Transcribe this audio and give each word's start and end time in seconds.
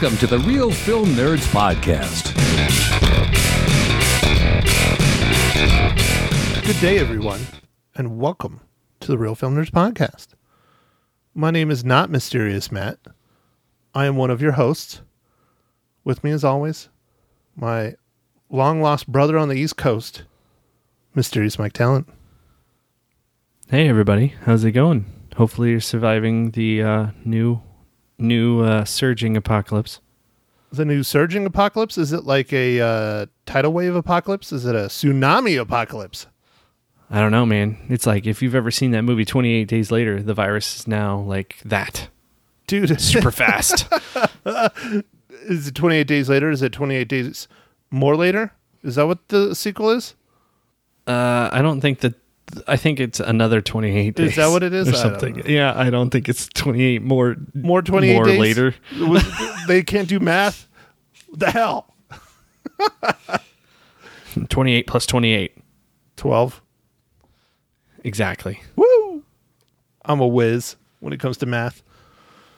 Welcome 0.00 0.18
to 0.18 0.26
the 0.28 0.38
Real 0.38 0.70
Film 0.70 1.06
Nerds 1.06 1.44
Podcast. 1.48 2.32
Good 6.64 6.80
day, 6.80 7.00
everyone, 7.00 7.40
and 7.96 8.16
welcome 8.16 8.60
to 9.00 9.08
the 9.08 9.18
Real 9.18 9.34
Film 9.34 9.56
Nerds 9.56 9.72
Podcast. 9.72 10.28
My 11.34 11.50
name 11.50 11.72
is 11.72 11.84
not 11.84 12.10
Mysterious 12.10 12.70
Matt. 12.70 13.00
I 13.92 14.06
am 14.06 14.14
one 14.14 14.30
of 14.30 14.40
your 14.40 14.52
hosts. 14.52 15.00
With 16.04 16.22
me, 16.22 16.30
as 16.30 16.44
always, 16.44 16.90
my 17.56 17.96
long 18.50 18.80
lost 18.80 19.08
brother 19.08 19.36
on 19.36 19.48
the 19.48 19.56
East 19.56 19.76
Coast, 19.76 20.22
Mysterious 21.16 21.58
Mike 21.58 21.72
Talent. 21.72 22.08
Hey 23.68 23.88
everybody, 23.88 24.34
how's 24.44 24.62
it 24.62 24.70
going? 24.70 25.06
Hopefully 25.34 25.70
you're 25.70 25.80
surviving 25.80 26.52
the 26.52 26.84
uh, 26.84 27.06
new 27.24 27.62
new 28.18 28.62
uh, 28.62 28.84
surging 28.84 29.36
apocalypse. 29.36 30.00
The 30.70 30.84
new 30.84 31.02
surging 31.02 31.46
apocalypse? 31.46 31.96
Is 31.96 32.12
it 32.12 32.24
like 32.24 32.52
a 32.52 32.80
uh, 32.80 33.26
tidal 33.46 33.72
wave 33.72 33.94
apocalypse? 33.94 34.52
Is 34.52 34.66
it 34.66 34.74
a 34.74 34.88
tsunami 34.88 35.58
apocalypse? 35.60 36.26
I 37.10 37.20
don't 37.20 37.32
know, 37.32 37.46
man. 37.46 37.78
It's 37.88 38.06
like 38.06 38.26
if 38.26 38.42
you've 38.42 38.54
ever 38.54 38.70
seen 38.70 38.90
that 38.90 39.02
movie 39.02 39.24
28 39.24 39.66
Days 39.66 39.90
Later, 39.90 40.22
the 40.22 40.34
virus 40.34 40.80
is 40.80 40.86
now 40.86 41.18
like 41.20 41.56
that. 41.64 42.08
Dude, 42.66 43.00
Super 43.00 43.30
fast. 43.32 43.88
is 45.46 45.68
it 45.68 45.74
28 45.74 46.06
days 46.06 46.28
later? 46.28 46.50
Is 46.50 46.60
it 46.60 46.72
28 46.72 47.08
days 47.08 47.48
more 47.90 48.14
later? 48.14 48.52
Is 48.82 48.96
that 48.96 49.06
what 49.06 49.26
the 49.28 49.54
sequel 49.54 49.88
is? 49.90 50.14
uh, 51.06 51.48
I 51.50 51.62
don't 51.62 51.80
think 51.80 52.00
that. 52.00 52.14
I 52.66 52.76
think 52.76 53.00
it's 53.00 53.20
another 53.20 53.60
28 53.60 54.14
days. 54.14 54.30
Is 54.30 54.36
that 54.36 54.48
what 54.48 54.62
it 54.62 54.72
is? 54.72 54.88
Or 54.88 54.92
something. 54.92 55.36
know. 55.36 55.42
Yeah, 55.46 55.72
I 55.76 55.90
don't 55.90 56.10
think 56.10 56.28
it's 56.28 56.48
28 56.48 57.02
more. 57.02 57.36
More 57.54 57.82
28 57.82 58.14
more 58.14 58.24
days? 58.24 58.38
later. 58.40 58.74
they 59.66 59.82
can't 59.82 60.08
do 60.08 60.18
math? 60.20 60.68
What 61.28 61.40
the 61.40 61.50
hell? 61.50 61.94
28 64.48 64.86
plus 64.86 65.06
28. 65.06 65.58
12. 66.16 66.62
Exactly. 68.04 68.62
Woo! 68.76 69.24
I'm 70.04 70.20
a 70.20 70.26
whiz 70.26 70.76
when 71.00 71.12
it 71.12 71.20
comes 71.20 71.36
to 71.38 71.46
math. 71.46 71.82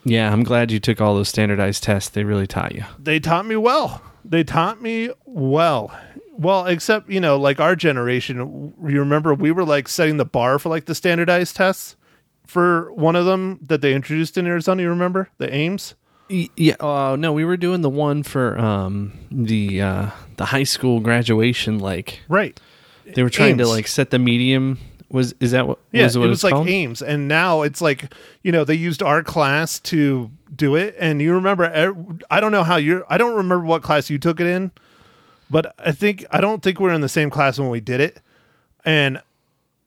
Yeah, 0.03 0.31
I'm 0.31 0.43
glad 0.43 0.71
you 0.71 0.79
took 0.79 0.99
all 0.99 1.15
those 1.15 1.29
standardized 1.29 1.83
tests. 1.83 2.09
They 2.09 2.23
really 2.23 2.47
taught 2.47 2.73
you. 2.73 2.83
They 2.97 3.19
taught 3.19 3.45
me 3.45 3.55
well. 3.55 4.01
They 4.25 4.43
taught 4.43 4.81
me 4.81 5.11
well. 5.25 5.95
Well, 6.37 6.65
except, 6.65 7.09
you 7.09 7.19
know, 7.19 7.37
like 7.37 7.59
our 7.59 7.75
generation, 7.75 8.37
you 8.81 8.99
remember 8.99 9.33
we 9.33 9.51
were 9.51 9.65
like 9.65 9.87
setting 9.87 10.17
the 10.17 10.25
bar 10.25 10.59
for 10.59 10.69
like 10.69 10.85
the 10.85 10.95
standardized 10.95 11.55
tests 11.55 11.95
for 12.47 12.91
one 12.93 13.15
of 13.15 13.25
them 13.25 13.59
that 13.61 13.81
they 13.81 13.93
introduced 13.93 14.37
in 14.37 14.47
Arizona. 14.47 14.81
You 14.83 14.89
remember 14.89 15.29
the 15.37 15.53
AIMS? 15.53 15.95
Yeah. 16.29 16.75
Oh 16.79 17.15
no, 17.17 17.33
we 17.33 17.43
were 17.43 17.57
doing 17.57 17.81
the 17.81 17.89
one 17.89 18.23
for 18.23 18.57
um 18.57 19.11
the 19.29 19.81
uh 19.81 20.09
the 20.37 20.45
high 20.45 20.63
school 20.63 21.01
graduation. 21.01 21.77
Like 21.79 22.21
Right. 22.29 22.57
they 23.05 23.21
were 23.23 23.29
trying 23.29 23.57
to 23.57 23.67
like 23.67 23.85
set 23.87 24.11
the 24.11 24.19
medium. 24.19 24.77
Was 25.09 25.35
is 25.41 25.51
that 25.51 25.67
what? 25.67 25.79
Yeah, 25.91 26.05
was 26.05 26.15
it 26.15 26.19
what 26.19 26.29
was 26.29 26.43
like 26.45 26.53
called? 26.53 26.69
AIMS, 26.69 27.01
and 27.01 27.27
now 27.27 27.63
it's 27.63 27.81
like 27.81 28.13
you 28.43 28.53
know 28.53 28.63
they 28.63 28.75
used 28.75 29.03
our 29.03 29.21
class 29.23 29.77
to 29.81 30.31
do 30.55 30.75
it. 30.77 30.95
And 30.97 31.21
you 31.21 31.33
remember, 31.33 31.65
I 32.31 32.39
don't 32.39 32.51
know 32.53 32.63
how 32.63 32.77
you, 32.77 33.03
I 33.09 33.17
don't 33.17 33.35
remember 33.35 33.65
what 33.65 33.83
class 33.83 34.09
you 34.09 34.17
took 34.17 34.39
it 34.39 34.47
in, 34.47 34.71
but 35.51 35.75
I 35.77 35.91
think 35.91 36.25
I 36.31 36.41
don't 36.41 36.63
think 36.63 36.79
we 36.79 36.89
are 36.89 36.93
in 36.93 37.01
the 37.01 37.09
same 37.09 37.29
class 37.29 37.59
when 37.59 37.69
we 37.69 37.81
did 37.81 37.99
it. 37.99 38.21
And 38.85 39.21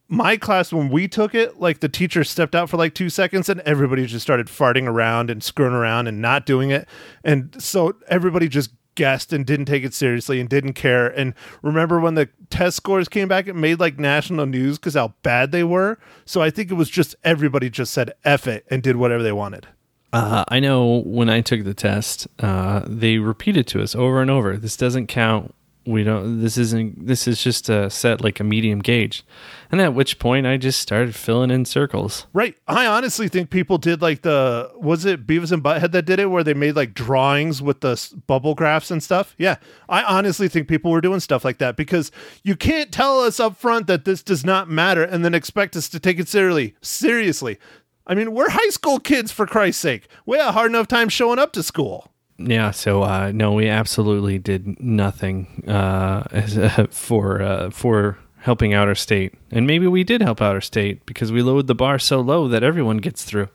my 0.06 0.36
class 0.36 0.72
when 0.72 0.90
we 0.90 1.08
took 1.08 1.34
it, 1.34 1.58
like 1.58 1.80
the 1.80 1.88
teacher 1.88 2.22
stepped 2.22 2.54
out 2.54 2.68
for 2.68 2.76
like 2.76 2.94
two 2.94 3.08
seconds, 3.10 3.48
and 3.48 3.60
everybody 3.62 4.06
just 4.06 4.22
started 4.22 4.46
farting 4.46 4.86
around 4.86 5.30
and 5.30 5.42
screwing 5.42 5.72
around 5.72 6.06
and 6.06 6.20
not 6.20 6.46
doing 6.46 6.70
it, 6.70 6.86
and 7.24 7.60
so 7.60 7.96
everybody 8.08 8.48
just 8.48 8.70
guessed 8.94 9.32
and 9.32 9.44
didn't 9.44 9.66
take 9.66 9.84
it 9.84 9.94
seriously 9.94 10.38
and 10.40 10.48
didn't 10.48 10.74
care. 10.74 11.08
And 11.08 11.34
remember 11.62 11.98
when 11.98 12.14
the 12.14 12.28
test 12.50 12.76
scores 12.76 13.08
came 13.08 13.28
back, 13.28 13.48
it 13.48 13.54
made 13.54 13.80
like 13.80 13.98
national 13.98 14.46
news 14.46 14.78
because 14.78 14.94
how 14.94 15.14
bad 15.22 15.50
they 15.50 15.64
were. 15.64 15.98
So 16.24 16.40
I 16.40 16.50
think 16.50 16.70
it 16.70 16.74
was 16.74 16.90
just 16.90 17.16
everybody 17.24 17.70
just 17.70 17.92
said 17.92 18.12
F 18.24 18.46
it 18.46 18.64
and 18.70 18.82
did 18.82 18.96
whatever 18.96 19.22
they 19.22 19.32
wanted. 19.32 19.66
Uh, 20.14 20.44
I 20.46 20.60
know 20.60 21.02
when 21.04 21.28
I 21.28 21.40
took 21.40 21.64
the 21.64 21.74
test, 21.74 22.28
uh, 22.38 22.82
they 22.86 23.18
repeated 23.18 23.66
to 23.68 23.82
us 23.82 23.96
over 23.96 24.22
and 24.22 24.30
over. 24.30 24.56
This 24.56 24.76
doesn't 24.76 25.08
count. 25.08 25.52
We 25.86 26.02
don't. 26.04 26.40
This 26.40 26.56
isn't. 26.56 27.06
This 27.06 27.26
is 27.28 27.42
just 27.42 27.68
a 27.68 27.90
set 27.90 28.22
like 28.22 28.40
a 28.40 28.44
medium 28.44 28.78
gauge. 28.78 29.22
And 29.70 29.80
at 29.82 29.92
which 29.92 30.18
point, 30.18 30.46
I 30.46 30.56
just 30.56 30.80
started 30.80 31.14
filling 31.14 31.50
in 31.50 31.64
circles. 31.64 32.26
Right. 32.32 32.56
I 32.68 32.86
honestly 32.86 33.28
think 33.28 33.50
people 33.50 33.76
did 33.76 34.00
like 34.00 34.22
the 34.22 34.70
was 34.76 35.04
it 35.04 35.26
Beavis 35.26 35.50
and 35.52 35.62
Butthead 35.62 35.90
that 35.92 36.06
did 36.06 36.20
it 36.20 36.26
where 36.30 36.44
they 36.44 36.54
made 36.54 36.76
like 36.76 36.94
drawings 36.94 37.60
with 37.60 37.80
the 37.80 37.90
s- 37.90 38.10
bubble 38.10 38.54
graphs 38.54 38.90
and 38.90 39.02
stuff. 39.02 39.34
Yeah. 39.36 39.56
I 39.88 40.04
honestly 40.04 40.48
think 40.48 40.68
people 40.68 40.90
were 40.90 41.00
doing 41.02 41.20
stuff 41.20 41.44
like 41.44 41.58
that 41.58 41.76
because 41.76 42.10
you 42.44 42.56
can't 42.56 42.92
tell 42.92 43.20
us 43.20 43.38
up 43.40 43.56
front 43.56 43.88
that 43.88 44.04
this 44.04 44.22
does 44.22 44.44
not 44.44 44.70
matter 44.70 45.02
and 45.02 45.24
then 45.24 45.34
expect 45.34 45.76
us 45.76 45.88
to 45.90 45.98
take 46.00 46.18
it 46.20 46.28
seriously. 46.28 46.76
Seriously. 46.80 47.58
I 48.06 48.14
mean, 48.14 48.32
we're 48.32 48.50
high 48.50 48.68
school 48.68 48.98
kids 48.98 49.32
for 49.32 49.46
Christ's 49.46 49.80
sake. 49.80 50.08
We 50.26 50.36
had 50.36 50.48
a 50.48 50.52
hard 50.52 50.70
enough 50.70 50.88
time 50.88 51.08
showing 51.08 51.38
up 51.38 51.52
to 51.52 51.62
school. 51.62 52.10
Yeah, 52.36 52.72
so 52.72 53.02
uh, 53.02 53.30
no, 53.32 53.52
we 53.52 53.68
absolutely 53.68 54.38
did 54.38 54.80
nothing 54.80 55.64
uh, 55.68 56.24
uh, 56.32 56.86
for 56.90 57.40
uh, 57.40 57.70
for 57.70 58.18
helping 58.38 58.74
out 58.74 58.88
our 58.88 58.94
state, 58.94 59.34
and 59.50 59.66
maybe 59.66 59.86
we 59.86 60.04
did 60.04 60.20
help 60.20 60.42
out 60.42 60.54
our 60.54 60.60
state 60.60 61.06
because 61.06 61.32
we 61.32 61.42
lowered 61.42 61.66
the 61.66 61.74
bar 61.74 61.98
so 61.98 62.20
low 62.20 62.48
that 62.48 62.62
everyone 62.62 62.98
gets 62.98 63.24
through. 63.24 63.48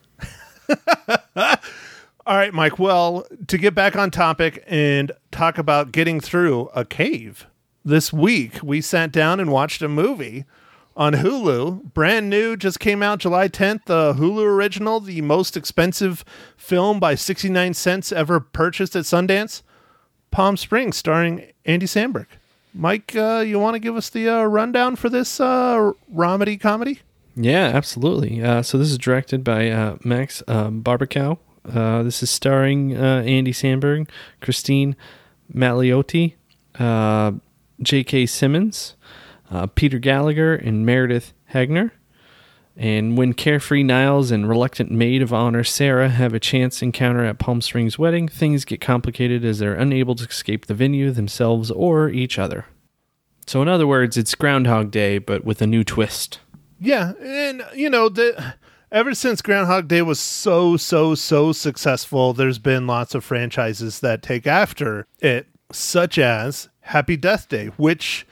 All 1.36 2.38
right, 2.38 2.54
Mike. 2.54 2.80
Well, 2.80 3.28
to 3.48 3.58
get 3.58 3.76
back 3.76 3.96
on 3.96 4.12
topic 4.12 4.64
and 4.66 5.12
talk 5.32 5.58
about 5.58 5.92
getting 5.92 6.20
through 6.20 6.70
a 6.74 6.86
cave, 6.86 7.48
this 7.84 8.14
week 8.14 8.60
we 8.64 8.82
sat 8.82 9.12
down 9.12 9.40
and 9.40 9.52
watched 9.52 9.82
a 9.82 9.90
movie 9.90 10.46
on 11.00 11.14
Hulu. 11.14 11.94
Brand 11.94 12.30
new, 12.30 12.58
just 12.58 12.82
came 12.82 13.02
out 13.02 13.20
July 13.20 13.48
10th. 13.48 13.86
The 13.86 14.14
Hulu 14.14 14.44
original, 14.44 15.00
the 15.00 15.22
most 15.22 15.56
expensive 15.56 16.26
film 16.58 17.00
by 17.00 17.16
69 17.16 17.74
cents 17.74 18.12
ever 18.12 18.42
purchased 18.42 18.98
at 18.98 19.06
Sundance. 19.06 19.64
Palm 20.30 20.58
Springs, 20.58 20.98
starring 20.98 21.54
Andy 21.66 21.86
Samberg. 21.86 22.28
Mike, 22.74 23.16
uh, 23.16 23.44
you 23.48 23.60
want 23.60 23.76
to 23.76 23.80
give 23.80 23.96
us 23.96 24.10
the 24.10 24.28
uh, 24.30 24.44
rundown 24.44 24.98
for 24.98 25.10
this 25.10 25.40
uh, 25.40 25.94
romedy 26.14 26.60
comedy? 26.60 27.00
Yeah, 27.34 27.72
absolutely. 27.74 28.44
Uh, 28.44 28.62
so 28.62 28.78
this 28.78 28.92
is 28.92 28.98
directed 28.98 29.42
by 29.44 29.70
uh, 29.70 29.96
Max 30.04 30.44
um, 30.50 30.84
Barbakow. 30.84 31.40
Uh, 31.64 32.04
this 32.04 32.22
is 32.22 32.30
starring 32.30 32.96
uh, 32.98 33.24
Andy 33.26 33.54
Samberg, 33.54 34.10
Christine 34.42 34.98
Magliotti, 35.54 36.36
J.K. 37.82 38.26
Simmons, 38.26 38.96
uh, 39.52 39.68
Peter 39.68 40.00
Gallagher, 40.00 40.56
and 40.56 40.86
Meredith 40.86 41.34
Hagner. 41.46 41.92
And 42.78 43.18
when 43.18 43.34
carefree 43.34 43.84
Niles 43.84 44.32
and 44.32 44.48
reluctant 44.48 44.90
maid 44.90 45.22
of 45.22 45.34
honor 45.34 45.66
Sarah 45.66 46.08
have 46.08 46.34
a 46.34 46.40
chance 46.40 46.82
encounter 46.82 47.26
at 47.26 47.38
Palm 47.38 47.60
Springs 47.60 48.00
wedding, 48.00 48.30
things 48.30 48.64
get 48.64 48.80
complicated 48.80 49.44
as 49.44 49.60
they're 49.60 49.74
unable 49.74 50.16
to 50.16 50.26
escape 50.26 50.66
the 50.66 50.74
venue 50.74 51.12
themselves 51.12 51.72
or 51.72 52.10
each 52.10 52.40
other. 52.40 52.66
So, 53.46 53.62
in 53.62 53.68
other 53.68 53.88
words, 53.88 54.16
it's 54.16 54.34
Groundhog 54.34 54.92
Day, 54.92 55.18
but 55.18 55.44
with 55.44 55.62
a 55.62 55.68
new 55.68 55.84
twist. 55.84 56.40
Yeah, 56.80 57.14
and 57.22 57.64
you 57.76 57.90
know 57.90 58.08
the 58.08 58.56
ever 58.92 59.14
since 59.14 59.42
Groundhog 59.42 59.88
Day 59.88 60.02
was 60.02 60.20
so 60.20 60.78
so 60.78 61.16
so 61.16 61.52
successful, 61.52 62.32
there's 62.34 62.60
been 62.60 62.88
lots 62.88 63.14
of 63.14 63.26
franchises 63.26 64.00
that 64.00 64.22
take 64.22 64.48
after 64.48 65.06
it, 65.20 65.48
such 65.72 66.18
as 66.18 66.70
Happy 66.82 67.18
Death 67.18 67.50
Day, 67.50 67.68
which 67.76 68.26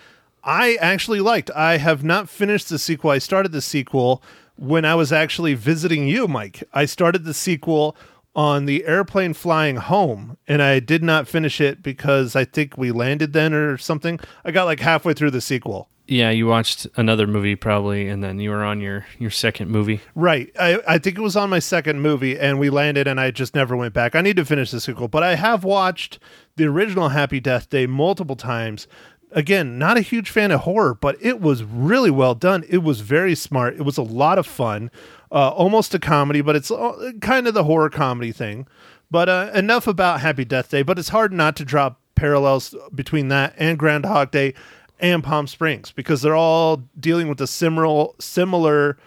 I 0.48 0.76
actually 0.76 1.20
liked. 1.20 1.52
I 1.52 1.76
have 1.78 2.06
not 2.06 2.30
finished 2.30 2.70
the 2.70 2.80
sequel. 2.80 3.12
I 3.12 3.18
started 3.18 3.52
the 3.52 3.62
sequel 3.62 4.24
when 4.56 4.86
I 4.86 4.96
was 4.96 5.12
actually 5.12 5.56
visiting 5.56 6.08
you, 6.08 6.26
Mike. 6.26 6.64
I 6.74 6.86
started 6.86 7.26
the 7.26 7.34
sequel 7.34 7.98
on 8.34 8.66
the 8.66 8.86
airplane 8.86 9.34
flying 9.34 9.76
home 9.76 10.38
and 10.48 10.62
I 10.62 10.80
did 10.80 11.04
not 11.04 11.28
finish 11.28 11.60
it 11.60 11.84
because 11.84 12.34
I 12.34 12.46
think 12.46 12.78
we 12.78 12.92
landed 12.92 13.34
then 13.34 13.54
or 13.54 13.78
something. 13.78 14.22
I 14.46 14.52
got 14.52 14.64
like 14.64 14.80
halfway 14.80 15.14
through 15.14 15.32
the 15.32 15.42
sequel. 15.42 15.90
Yeah, 16.08 16.30
you 16.30 16.48
watched 16.48 16.88
another 16.96 17.28
movie 17.28 17.58
probably, 17.58 18.08
and 18.08 18.24
then 18.24 18.40
you 18.40 18.52
were 18.52 18.64
on 18.64 18.80
your 18.80 19.06
your 19.20 19.30
second 19.30 19.70
movie. 19.70 20.00
Right. 20.16 20.50
I, 20.58 20.80
I 20.88 20.98
think 21.00 21.18
it 21.18 21.22
was 21.22 21.36
on 21.36 21.50
my 21.50 21.60
second 21.60 22.00
movie 22.00 22.40
and 22.40 22.58
we 22.58 22.70
landed 22.70 23.08
and 23.08 23.20
I 23.20 23.32
just 23.32 23.54
never 23.54 23.76
went 23.76 23.94
back. 23.94 24.16
I 24.16 24.22
need 24.22 24.38
to 24.38 24.46
finish 24.46 24.72
the 24.72 24.80
sequel, 24.80 25.10
but 25.10 25.24
I 25.24 25.36
have 25.36 25.66
watched 25.66 26.20
the 26.56 26.66
original 26.66 27.10
Happy 27.10 27.42
Death 27.42 27.70
Day 27.70 27.88
multiple 27.88 28.38
times. 28.38 28.88
Again, 29.31 29.77
not 29.77 29.97
a 29.97 30.01
huge 30.01 30.29
fan 30.29 30.51
of 30.51 30.62
horror, 30.62 30.94
but 30.94 31.18
it 31.21 31.41
was 31.41 31.63
really 31.63 32.09
well 32.09 32.33
done. 32.33 32.63
It 32.69 32.79
was 32.79 33.01
very 33.01 33.35
smart. 33.35 33.75
It 33.75 33.81
was 33.81 33.97
a 33.97 34.03
lot 34.03 34.39
of 34.39 34.47
fun. 34.47 34.89
Uh, 35.31 35.50
almost 35.50 35.94
a 35.94 36.00
comedy, 36.00 36.39
but 36.41 36.56
it's 36.56 36.71
uh, 36.71 37.12
kind 37.21 37.47
of 37.47 37.53
the 37.53 37.65
horror 37.65 37.89
comedy 37.89 38.31
thing. 38.31 38.68
But 39.12 39.27
uh, 39.27 39.51
enough 39.53 39.88
about 39.88 40.21
Happy 40.21 40.45
Death 40.45 40.69
Day, 40.69 40.81
but 40.81 40.97
it's 40.97 41.09
hard 41.09 41.33
not 41.33 41.56
to 41.57 41.65
drop 41.65 42.00
parallels 42.15 42.74
between 42.95 43.27
that 43.27 43.53
and 43.57 43.77
Groundhog 43.77 44.31
Day 44.31 44.53
and 45.00 45.24
Palm 45.24 45.47
Springs 45.47 45.91
because 45.91 46.21
they're 46.21 46.35
all 46.35 46.83
dealing 47.00 47.27
with 47.27 47.39
a 47.41 47.47
similar 47.47 48.07
similar 48.19 48.97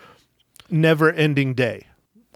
never 0.70 1.10
ending 1.12 1.54
day. 1.54 1.86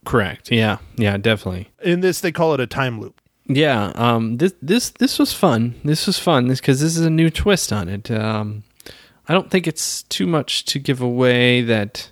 Correct. 0.04 0.50
Yeah. 0.50 0.78
Yeah. 0.96 1.16
Definitely. 1.16 1.70
In 1.82 2.00
this, 2.00 2.20
they 2.20 2.32
call 2.32 2.52
it 2.54 2.60
a 2.60 2.66
time 2.66 3.00
loop. 3.00 3.20
Yeah, 3.46 3.92
um, 3.94 4.38
this 4.38 4.54
this 4.62 4.90
this 4.90 5.18
was 5.18 5.32
fun. 5.32 5.74
This 5.84 6.06
was 6.06 6.18
fun. 6.18 6.48
This 6.48 6.60
because 6.60 6.80
this 6.80 6.96
is 6.96 7.04
a 7.04 7.10
new 7.10 7.28
twist 7.30 7.72
on 7.72 7.88
it. 7.88 8.10
Um, 8.10 8.64
I 9.28 9.34
don't 9.34 9.50
think 9.50 9.66
it's 9.66 10.02
too 10.04 10.26
much 10.26 10.64
to 10.66 10.78
give 10.78 11.00
away 11.00 11.60
that 11.62 12.10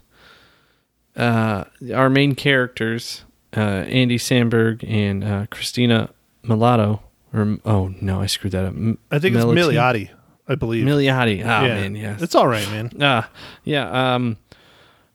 uh, 1.17 1.64
our 1.94 2.11
main 2.11 2.34
characters, 2.34 3.25
uh, 3.56 3.61
Andy 3.61 4.19
Samberg 4.19 4.84
and 4.88 5.25
uh, 5.25 5.46
Christina 5.50 6.11
Mulatto, 6.43 7.02
or 7.32 7.58
oh 7.64 7.94
no, 8.00 8.20
I 8.20 8.26
screwed 8.26 8.52
that 8.52 8.64
up. 8.64 8.75
M- 8.75 8.99
I 9.11 9.19
think 9.19 9.34
it's 9.34 9.44
Melati- 9.44 9.73
Milioti, 9.75 10.11
I 10.49 10.55
believe. 10.55 10.84
Milioti. 10.84 11.40
Oh 11.43 11.64
yeah. 11.67 11.75
man, 11.75 11.96
yeah, 11.96 12.17
It's 12.20 12.34
all 12.34 12.46
right, 12.49 12.69
man. 12.70 12.93
Ah, 13.00 13.31
yeah. 13.64 14.14
Um, 14.14 14.37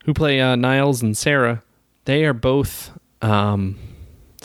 who 0.06 0.14
play 0.14 0.40
uh, 0.42 0.56
Niles 0.56 1.02
and 1.04 1.16
Sarah? 1.18 1.62
They 2.06 2.26
are 2.26 2.34
both 2.34 2.92
um, 3.22 3.78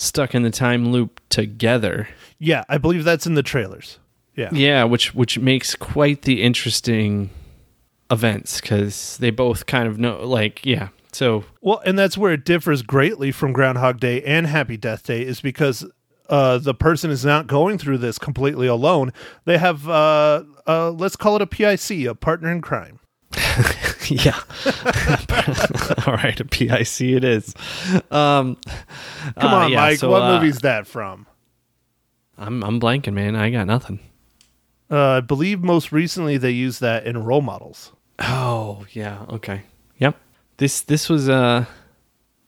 stuck 0.03 0.35
in 0.35 0.43
the 0.43 0.51
time 0.51 0.91
loop 0.91 1.21
together. 1.29 2.09
Yeah, 2.39 2.65
I 2.69 2.79
believe 2.79 3.05
that's 3.05 3.27
in 3.27 3.35
the 3.35 3.43
trailers. 3.43 3.99
Yeah. 4.35 4.51
Yeah, 4.53 4.85
which 4.85 5.15
which 5.15 5.39
makes 5.39 5.75
quite 5.75 6.23
the 6.23 6.43
interesting 6.43 7.31
events 8.11 8.61
because 8.61 9.17
they 9.19 9.31
both 9.31 9.67
kind 9.67 9.89
of 9.89 9.99
know, 9.99 10.27
like, 10.27 10.65
yeah. 10.65 10.89
So 11.13 11.45
Well, 11.61 11.83
and 11.85 11.99
that's 11.99 12.17
where 12.17 12.33
it 12.33 12.45
differs 12.45 12.83
greatly 12.83 13.33
from 13.33 13.53
Groundhog 13.53 14.01
Day 14.01 14.23
and 14.23 14.47
Happy 14.47 14.77
Death 14.77 15.07
Day 15.07 15.23
is 15.23 15.41
because 15.41 15.85
uh, 16.29 16.57
the 16.57 16.75
person 16.75 17.11
is 17.11 17.25
not 17.25 17.47
going 17.47 17.77
through 17.77 17.99
this 17.99 18.19
completely 18.19 18.67
alone. 18.67 19.13
They 19.45 19.59
have, 19.59 19.87
uh, 19.87 20.45
uh, 20.67 20.91
let's 20.91 21.17
call 21.17 21.37
it 21.37 21.43
a 21.43 21.47
PIC, 21.47 22.07
a 22.07 22.15
partner 22.15 22.51
in 22.51 22.63
crime. 22.63 22.99
yeah. 24.09 24.39
All 26.07 26.15
right, 26.15 26.39
a 26.39 26.45
PIC 26.45 27.01
it 27.01 27.25
is. 27.25 27.55
Um, 28.11 28.57
Come 29.37 29.53
uh, 29.53 29.57
on, 29.57 29.73
yeah, 29.73 29.81
Mike. 29.81 29.99
so, 29.99 30.11
what 30.11 30.23
uh, 30.23 30.35
movie's 30.39 30.61
that 30.61 30.87
from? 30.87 31.27
I'm 32.37 32.63
I'm 32.63 32.81
blanking, 32.81 33.15
man. 33.15 33.37
I 33.37 33.51
got 33.51 33.67
nothing. 33.67 34.01
Uh, 34.91 35.17
I 35.17 35.21
believe 35.21 35.61
most 35.61 35.93
recently 35.93 36.37
they 36.37 36.51
used 36.51 36.81
that 36.81 37.07
in 37.07 37.23
role 37.25 37.41
models. 37.41 37.93
Oh 38.19 38.85
yeah, 38.93 39.25
okay, 39.31 39.63
yep. 39.99 40.17
This 40.59 40.83
this 40.83 41.09
was 41.09 41.29
uh 41.29 41.65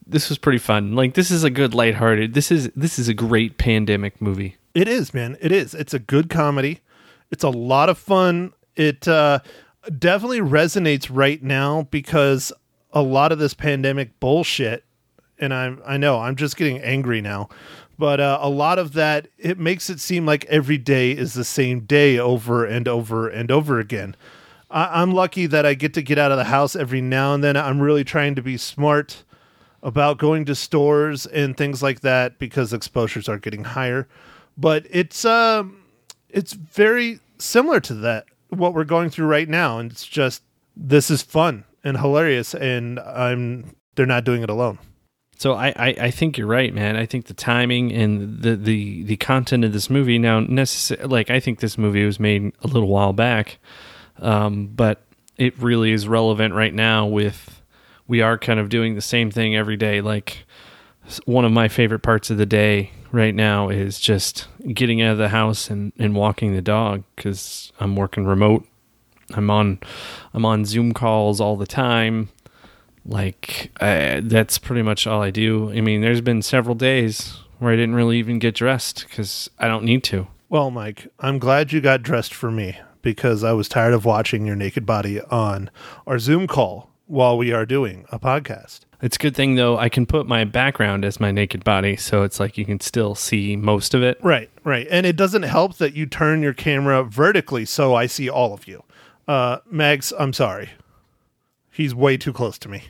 this 0.07 0.29
was 0.29 0.39
pretty 0.39 0.59
fun. 0.59 0.95
Like 0.95 1.15
this 1.15 1.31
is 1.31 1.45
a 1.45 1.51
good 1.51 1.75
lighthearted. 1.75 2.35
This 2.35 2.51
is 2.51 2.71
this 2.77 2.99
is 2.99 3.09
a 3.09 3.15
great 3.15 3.57
pandemic 3.59 4.21
movie. 4.21 4.57
It 4.75 4.89
is, 4.89 5.15
man. 5.15 5.37
It 5.41 5.53
is. 5.53 5.75
It's 5.75 5.95
a 5.95 5.99
good 5.99 6.29
comedy. 6.29 6.81
It's 7.31 7.45
a 7.45 7.51
lot 7.51 7.89
of 7.89 7.99
fun. 7.99 8.53
It 8.77 9.07
uh, 9.07 9.39
definitely 9.99 10.41
resonates 10.41 11.09
right 11.11 11.43
now 11.43 11.83
because 11.91 12.53
a 12.93 13.03
lot 13.03 13.33
of 13.33 13.39
this 13.39 13.55
pandemic 13.55 14.19
bullshit, 14.21 14.85
and 15.39 15.53
I'm 15.53 15.83
I 15.85 15.97
know 15.97 16.21
I'm 16.21 16.37
just 16.37 16.57
getting 16.57 16.81
angry 16.81 17.21
now, 17.21 17.49
but 17.99 18.21
uh, 18.21 18.39
a 18.41 18.49
lot 18.49 18.79
of 18.79 18.93
that 18.95 19.29
it 19.39 19.59
makes 19.59 19.91
it 19.91 20.01
seem 20.01 20.27
like 20.27 20.45
every 20.47 20.79
day 20.79 21.13
is 21.13 21.35
the 21.35 21.45
same 21.45 21.81
day 21.81 22.19
over 22.19 22.65
and 22.65 22.89
over 22.89 23.29
and 23.29 23.51
over 23.51 23.79
again. 23.79 24.17
I, 24.71 25.03
I'm 25.03 25.13
lucky 25.13 25.47
that 25.47 25.67
I 25.67 25.75
get 25.75 25.95
to 25.95 26.03
get 26.03 26.19
out 26.19 26.33
of 26.33 26.39
the 26.39 26.45
house 26.45 26.77
every 26.77 27.01
now 27.01 27.35
and 27.35 27.43
then. 27.43 27.57
I'm 27.57 27.81
really 27.81 28.05
trying 28.05 28.35
to 28.37 28.43
be 28.43 28.57
smart 28.57 29.25
about 29.83 30.19
going 30.19 30.47
to 30.47 30.55
stores 30.55 31.27
and 31.27 31.57
things 31.57 31.83
like 31.83 32.01
that 32.01 32.39
because 32.39 32.73
exposures 32.73 33.29
are 33.29 33.39
getting 33.39 33.65
higher. 33.65 34.09
But 34.57 34.87
it's 34.91 35.25
um 35.25 35.85
it's 36.29 36.53
very 36.53 37.21
similar 37.39 37.81
to 37.81 37.95
that 37.95 38.27
what 38.49 38.75
we're 38.75 38.85
going 38.85 39.11
through 39.11 39.27
right 39.27 39.49
now 39.49 39.79
and 39.79 39.91
it's 39.91 40.07
just 40.07 40.43
this 40.77 41.11
is 41.11 41.23
fun 41.23 41.65
and 41.83 41.99
hilarious 41.99 42.55
and 42.55 42.99
I'm 43.01 43.77
they're 43.95 44.07
not 44.07 44.25
doing 44.25 44.43
it 44.43 44.51
alone. 44.51 44.79
So 45.37 45.55
I, 45.55 45.69
I, 45.77 45.89
I 46.01 46.11
think 46.11 46.39
you're 46.39 46.47
right, 46.47 46.73
man. 46.73 46.97
I 46.97 47.07
think 47.07 47.27
the 47.27 47.35
timing 47.35 47.93
and 47.93 48.41
the 48.41 48.57
the, 48.57 49.03
the 49.05 49.17
content 49.17 49.65
of 49.65 49.73
this 49.73 49.91
movie 49.91 50.19
now 50.19 50.41
necessary 50.41 51.07
like 51.07 51.31
I 51.31 51.41
think 51.41 51.61
this 51.61 51.77
movie 51.77 52.05
was 52.05 52.21
made 52.21 52.53
a 52.63 52.67
little 52.67 52.89
while 52.89 53.13
back, 53.13 53.59
um, 54.19 54.69
but 54.69 55.03
it 55.37 55.59
really 55.59 55.93
is 55.93 56.07
relevant 56.07 56.55
right 56.55 56.73
now. 56.73 57.07
With 57.07 57.63
we 58.07 58.21
are 58.21 58.39
kind 58.39 58.61
of 58.61 58.69
doing 58.69 58.95
the 58.95 59.03
same 59.03 59.31
thing 59.31 59.57
every 59.57 59.77
day. 59.77 60.01
Like 60.01 60.47
one 61.27 61.45
of 61.45 61.53
my 61.53 61.69
favorite 61.69 62.01
parts 62.01 62.31
of 62.31 62.39
the 62.39 62.47
day 62.47 62.93
right 63.15 63.35
now 63.35 63.69
is 63.69 64.01
just 64.01 64.49
getting 64.73 65.01
out 65.01 65.13
of 65.13 65.19
the 65.19 65.29
house 65.29 65.71
and, 65.71 65.93
and 65.99 66.15
walking 66.15 66.55
the 66.55 66.63
dog 66.63 67.05
because 67.17 67.73
I'm 67.81 67.97
working 67.97 68.25
remote. 68.25 68.67
I'm 69.33 69.51
on 69.51 69.79
I'm 70.35 70.45
on 70.45 70.65
Zoom 70.67 70.93
calls 70.93 71.41
all 71.41 71.57
the 71.57 71.67
time 71.67 72.29
like 73.07 73.71
that's 73.81 74.59
pretty 74.59 74.83
much 74.83 75.07
all 75.07 75.23
I 75.23 75.31
do. 75.31 75.71
I 75.73 75.81
mean, 75.81 76.01
there's 76.01 76.21
been 76.21 76.43
several 76.43 76.75
days 76.75 77.39
where 77.59 77.73
I 77.73 77.77
didn't 77.77 77.95
really 77.95 78.19
even 78.19 78.39
get 78.39 78.55
dressed 78.55 79.07
because 79.09 79.51
I 79.59 79.69
don't 79.69 79.85
need 79.85 80.05
to. 80.05 80.27
Well, 80.49 80.71
Mike, 80.71 81.09
I'm 81.21 81.39
glad 81.39 81.73
you 81.73 81.81
got 81.81 82.03
dressed 82.03 82.35
for 82.35 82.51
me 82.51 82.79
because 83.03 83.45
I 83.45 83.53
was 83.53 83.69
tired 83.69 83.95
of 83.95 84.05
watching 84.05 84.47
your 84.47 84.57
naked 84.57 84.87
body 84.87 85.21
on 85.21 85.71
our 86.07 86.19
Zoom 86.19 86.47
call 86.47 86.91
while 87.07 87.37
we 87.37 87.53
are 87.53 87.67
doing 87.67 88.05
a 88.11 88.19
podcast. 88.19 88.81
It's 89.03 89.17
a 89.17 89.19
good 89.19 89.37
thing 89.37 89.57
though. 89.57 89.77
I 89.77 89.89
can 89.89 90.07
put 90.07 90.27
my 90.27 90.45
background 90.45 91.05
as 91.05 91.21
my 91.21 91.31
naked 91.31 91.63
body, 91.65 91.97
so 91.97 92.23
it's 92.23 92.41
like 92.41 92.57
you 92.57 92.65
can 92.65 92.81
still 92.81 93.15
see 93.15 93.55
most 93.57 93.93
of 93.93 94.03
it. 94.03 94.19
Right, 94.23 94.49
right. 94.65 94.87
And 94.91 95.05
it 95.05 95.17
doesn't 95.17 95.43
help 95.43 95.77
that 95.77 95.95
you 95.95 96.07
turn 96.07 96.43
your 96.43 96.55
camera 96.55 97.05
vertically 97.05 97.65
so 97.67 97.95
I 97.95 98.07
see 98.07 98.31
all 98.31 98.55
of 98.55 98.67
you. 98.67 98.83
Uh 99.29 99.59
Mags, 99.71 100.13
I'm 100.19 100.33
sorry. 100.33 100.71
He's 101.71 101.95
way 101.95 102.17
too 102.17 102.33
close 102.33 102.59
to 102.61 102.69
me. 102.69 102.85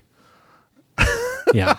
Yeah, 1.52 1.76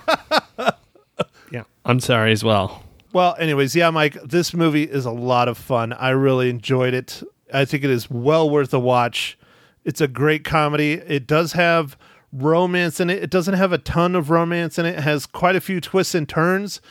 yeah. 1.52 1.64
I'm 1.84 2.00
sorry 2.00 2.32
as 2.32 2.44
well. 2.46 2.84
Well, 3.12 3.36
anyways, 3.38 3.76
yeah, 3.76 3.90
Mike, 3.90 4.14
this 4.24 4.54
movie 4.54 4.84
is 4.84 5.06
a 5.06 5.12
lot 5.12 5.50
of 5.50 5.58
fun. 5.58 5.92
I 5.92 6.10
really 6.12 6.50
enjoyed 6.50 6.94
it. 6.94 7.22
I 7.54 7.66
think 7.66 7.84
it 7.84 7.90
is 7.90 8.10
well 8.10 8.50
worth 8.50 8.74
a 8.74 8.80
watch. 8.80 9.38
It's 9.84 10.00
a 10.00 10.08
great 10.08 10.46
comedy. 10.46 10.94
It 10.94 11.28
does 11.28 11.54
have 11.54 11.98
romance 12.42 13.00
in 13.00 13.10
it. 13.10 13.24
It 13.24 13.30
doesn't 13.30 13.54
have 13.54 13.72
a 13.72 13.78
ton 13.78 14.16
of 14.16 14.30
romance 14.30 14.78
in 14.78 14.86
it. 14.86 14.96
It 14.96 15.04
has 15.04 15.26
quite 15.26 15.56
a 15.56 15.62
few 15.62 15.80
twists 15.80 16.16
and 16.16 16.28
turns. 16.28 16.82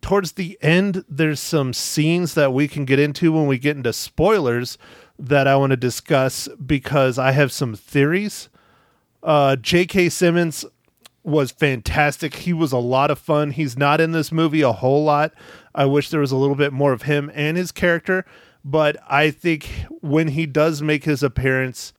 Towards 0.00 0.32
the 0.32 0.58
end, 0.62 1.04
there's 1.08 1.40
some 1.40 1.72
scenes 1.72 2.34
that 2.34 2.52
we 2.52 2.68
can 2.68 2.84
get 2.84 2.98
into 2.98 3.32
when 3.32 3.46
we 3.46 3.58
get 3.58 3.76
into 3.76 3.92
spoilers 3.92 4.78
that 5.18 5.46
I 5.48 5.56
want 5.56 5.70
to 5.70 5.76
discuss 5.76 6.48
because 6.64 7.18
I 7.18 7.32
have 7.32 7.50
some 7.50 7.74
theories. 7.74 8.48
Uh, 9.22 9.56
J.K. 9.56 10.10
Simmons 10.10 10.64
was 11.24 11.50
fantastic. 11.50 12.34
He 12.34 12.52
was 12.52 12.70
a 12.70 12.78
lot 12.78 13.10
of 13.10 13.18
fun. 13.18 13.50
He's 13.50 13.76
not 13.76 14.00
in 14.00 14.12
this 14.12 14.30
movie 14.30 14.60
a 14.60 14.72
whole 14.72 15.02
lot. 15.02 15.32
I 15.74 15.84
wish 15.86 16.10
there 16.10 16.20
was 16.20 16.30
a 16.30 16.36
little 16.36 16.54
bit 16.54 16.72
more 16.72 16.92
of 16.92 17.02
him 17.02 17.30
and 17.34 17.56
his 17.56 17.72
character, 17.72 18.24
but 18.64 18.96
I 19.08 19.30
think 19.30 19.68
when 20.00 20.28
he 20.28 20.46
does 20.46 20.82
make 20.82 21.04
his 21.04 21.22
appearance, 21.22 21.92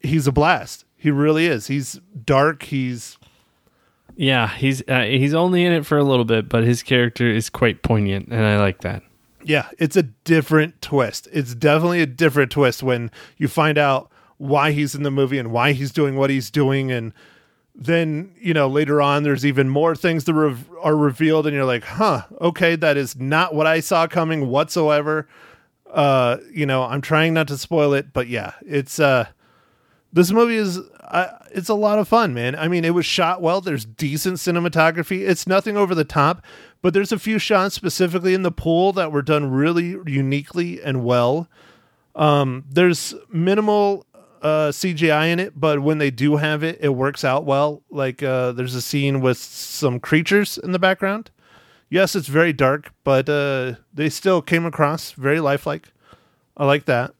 he's 0.00 0.26
a 0.26 0.32
blast. 0.32 0.84
He 1.02 1.10
really 1.10 1.46
is. 1.46 1.66
He's 1.66 2.00
dark. 2.24 2.62
He's 2.62 3.18
Yeah, 4.14 4.48
he's 4.54 4.82
uh, 4.88 5.02
he's 5.02 5.34
only 5.34 5.64
in 5.64 5.72
it 5.72 5.84
for 5.84 5.98
a 5.98 6.04
little 6.04 6.24
bit, 6.24 6.48
but 6.48 6.62
his 6.62 6.82
character 6.82 7.26
is 7.26 7.50
quite 7.50 7.82
poignant, 7.82 8.28
and 8.28 8.46
I 8.46 8.58
like 8.58 8.82
that. 8.82 9.02
yeah, 9.44 9.68
it's 9.78 9.96
a 9.96 10.04
different 10.04 10.80
twist. 10.80 11.26
It's 11.32 11.56
definitely 11.56 12.02
a 12.02 12.06
different 12.06 12.52
twist 12.52 12.82
when 12.84 13.10
you 13.36 13.48
find 13.48 13.78
out 13.78 14.12
why 14.38 14.70
he's 14.70 14.94
in 14.94 15.02
the 15.02 15.10
movie 15.10 15.38
and 15.38 15.50
why 15.50 15.72
he's 15.72 15.90
doing 15.90 16.14
what 16.16 16.30
he's 16.30 16.50
doing 16.50 16.92
and 16.92 17.12
then 17.74 18.32
you 18.38 18.52
know 18.52 18.68
later 18.68 19.00
on 19.00 19.22
there's 19.22 19.46
even 19.46 19.68
more 19.68 19.94
things 19.96 20.24
that 20.24 20.34
re- 20.34 20.56
are 20.82 20.96
revealed 20.96 21.46
and 21.46 21.54
you're 21.54 21.64
like 21.64 21.84
huh 21.84 22.22
okay 22.40 22.74
that 22.76 22.96
is 22.96 23.16
not 23.16 23.54
what 23.54 23.66
i 23.66 23.78
saw 23.80 24.06
coming 24.06 24.48
whatsoever 24.48 25.28
uh 25.92 26.36
you 26.52 26.66
know 26.66 26.82
i'm 26.82 27.00
trying 27.00 27.32
not 27.32 27.46
to 27.46 27.56
spoil 27.56 27.94
it 27.94 28.12
but 28.12 28.26
yeah 28.26 28.52
it's 28.66 28.98
uh 28.98 29.24
this 30.12 30.32
movie 30.32 30.56
is 30.56 30.80
it's 31.50 31.68
a 31.68 31.74
lot 31.74 31.98
of 31.98 32.08
fun 32.08 32.32
man 32.32 32.56
i 32.56 32.66
mean 32.66 32.84
it 32.84 32.94
was 32.94 33.04
shot 33.04 33.42
well 33.42 33.60
there's 33.60 33.84
decent 33.84 34.38
cinematography 34.38 35.28
it's 35.28 35.46
nothing 35.46 35.76
over 35.76 35.94
the 35.94 36.04
top 36.04 36.42
but 36.80 36.94
there's 36.94 37.12
a 37.12 37.18
few 37.18 37.38
shots 37.38 37.74
specifically 37.74 38.34
in 38.34 38.42
the 38.42 38.50
pool 38.50 38.92
that 38.92 39.12
were 39.12 39.22
done 39.22 39.50
really 39.50 39.96
uniquely 40.06 40.82
and 40.82 41.04
well 41.04 41.48
um 42.14 42.64
there's 42.70 43.14
minimal 43.30 44.06
uh 44.42 44.70
CGI 44.72 45.32
in 45.32 45.38
it, 45.38 45.58
but 45.58 45.82
when 45.82 45.98
they 45.98 46.10
do 46.10 46.36
have 46.36 46.64
it, 46.64 46.78
it 46.80 46.88
works 46.88 47.24
out 47.24 47.44
well. 47.44 47.82
Like 47.90 48.22
uh 48.22 48.52
there's 48.52 48.74
a 48.74 48.82
scene 48.82 49.20
with 49.20 49.38
some 49.38 50.00
creatures 50.00 50.58
in 50.58 50.72
the 50.72 50.78
background. 50.78 51.30
Yes, 51.88 52.16
it's 52.16 52.26
very 52.26 52.52
dark, 52.52 52.92
but 53.04 53.28
uh 53.28 53.74
they 53.94 54.08
still 54.08 54.42
came 54.42 54.66
across 54.66 55.12
very 55.12 55.40
lifelike. 55.40 55.88
I 56.56 56.66
like 56.66 56.86
that. 56.86 57.14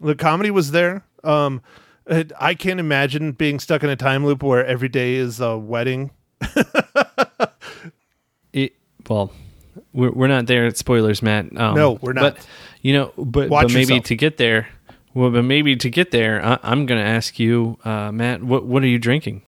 The 0.00 0.14
comedy 0.14 0.50
was 0.50 0.72
there. 0.72 1.04
Um 1.22 1.62
I 2.08 2.54
can't 2.54 2.80
imagine 2.80 3.32
being 3.32 3.58
stuck 3.58 3.82
in 3.82 3.90
a 3.90 3.96
time 3.96 4.24
loop 4.26 4.42
where 4.42 4.64
every 4.64 4.88
day 4.88 5.14
is 5.14 5.40
a 5.40 5.56
wedding. 5.56 6.10
It 8.52 8.76
well, 9.08 9.32
we're 9.92 10.12
we're 10.12 10.28
not 10.28 10.46
there 10.46 10.66
at 10.66 10.76
spoilers, 10.76 11.22
Matt. 11.22 11.46
Um, 11.56 11.74
No, 11.74 11.98
we're 12.00 12.12
not. 12.12 12.36
But 12.36 12.46
you 12.82 12.92
know, 12.92 13.12
but 13.18 13.50
Watch 13.50 13.64
but 13.64 13.72
maybe 13.72 13.94
yourself. 13.94 14.04
to 14.04 14.14
get 14.14 14.36
there, 14.36 14.68
well, 15.12 15.30
but 15.32 15.42
maybe 15.42 15.74
to 15.74 15.90
get 15.90 16.12
there, 16.12 16.40
I, 16.44 16.58
I'm 16.62 16.86
going 16.86 17.02
to 17.02 17.06
ask 17.06 17.40
you, 17.40 17.78
uh, 17.84 18.12
Matt. 18.12 18.44
What 18.44 18.64
what 18.64 18.84
are 18.84 18.86
you 18.86 19.00
drinking? 19.00 19.42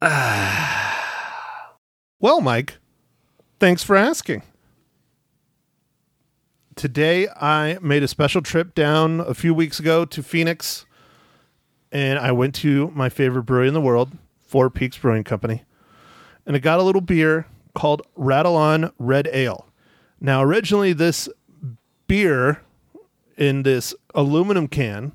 Well, 2.20 2.40
Mike, 2.40 2.78
Thanks 3.60 3.82
for 3.82 3.94
asking. 3.94 4.42
Today, 6.78 7.26
I 7.30 7.76
made 7.82 8.04
a 8.04 8.08
special 8.08 8.40
trip 8.40 8.72
down 8.72 9.18
a 9.18 9.34
few 9.34 9.52
weeks 9.52 9.80
ago 9.80 10.04
to 10.04 10.22
Phoenix, 10.22 10.86
and 11.90 12.20
I 12.20 12.30
went 12.30 12.54
to 12.56 12.92
my 12.94 13.08
favorite 13.08 13.42
brewery 13.42 13.66
in 13.66 13.74
the 13.74 13.80
world, 13.80 14.12
Four 14.46 14.70
Peaks 14.70 14.96
Brewing 14.96 15.24
Company, 15.24 15.64
and 16.46 16.54
I 16.54 16.60
got 16.60 16.78
a 16.78 16.84
little 16.84 17.00
beer 17.00 17.48
called 17.74 18.02
Rattle 18.14 18.54
On 18.54 18.92
Red 18.96 19.28
Ale. 19.32 19.66
Now, 20.20 20.40
originally, 20.40 20.92
this 20.92 21.28
beer 22.06 22.62
in 23.36 23.64
this 23.64 23.92
aluminum 24.14 24.68
can 24.68 25.10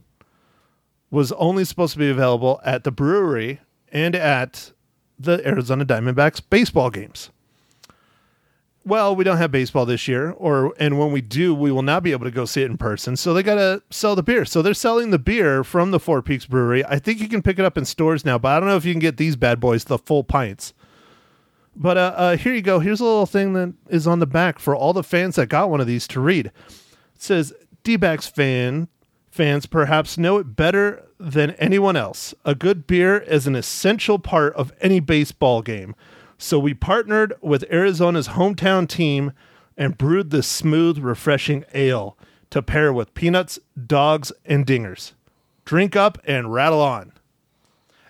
was 1.12 1.32
only 1.32 1.64
supposed 1.64 1.94
to 1.94 2.00
be 2.00 2.10
available 2.10 2.60
at 2.66 2.84
the 2.84 2.92
brewery 2.92 3.62
and 3.90 4.18
at 4.18 4.74
the 5.18 5.42
Arizona 5.48 5.86
Diamondbacks 5.86 6.42
baseball 6.50 6.90
games. 6.90 7.30
Well, 8.86 9.16
we 9.16 9.24
don't 9.24 9.38
have 9.38 9.52
baseball 9.52 9.86
this 9.86 10.10
year, 10.10 10.32
or 10.32 10.74
and 10.78 11.00
when 11.00 11.14
we 11.14 11.22
do, 11.22 11.56
we 11.56 11.72
will 11.72 11.84
not 11.84 12.04
be 12.04 12.12
able 12.12 12.26
to 12.26 12.32
go 12.32 12.44
see 12.44 12.64
it 12.64 12.70
in 12.70 12.78
person. 12.78 13.16
So 13.16 13.34
they 13.34 13.42
got 13.42 13.56
to 13.56 13.82
sell 13.90 14.16
the 14.16 14.24
beer. 14.24 14.44
So 14.44 14.62
they're 14.62 14.74
selling 14.74 15.12
the 15.12 15.20
beer 15.20 15.64
from 15.64 15.92
the 15.92 16.00
Four 16.00 16.22
Peaks 16.22 16.46
Brewery. 16.46 16.84
I 16.86 17.00
think 17.00 17.22
you 17.22 17.30
can 17.30 17.42
pick 17.42 17.60
it 17.60 17.66
up 17.66 17.78
in 17.78 17.86
stores 17.86 18.26
now, 18.26 18.38
but 18.38 18.50
I 18.50 18.60
don't 18.60 18.68
know 18.68 18.76
if 18.76 18.84
you 18.84 18.94
can 18.94 19.00
get 19.00 19.16
these 19.16 19.38
bad 19.38 19.62
boys 19.62 19.86
the 19.86 19.98
full 19.98 20.26
pints. 20.26 20.74
But 21.76 21.98
uh, 21.98 22.14
uh, 22.16 22.38
here 22.38 22.54
you 22.54 22.62
go. 22.62 22.80
Here's 22.80 23.00
a 23.00 23.06
little 23.06 23.26
thing 23.26 23.54
that 23.54 23.74
is 23.90 24.06
on 24.06 24.20
the 24.20 24.28
back 24.28 24.60
for 24.60 24.76
all 24.76 24.94
the 24.94 25.04
fans 25.04 25.38
that 25.38 25.48
got 25.48 25.70
one 25.70 25.82
of 25.82 25.88
these 25.88 26.08
to 26.10 26.20
read. 26.20 26.48
It 26.48 26.54
says, 27.18 27.54
D-backs 27.84 28.28
fan 28.28 28.90
fans 29.32 29.66
perhaps 29.66 30.18
know 30.18 30.38
it 30.38 30.56
better 30.56 31.04
than 31.20 31.52
anyone 31.52 31.96
else. 31.96 32.36
A 32.46 32.54
good 32.54 32.86
beer 32.86 33.18
is 33.18 33.48
an 33.48 33.56
essential 33.56 34.20
part 34.20 34.54
of 34.56 34.72
any 34.82 35.00
baseball 35.00 35.62
game. 35.62 35.96
So 36.38 36.60
we 36.60 36.74
partnered 36.74 37.34
with 37.42 37.64
Arizona's 37.72 38.30
hometown 38.30 38.88
team 38.88 39.32
and 39.78 39.98
brewed 39.98 40.30
this 40.30 40.48
smooth, 40.48 40.98
refreshing 41.00 41.64
ale 41.74 42.18
to 42.50 42.62
pair 42.62 42.92
with 42.94 43.14
peanuts, 43.14 43.60
dogs, 43.88 44.32
and 44.46 44.66
dingers. 44.66 45.14
Drink 45.66 45.96
up 45.96 46.18
and 46.26 46.54
rattle 46.54 46.82
on. 46.82 47.14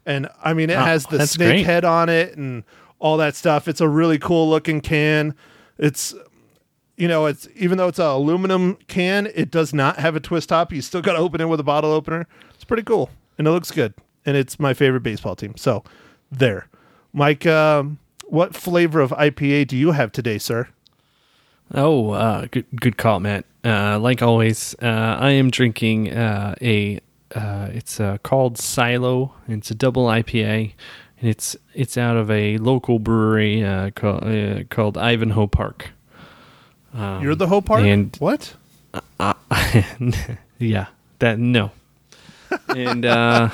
And 0.06 0.28
I 0.44 0.54
mean, 0.54 0.70
it 0.70 0.78
Oh, 0.78 0.84
has 0.84 1.06
the 1.06 1.26
snake 1.28 1.50
great. 1.58 1.66
head 1.66 1.86
on 1.86 2.10
it 2.10 2.36
and 2.36 2.64
all 3.00 3.18
that 3.18 3.36
stuff. 3.36 3.68
It's 3.68 3.80
a 3.82 3.88
really 3.88 4.18
cool 4.20 4.50
looking 4.50 4.82
can. 4.82 5.36
It's 5.78 6.14
you 6.98 7.08
know, 7.08 7.26
it's 7.26 7.48
even 7.56 7.78
though 7.78 7.88
it's 7.88 8.00
an 8.00 8.06
aluminum 8.06 8.76
can, 8.88 9.28
it 9.34 9.50
does 9.50 9.74
not 9.74 9.98
have 9.98 10.16
a 10.16 10.20
twist 10.20 10.50
top. 10.50 10.72
You 10.72 10.82
still 10.82 11.02
got 11.02 11.14
to 11.14 11.20
open 11.20 11.42
it 11.42 11.46
with 11.50 11.60
a 11.60 11.64
bottle 11.64 11.92
opener. 11.92 12.28
It's 12.54 12.64
pretty 12.64 12.84
cool, 12.84 13.10
and 13.38 13.48
it 13.48 13.52
looks 13.52 13.72
good. 13.72 13.94
And 14.26 14.38
it's 14.38 14.60
my 14.60 14.74
favorite 14.76 15.02
baseball 15.02 15.36
team. 15.36 15.56
So, 15.58 15.84
there, 16.32 16.68
Mike. 17.12 17.46
Um, 17.48 17.98
what 18.34 18.56
flavor 18.56 19.00
of 19.00 19.12
IPA 19.12 19.68
do 19.68 19.78
you 19.78 19.92
have 19.92 20.12
today, 20.12 20.40
sir? 20.40 20.68
Oh, 21.74 22.10
uh, 22.12 22.48
good 22.50 22.66
good 22.76 22.98
call, 22.98 23.20
Matt. 23.20 23.46
Uh, 23.64 24.00
like 24.00 24.22
always, 24.24 24.76
uh, 24.82 25.18
I 25.20 25.32
am 25.32 25.50
drinking 25.52 26.12
uh, 26.12 26.56
a. 26.62 27.00
Uh, 27.36 27.70
it's 27.72 28.00
uh, 28.00 28.18
called 28.24 28.58
Silo. 28.58 29.34
It's 29.48 29.70
a 29.72 29.76
double 29.76 30.06
IPA, 30.06 30.74
and 31.20 31.30
it's 31.30 31.56
it's 31.76 31.96
out 31.98 32.18
of 32.18 32.30
a 32.32 32.58
local 32.58 32.98
brewery 33.00 33.64
uh, 33.64 33.92
called 33.92 34.24
uh, 34.24 34.64
called 34.70 34.98
Ivanhoe 34.98 35.48
Park. 35.48 35.92
Um, 36.94 37.24
You're 37.24 37.36
the 37.36 37.48
Hope 37.48 37.66
Park. 37.66 37.84
and- 37.84 38.16
what? 38.18 38.56
uh, 39.20 39.34
yeah, 40.60 40.88
that 41.20 41.40
no, 41.40 41.72
and 42.68 43.06
uh, 43.06 43.50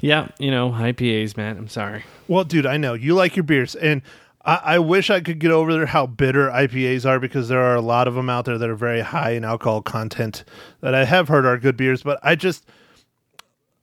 yeah, 0.00 0.28
you 0.38 0.50
know 0.50 0.70
IPAs, 0.70 1.36
Matt. 1.36 1.56
I'm 1.56 1.68
sorry. 1.68 2.04
Well, 2.28 2.44
dude, 2.44 2.66
I 2.66 2.76
know 2.76 2.94
you 2.94 3.14
like 3.14 3.36
your 3.36 3.42
beers, 3.42 3.74
and 3.74 4.02
I, 4.44 4.60
I 4.64 4.78
wish 4.78 5.10
I 5.10 5.20
could 5.20 5.38
get 5.38 5.50
over 5.50 5.86
how 5.86 6.06
bitter 6.06 6.48
IPAs 6.48 7.06
are 7.06 7.18
because 7.18 7.48
there 7.48 7.62
are 7.62 7.74
a 7.74 7.80
lot 7.80 8.08
of 8.08 8.14
them 8.14 8.30
out 8.30 8.44
there 8.44 8.58
that 8.58 8.68
are 8.68 8.74
very 8.74 9.00
high 9.00 9.30
in 9.30 9.44
alcohol 9.44 9.82
content 9.82 10.44
that 10.80 10.94
I 10.94 11.04
have 11.04 11.28
heard 11.28 11.46
are 11.46 11.58
good 11.58 11.76
beers, 11.76 12.02
but 12.02 12.18
I 12.22 12.34
just 12.34 12.64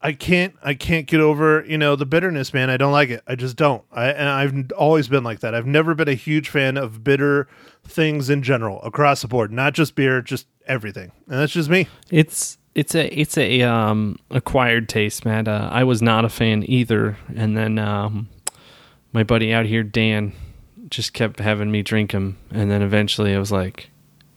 I 0.00 0.12
can't 0.12 0.54
I 0.62 0.74
can't 0.74 1.06
get 1.06 1.20
over 1.20 1.64
you 1.66 1.78
know 1.78 1.94
the 1.96 2.06
bitterness, 2.06 2.52
man. 2.52 2.70
I 2.70 2.76
don't 2.76 2.92
like 2.92 3.10
it. 3.10 3.22
I 3.26 3.34
just 3.34 3.56
don't. 3.56 3.84
I 3.92 4.06
and 4.08 4.28
I've 4.28 4.72
always 4.72 5.08
been 5.08 5.24
like 5.24 5.40
that. 5.40 5.54
I've 5.54 5.66
never 5.66 5.94
been 5.94 6.08
a 6.08 6.14
huge 6.14 6.48
fan 6.48 6.76
of 6.76 7.04
bitter 7.04 7.48
things 7.84 8.28
in 8.28 8.42
general 8.42 8.82
across 8.82 9.22
the 9.22 9.28
board, 9.28 9.52
not 9.52 9.74
just 9.74 9.94
beer, 9.94 10.20
just 10.20 10.46
everything. 10.66 11.12
And 11.28 11.38
that's 11.38 11.52
just 11.52 11.70
me. 11.70 11.88
It's 12.10 12.58
it's 12.74 12.94
a 12.94 13.06
it's 13.18 13.36
a 13.38 13.62
um 13.62 14.18
acquired 14.30 14.88
taste, 14.88 15.24
Matt. 15.24 15.48
Uh, 15.48 15.68
I 15.72 15.84
was 15.84 16.00
not 16.02 16.24
a 16.24 16.28
fan 16.28 16.64
either, 16.68 17.16
and 17.34 17.56
then 17.56 17.78
um, 17.78 18.28
my 19.12 19.22
buddy 19.22 19.52
out 19.52 19.66
here, 19.66 19.82
Dan, 19.82 20.32
just 20.88 21.12
kept 21.12 21.38
having 21.40 21.70
me 21.70 21.82
drink 21.82 22.12
them, 22.12 22.38
and 22.50 22.70
then 22.70 22.82
eventually 22.82 23.34
I 23.34 23.38
was 23.38 23.52
like, 23.52 23.90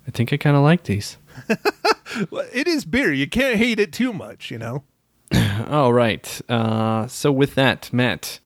I 0.07 0.11
think 0.11 0.31
I 0.33 0.37
kind 0.37 0.55
of 0.55 0.63
like 0.63 0.83
these. 0.83 1.17
Well, 2.31 2.47
It 2.53 2.65
is 2.65 2.85
beer. 2.85 3.11
You 3.11 3.27
can't 3.27 3.57
hate 3.57 3.77
it 3.77 3.91
too 3.91 4.13
much, 4.13 4.49
you 4.49 4.57
know. 4.57 4.83
All 5.69 5.91
right. 5.91 6.41
Uh, 6.47 7.07
so 7.07 7.29
with 7.29 7.55
that, 7.55 7.91
Matt, 7.91 8.39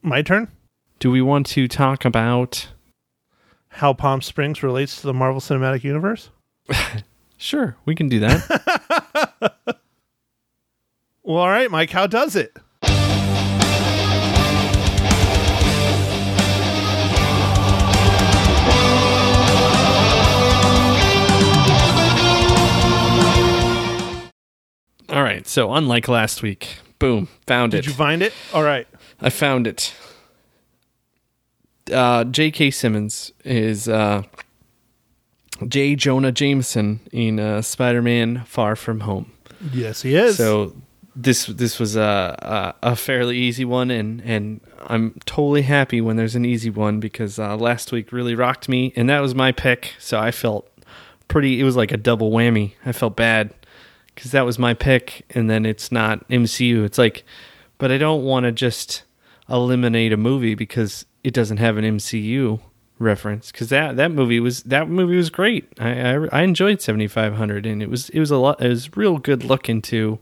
My 0.00 0.22
turn. 0.22 0.48
do 1.00 1.10
we 1.10 1.20
want 1.20 1.46
to 1.48 1.68
talk 1.68 2.06
about? 2.06 2.68
How 3.68 3.92
Palm 3.92 4.22
Springs 4.22 4.62
relates 4.62 5.00
to 5.02 5.06
the 5.06 5.12
Marvel 5.12 5.40
Cinematic 5.40 5.84
Universe. 5.84 6.30
Sure, 7.40 7.76
we 7.84 7.94
can 7.94 8.08
do 8.08 8.18
that. 8.18 8.77
Well, 11.28 11.42
all 11.42 11.50
right, 11.50 11.70
Mike. 11.70 11.90
How 11.90 12.06
does 12.06 12.34
it? 12.36 12.56
All 25.10 25.22
right. 25.22 25.46
So 25.46 25.72
unlike 25.74 26.08
last 26.08 26.42
week, 26.42 26.78
boom, 26.98 27.28
found 27.46 27.74
it. 27.74 27.78
Did 27.82 27.86
you 27.88 27.92
find 27.92 28.22
it? 28.22 28.32
All 28.54 28.62
right. 28.62 28.86
I 29.20 29.28
found 29.28 29.66
it. 29.66 29.94
Uh, 31.92 32.24
J.K. 32.24 32.70
Simmons 32.70 33.32
is 33.44 33.86
uh, 33.86 34.22
J. 35.66 35.96
Jonah 35.96 36.32
Jameson 36.32 37.00
in 37.12 37.40
uh, 37.40 37.62
Spider-Man: 37.62 38.44
Far 38.44 38.76
From 38.76 39.00
Home. 39.00 39.32
Yes, 39.72 40.02
he 40.02 40.14
is. 40.14 40.36
So 40.36 40.74
this 41.16 41.46
this 41.46 41.78
was 41.80 41.96
a, 41.96 42.74
a 42.82 42.90
a 42.92 42.96
fairly 42.96 43.36
easy 43.36 43.64
one, 43.64 43.90
and 43.90 44.20
and 44.22 44.60
I'm 44.86 45.18
totally 45.24 45.62
happy 45.62 46.00
when 46.00 46.16
there's 46.16 46.36
an 46.36 46.44
easy 46.44 46.70
one 46.70 47.00
because 47.00 47.38
uh, 47.38 47.56
last 47.56 47.90
week 47.90 48.12
really 48.12 48.34
rocked 48.34 48.68
me, 48.68 48.92
and 48.94 49.08
that 49.10 49.20
was 49.20 49.34
my 49.34 49.52
pick. 49.52 49.94
So 49.98 50.18
I 50.18 50.30
felt 50.30 50.70
pretty. 51.26 51.60
It 51.60 51.64
was 51.64 51.76
like 51.76 51.92
a 51.92 51.96
double 51.96 52.30
whammy. 52.30 52.74
I 52.86 52.92
felt 52.92 53.16
bad 53.16 53.52
because 54.14 54.30
that 54.30 54.46
was 54.46 54.58
my 54.58 54.74
pick, 54.74 55.24
and 55.30 55.50
then 55.50 55.66
it's 55.66 55.90
not 55.90 56.26
MCU. 56.28 56.84
It's 56.84 56.98
like, 56.98 57.24
but 57.78 57.90
I 57.90 57.98
don't 57.98 58.22
want 58.22 58.44
to 58.44 58.52
just 58.52 59.02
eliminate 59.48 60.12
a 60.12 60.16
movie 60.16 60.54
because 60.54 61.04
it 61.24 61.34
doesn't 61.34 61.56
have 61.56 61.76
an 61.78 61.84
MCU 61.84 62.60
reference 62.98 63.52
because 63.52 63.68
that 63.68 63.96
that 63.96 64.10
movie 64.10 64.40
was 64.40 64.62
that 64.64 64.88
movie 64.88 65.16
was 65.16 65.30
great. 65.30 65.68
I 65.78 66.14
I, 66.14 66.28
I 66.32 66.42
enjoyed 66.42 66.80
seventy 66.82 67.06
five 67.08 67.34
hundred, 67.34 67.66
and 67.66 67.82
it 67.82 67.90
was 67.90 68.08
it 68.10 68.20
was 68.20 68.30
a 68.30 68.36
lot. 68.36 68.60
It 68.60 68.68
was 68.68 68.96
real 68.96 69.18
good 69.18 69.44
look 69.44 69.68
into 69.68 70.18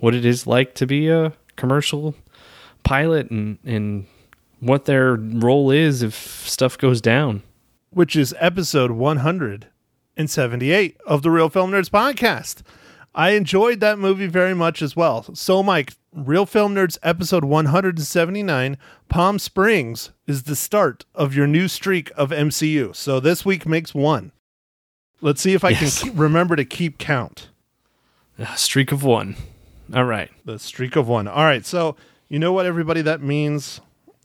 what 0.00 0.14
it 0.14 0.24
is 0.24 0.46
like 0.46 0.74
to 0.74 0.86
be 0.86 1.08
a 1.08 1.32
commercial 1.56 2.14
pilot 2.84 3.30
and 3.30 3.58
and 3.64 4.06
what 4.60 4.84
their 4.86 5.14
role 5.16 5.70
is 5.70 6.02
if 6.02 6.14
stuff 6.48 6.78
goes 6.78 7.00
down. 7.00 7.42
which 7.90 8.16
is 8.16 8.34
episode 8.38 8.90
178 8.90 10.96
of 11.06 11.22
the 11.22 11.30
Real 11.30 11.48
Film 11.48 11.70
Nerds 11.72 11.90
podcast. 11.90 12.62
I 13.16 13.30
enjoyed 13.30 13.80
that 13.80 13.98
movie 13.98 14.26
very 14.26 14.54
much 14.54 14.82
as 14.82 14.94
well. 14.94 15.24
So, 15.34 15.62
Mike, 15.62 15.94
Real 16.12 16.44
Film 16.44 16.74
Nerds 16.74 16.98
episode 17.02 17.44
179, 17.44 18.76
Palm 19.08 19.38
Springs, 19.38 20.10
is 20.26 20.42
the 20.42 20.54
start 20.54 21.06
of 21.14 21.34
your 21.34 21.46
new 21.46 21.66
streak 21.66 22.12
of 22.14 22.30
MCU. 22.30 22.94
So, 22.94 23.18
this 23.18 23.44
week 23.44 23.66
makes 23.66 23.94
one. 23.94 24.32
Let's 25.22 25.40
see 25.40 25.54
if 25.54 25.64
I 25.64 25.70
Yes. 25.70 26.00
can 26.02 26.10
keep, 26.10 26.18
remember 26.20 26.56
to 26.56 26.64
keep 26.66 26.98
count. 26.98 27.48
A 28.38 28.56
streak 28.58 28.92
of 28.92 29.02
one. 29.02 29.34
All 29.94 30.04
right. 30.04 30.30
The 30.44 30.58
streak 30.58 30.94
of 30.94 31.08
one. 31.08 31.26
All 31.26 31.44
right. 31.44 31.64
So, 31.64 31.96
you 32.28 32.38
know 32.38 32.52
what, 32.52 32.66
everybody, 32.66 33.00
that 33.00 33.22
means 33.22 33.80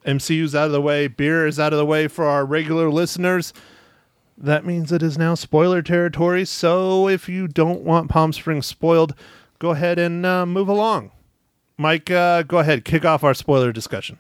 MCU's 0.05 0.53
out 0.53 0.65
of 0.65 0.74
the 0.74 0.81
way, 0.81 1.07
beer 1.07 1.48
is 1.48 1.60
out 1.62 1.71
of 1.71 1.79
the 1.79 1.86
way 1.86 2.10
for 2.10 2.25
our 2.25 2.45
regular 2.45 2.89
listeners. 2.89 3.53
That 4.41 4.65
means 4.65 4.91
it 4.91 5.03
is 5.03 5.19
now 5.19 5.36
spoiler 5.36 5.83
territory. 5.83 6.45
So, 6.45 7.07
if 7.07 7.29
you 7.29 7.48
don't 7.48 7.81
want 7.81 8.10
Palm 8.10 8.33
Springs 8.33 8.65
spoiled, 8.65 9.13
go 9.60 9.69
ahead 9.69 10.00
and 10.00 10.25
uh, 10.25 10.48
move 10.48 10.67
along. 10.67 11.12
Mike, 11.77 12.10
uh, 12.10 12.41
go 12.43 12.57
ahead, 12.57 12.83
kick 12.83 13.05
off 13.05 13.24
our 13.24 13.36
spoiler 13.36 13.71
discussion. 13.71 14.17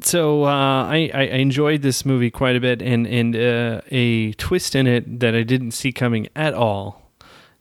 So 0.00 0.44
uh, 0.44 0.84
I, 0.86 1.10
I 1.12 1.22
enjoyed 1.22 1.82
this 1.82 2.04
movie 2.04 2.30
quite 2.30 2.56
a 2.56 2.60
bit, 2.60 2.80
and 2.82 3.06
and 3.06 3.36
uh, 3.36 3.82
a 3.90 4.32
twist 4.32 4.74
in 4.74 4.86
it 4.86 5.20
that 5.20 5.34
I 5.34 5.42
didn't 5.42 5.72
see 5.72 5.92
coming 5.92 6.28
at 6.34 6.54
all 6.54 7.10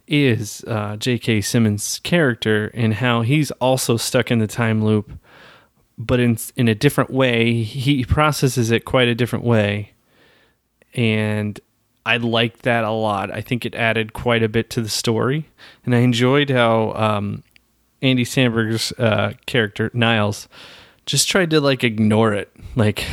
is 0.07 0.63
uh, 0.67 0.97
J.K. 0.97 1.41
Simmons' 1.41 1.99
character 1.99 2.71
and 2.73 2.95
how 2.95 3.21
he's 3.21 3.51
also 3.51 3.95
stuck 3.97 4.31
in 4.31 4.39
the 4.39 4.47
time 4.47 4.83
loop, 4.83 5.11
but 5.97 6.19
in 6.19 6.37
in 6.55 6.67
a 6.67 6.75
different 6.75 7.09
way. 7.09 7.63
He 7.63 8.05
processes 8.05 8.71
it 8.71 8.85
quite 8.85 9.09
a 9.09 9.15
different 9.15 9.43
way, 9.43 9.91
and 10.93 11.59
I 12.05 12.17
liked 12.17 12.63
that 12.63 12.83
a 12.83 12.91
lot. 12.91 13.31
I 13.31 13.41
think 13.41 13.65
it 13.65 13.75
added 13.75 14.13
quite 14.13 14.43
a 14.43 14.49
bit 14.49 14.69
to 14.71 14.81
the 14.81 14.89
story, 14.89 15.49
and 15.85 15.93
I 15.93 15.99
enjoyed 15.99 16.49
how 16.49 16.93
um, 16.93 17.43
Andy 18.01 18.25
Samberg's 18.25 18.91
uh, 18.93 19.33
character 19.45 19.91
Niles 19.93 20.47
just 21.05 21.29
tried 21.29 21.51
to 21.51 21.61
like 21.61 21.83
ignore 21.83 22.33
it. 22.33 22.51
Like, 22.75 23.05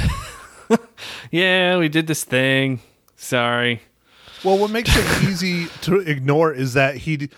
yeah, 1.30 1.76
we 1.78 1.88
did 1.88 2.06
this 2.06 2.24
thing. 2.24 2.80
Sorry. 3.16 3.82
Well, 4.44 4.56
what 4.56 4.70
makes 4.70 4.90
it 4.96 5.22
easy 5.28 5.66
to 5.82 5.98
ignore 5.98 6.52
is 6.52 6.74
that 6.74 6.96
he 6.98 7.28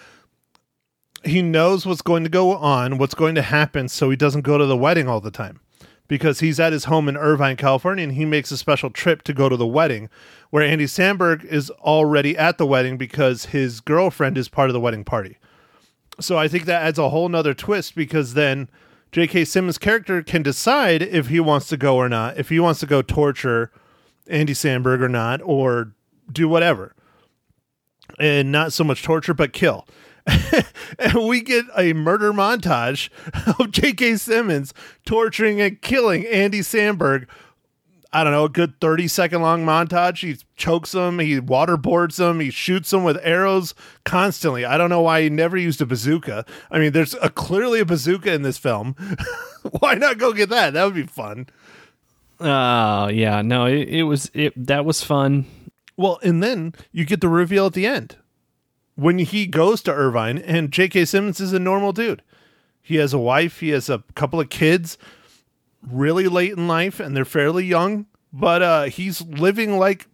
he 1.24 1.42
knows 1.42 1.84
what's 1.84 2.02
going 2.02 2.24
to 2.24 2.30
go 2.30 2.56
on, 2.56 2.98
what's 2.98 3.14
going 3.14 3.34
to 3.34 3.42
happen, 3.42 3.88
so 3.88 4.08
he 4.08 4.16
doesn't 4.16 4.42
go 4.42 4.56
to 4.56 4.66
the 4.66 4.76
wedding 4.76 5.08
all 5.08 5.20
the 5.20 5.30
time. 5.30 5.60
Because 6.10 6.40
he's 6.40 6.58
at 6.58 6.72
his 6.72 6.86
home 6.86 7.08
in 7.08 7.16
Irvine, 7.16 7.54
California, 7.54 8.02
and 8.02 8.14
he 8.14 8.24
makes 8.24 8.50
a 8.50 8.56
special 8.56 8.90
trip 8.90 9.22
to 9.22 9.32
go 9.32 9.48
to 9.48 9.56
the 9.56 9.64
wedding, 9.64 10.10
where 10.50 10.64
Andy 10.64 10.86
Samberg 10.86 11.44
is 11.44 11.70
already 11.70 12.36
at 12.36 12.58
the 12.58 12.66
wedding 12.66 12.96
because 12.96 13.46
his 13.46 13.78
girlfriend 13.80 14.36
is 14.36 14.48
part 14.48 14.68
of 14.68 14.74
the 14.74 14.80
wedding 14.80 15.04
party. 15.04 15.38
So 16.18 16.36
I 16.36 16.48
think 16.48 16.64
that 16.64 16.82
adds 16.82 16.98
a 16.98 17.10
whole 17.10 17.28
nother 17.28 17.54
twist 17.54 17.94
because 17.94 18.34
then 18.34 18.68
J.K. 19.12 19.44
Simmons' 19.44 19.78
character 19.78 20.20
can 20.20 20.42
decide 20.42 21.00
if 21.00 21.28
he 21.28 21.38
wants 21.38 21.68
to 21.68 21.76
go 21.76 21.96
or 21.96 22.08
not, 22.08 22.36
if 22.36 22.48
he 22.48 22.58
wants 22.58 22.80
to 22.80 22.86
go 22.86 23.02
torture 23.02 23.70
Andy 24.26 24.52
Samberg 24.52 25.00
or 25.00 25.08
not, 25.08 25.40
or 25.44 25.92
do 26.32 26.48
whatever. 26.48 26.96
And 28.18 28.50
not 28.50 28.72
so 28.72 28.82
much 28.82 29.04
torture, 29.04 29.32
but 29.32 29.52
kill. 29.52 29.86
and 30.98 31.28
we 31.28 31.40
get 31.40 31.64
a 31.76 31.92
murder 31.92 32.32
montage 32.32 33.10
of 33.58 33.70
J.K. 33.70 34.16
Simmons 34.16 34.74
torturing 35.04 35.60
and 35.60 35.80
killing 35.80 36.26
Andy 36.26 36.60
Samberg. 36.60 37.26
I 38.12 38.24
don't 38.24 38.32
know, 38.32 38.44
a 38.44 38.48
good 38.48 38.80
30 38.80 39.06
second 39.06 39.42
long 39.42 39.64
montage. 39.64 40.20
He 40.20 40.36
chokes 40.56 40.92
him, 40.92 41.20
he 41.20 41.40
waterboards 41.40 42.18
him, 42.18 42.40
he 42.40 42.50
shoots 42.50 42.92
him 42.92 43.04
with 43.04 43.18
arrows 43.22 43.72
constantly. 44.04 44.64
I 44.64 44.76
don't 44.76 44.90
know 44.90 45.02
why 45.02 45.22
he 45.22 45.30
never 45.30 45.56
used 45.56 45.80
a 45.80 45.86
bazooka. 45.86 46.44
I 46.72 46.78
mean, 46.80 46.90
there's 46.92 47.14
a, 47.22 47.30
clearly 47.30 47.78
a 47.78 47.84
bazooka 47.84 48.32
in 48.32 48.42
this 48.42 48.58
film. 48.58 48.96
why 49.78 49.94
not 49.94 50.18
go 50.18 50.32
get 50.32 50.48
that? 50.48 50.72
That 50.72 50.84
would 50.84 50.94
be 50.94 51.04
fun. 51.04 51.46
Oh 52.40 53.08
yeah, 53.08 53.42
no, 53.42 53.66
it, 53.66 53.88
it 53.88 54.02
was 54.04 54.30
it 54.34 54.54
that 54.66 54.84
was 54.84 55.04
fun. 55.04 55.46
Well, 55.96 56.18
and 56.22 56.42
then 56.42 56.74
you 56.92 57.04
get 57.04 57.20
the 57.20 57.28
reveal 57.28 57.66
at 57.66 57.74
the 57.74 57.86
end 57.86 58.16
when 58.96 59.18
he 59.18 59.46
goes 59.46 59.82
to 59.82 59.92
Irvine, 59.92 60.38
and 60.38 60.70
J.K. 60.70 61.04
Simmons 61.06 61.40
is 61.40 61.52
a 61.52 61.58
normal 61.58 61.92
dude. 61.92 62.22
He 62.82 62.96
has 62.96 63.12
a 63.12 63.18
wife, 63.18 63.60
he 63.60 63.70
has 63.70 63.88
a 63.88 64.02
couple 64.14 64.40
of 64.40 64.48
kids, 64.50 64.98
really 65.86 66.28
late 66.28 66.52
in 66.52 66.66
life, 66.68 67.00
and 67.00 67.16
they're 67.16 67.24
fairly 67.24 67.64
young, 67.64 68.06
but 68.32 68.62
uh, 68.62 68.82
he's 68.84 69.22
living 69.22 69.78
like 69.78 70.06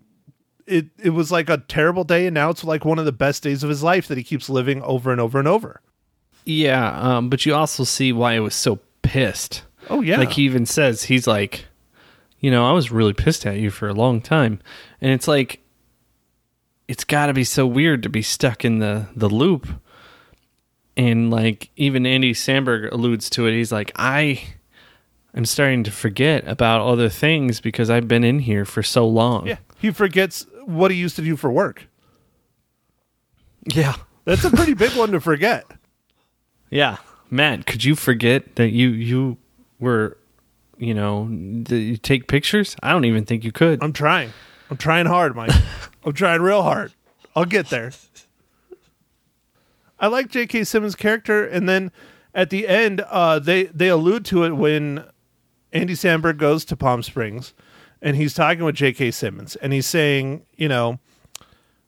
it. 0.67 0.87
It 1.03 1.11
was 1.11 1.31
like 1.31 1.49
a 1.49 1.59
terrible 1.59 2.05
day, 2.05 2.27
and 2.27 2.35
now 2.35 2.51
it's 2.51 2.65
like 2.65 2.85
one 2.85 2.99
of 2.99 3.05
the 3.05 3.13
best 3.13 3.43
days 3.43 3.63
of 3.63 3.71
his 3.71 3.83
life 3.83 4.09
that 4.09 4.19
he 4.19 4.25
keeps 4.25 4.49
living 4.49 4.83
over 4.83 5.11
and 5.13 5.21
over 5.21 5.39
and 5.39 5.49
over. 5.49 5.81
Yeah, 6.45 6.97
um, 7.01 7.29
but 7.29 7.45
you 7.47 7.55
also 7.55 7.85
see 7.85 8.13
why 8.13 8.35
I 8.35 8.41
was 8.41 8.55
so 8.55 8.79
pissed. 9.03 9.63
Oh 9.89 10.01
yeah, 10.01 10.19
Like 10.19 10.33
he 10.33 10.43
even 10.43 10.67
says 10.67 11.05
he's 11.05 11.27
like, 11.27 11.67
you 12.41 12.51
know, 12.51 12.67
I 12.67 12.73
was 12.73 12.91
really 12.91 13.13
pissed 13.13 13.47
at 13.47 13.57
you 13.59 13.71
for 13.71 13.89
a 13.89 13.95
long 13.95 14.21
time, 14.21 14.61
and 15.01 15.13
it's 15.13 15.29
like, 15.29 15.61
it's 16.89 17.05
got 17.05 17.27
to 17.27 17.35
be 17.35 17.45
so 17.45 17.67
weird 17.67 18.03
to 18.05 18.09
be 18.09 18.23
stuck 18.23 18.65
in 18.65 18.79
the 18.79 19.07
the 19.15 19.29
loop. 19.29 19.67
And 20.97 21.31
like 21.31 21.71
even 21.77 22.07
Andy 22.07 22.33
Samberg 22.33 22.91
alludes 22.91 23.29
to 23.31 23.47
it. 23.47 23.53
He's 23.53 23.71
like, 23.73 23.93
I 23.97 24.43
am 25.35 25.45
starting 25.45 25.85
to 25.85 25.91
forget 25.91 26.47
about 26.49 26.81
other 26.81 27.09
things 27.11 27.61
because 27.61 27.91
I've 27.91 28.09
been 28.09 28.25
in 28.25 28.39
here 28.41 28.65
for 28.65 28.83
so 28.83 29.07
long. 29.07 29.47
yeah. 29.47 29.59
He 29.79 29.91
forgets 29.91 30.47
what 30.65 30.91
he 30.91 30.97
used 30.97 31.17
to 31.17 31.23
do 31.23 31.37
for 31.37 31.51
work. 31.53 31.87
yeah, 33.67 33.97
That's 34.25 34.45
a 34.45 34.51
pretty 34.51 34.75
big 34.75 34.93
one 34.97 35.11
to 35.13 35.21
forget. 35.21 35.67
yeah. 36.71 36.97
Matt, 37.29 37.67
could 37.67 37.83
you 37.83 37.97
forget 37.97 38.55
that 38.55 38.71
you 38.71 38.89
you 38.91 39.37
were, 39.81 40.17
you 40.79 40.95
know, 40.95 41.27
you 41.29 41.97
take 41.97 42.29
pictures? 42.29 42.77
I 42.83 42.93
don't 42.93 43.05
even 43.05 43.25
think 43.25 43.43
you 43.43 43.51
could. 43.51 43.83
I'm 43.83 43.93
trying. 43.93 44.33
I'm 44.71 44.77
trying 44.77 45.07
hard, 45.07 45.37
Mike. 45.37 45.53
I'm 46.05 46.13
trying 46.13 46.43
real 46.43 46.63
hard. 46.63 46.93
I'll 47.35 47.45
get 47.45 47.69
there. 47.69 47.93
I 49.99 50.09
like 50.09 50.29
J.K. 50.29 50.65
Simmons' 50.65 50.95
character, 50.95 51.45
and 51.45 51.69
then 51.69 51.91
at 52.35 52.51
the 52.51 52.69
end, 52.69 53.01
uh, 53.03 53.39
they 53.39 53.65
they 53.65 53.89
allude 53.89 54.25
to 54.27 54.45
it 54.45 54.53
when 54.53 55.05
Andy 55.73 55.95
Samberg 55.95 56.37
goes 56.37 56.65
to 56.67 56.77
Palm 56.77 57.03
Springs, 57.03 57.55
and 58.03 58.17
he's 58.17 58.35
talking 58.35 58.65
with 58.65 58.75
J.K. 58.75 59.11
Simmons, 59.11 59.57
and 59.57 59.73
he's 59.73 59.87
saying, 59.87 60.45
you 60.57 60.69
know, 60.69 60.99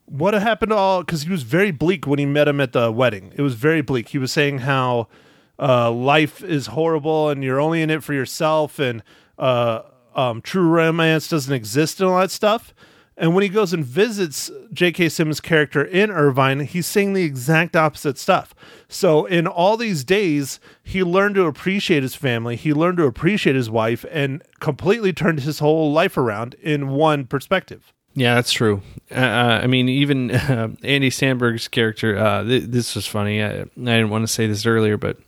what 0.07 0.35
happened 0.35 0.71
to 0.71 0.77
all? 0.77 1.01
Because 1.01 1.23
he 1.23 1.31
was 1.31 1.43
very 1.43 1.71
bleak 1.71 2.07
when 2.07 2.19
he 2.19 2.27
met 2.27 2.49
him 2.49 2.61
at 2.61 2.73
the 2.73 2.91
wedding. 2.91 3.33
It 3.37 3.43
was 3.43 3.55
very 3.55 3.83
bleak. 3.83 4.09
He 4.09 4.19
was 4.19 4.33
saying 4.33 4.61
how 4.61 5.09
uh, 5.59 5.91
life 5.91 6.43
is 6.43 6.69
horrible, 6.69 7.29
and 7.29 7.45
you're 7.45 7.61
only 7.61 7.83
in 7.83 7.91
it 7.91 8.03
for 8.03 8.15
yourself, 8.15 8.79
and 8.79 9.03
uh, 9.39 9.83
um, 10.15 10.41
true 10.41 10.69
romance 10.69 11.29
doesn't 11.29 11.53
exist, 11.53 12.01
and 12.01 12.09
all 12.09 12.19
that 12.19 12.31
stuff. 12.31 12.75
And 13.17 13.35
when 13.35 13.43
he 13.43 13.49
goes 13.49 13.73
and 13.73 13.85
visits 13.85 14.49
J.K. 14.73 15.09
Simmons' 15.09 15.41
character 15.41 15.83
in 15.83 16.11
Irvine, 16.11 16.61
he's 16.61 16.87
saying 16.87 17.15
the 17.15 17.25
exact 17.25 17.75
opposite 17.75 18.17
stuff. 18.17 18.55
So, 18.89 19.27
in 19.27 19.49
all 19.49 19.77
these 19.77 20.05
days, 20.05 20.61
he 20.85 21.03
learned 21.03 21.35
to 21.35 21.47
appreciate 21.47 22.05
his 22.05 22.15
family, 22.15 22.55
he 22.55 22.73
learned 22.73 22.99
to 22.99 23.05
appreciate 23.05 23.57
his 23.57 23.69
wife, 23.69 24.05
and 24.11 24.43
completely 24.61 25.13
turned 25.13 25.41
his 25.41 25.59
whole 25.59 25.93
life 25.93 26.17
around 26.17 26.55
in 26.63 26.91
one 26.91 27.27
perspective. 27.27 27.93
Yeah, 28.15 28.35
that's 28.35 28.53
true. 28.53 28.83
Uh, 29.11 29.15
uh, 29.21 29.61
I 29.63 29.67
mean, 29.67 29.89
even 29.89 30.31
uh, 30.33 30.71
Andy 30.83 31.11
Samberg's 31.11 31.69
character. 31.69 32.17
Uh, 32.17 32.45
th- 32.45 32.65
this 32.65 32.95
was 32.95 33.07
funny. 33.07 33.43
I, 33.43 33.61
I 33.61 33.65
didn't 33.77 34.11
want 34.11 34.27
to 34.27 34.33
say 34.33 34.47
this 34.47 34.67
earlier, 34.67 34.97
but 34.97 35.19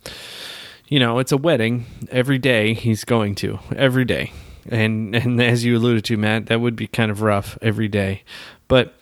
you 0.87 0.99
know, 0.99 1.19
it's 1.19 1.31
a 1.31 1.37
wedding 1.37 1.85
every 2.09 2.37
day. 2.37 2.73
He's 2.73 3.03
going 3.05 3.35
to 3.35 3.59
every 3.75 4.03
day, 4.05 4.33
and 4.69 5.15
and 5.15 5.41
as 5.41 5.65
you 5.65 5.77
alluded 5.77 6.05
to, 6.05 6.17
Matt, 6.17 6.47
that 6.47 6.61
would 6.61 6.75
be 6.75 6.87
kind 6.87 7.11
of 7.11 7.21
rough 7.21 7.57
every 7.61 7.87
day. 7.87 8.23
But 8.67 8.93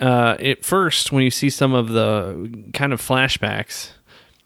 uh, 0.00 0.36
at 0.40 0.64
first, 0.64 1.12
when 1.12 1.22
you 1.22 1.30
see 1.30 1.50
some 1.50 1.72
of 1.72 1.88
the 1.88 2.68
kind 2.72 2.92
of 2.92 3.00
flashbacks, 3.00 3.90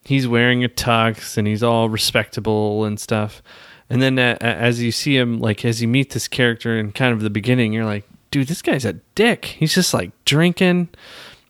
he's 0.04 0.28
wearing 0.28 0.64
a 0.64 0.68
tux 0.68 1.36
and 1.36 1.46
he's 1.46 1.62
all 1.62 1.88
respectable 1.88 2.84
and 2.84 2.98
stuff. 3.00 3.42
And 3.90 4.02
then 4.02 4.18
uh, 4.18 4.36
as 4.40 4.82
you 4.82 4.92
see 4.92 5.16
him, 5.16 5.40
like 5.40 5.64
as 5.64 5.80
you 5.80 5.88
meet 5.88 6.10
this 6.10 6.28
character 6.28 6.78
in 6.78 6.92
kind 6.92 7.12
of 7.12 7.20
the 7.20 7.30
beginning, 7.30 7.72
you're 7.72 7.86
like, 7.86 8.04
dude, 8.30 8.48
this 8.48 8.62
guy's 8.62 8.84
a 8.84 8.94
dick. 9.14 9.46
He's 9.46 9.74
just 9.74 9.94
like 9.94 10.12
drinking. 10.24 10.90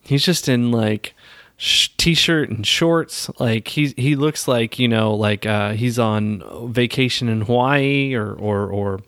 He's 0.01 0.23
just 0.23 0.47
in 0.47 0.71
like 0.71 1.13
sh- 1.59 1.89
t-shirt 1.97 2.49
and 2.49 2.65
shorts. 2.65 3.29
Like 3.39 3.67
he 3.67 3.93
he 3.95 4.15
looks 4.15 4.47
like 4.47 4.79
you 4.79 4.87
know 4.87 5.13
like 5.13 5.45
uh, 5.45 5.73
he's 5.73 5.99
on 5.99 6.73
vacation 6.73 7.29
in 7.29 7.41
Hawaii 7.41 8.15
or 8.15 8.33
or 8.33 8.71
or 8.71 8.99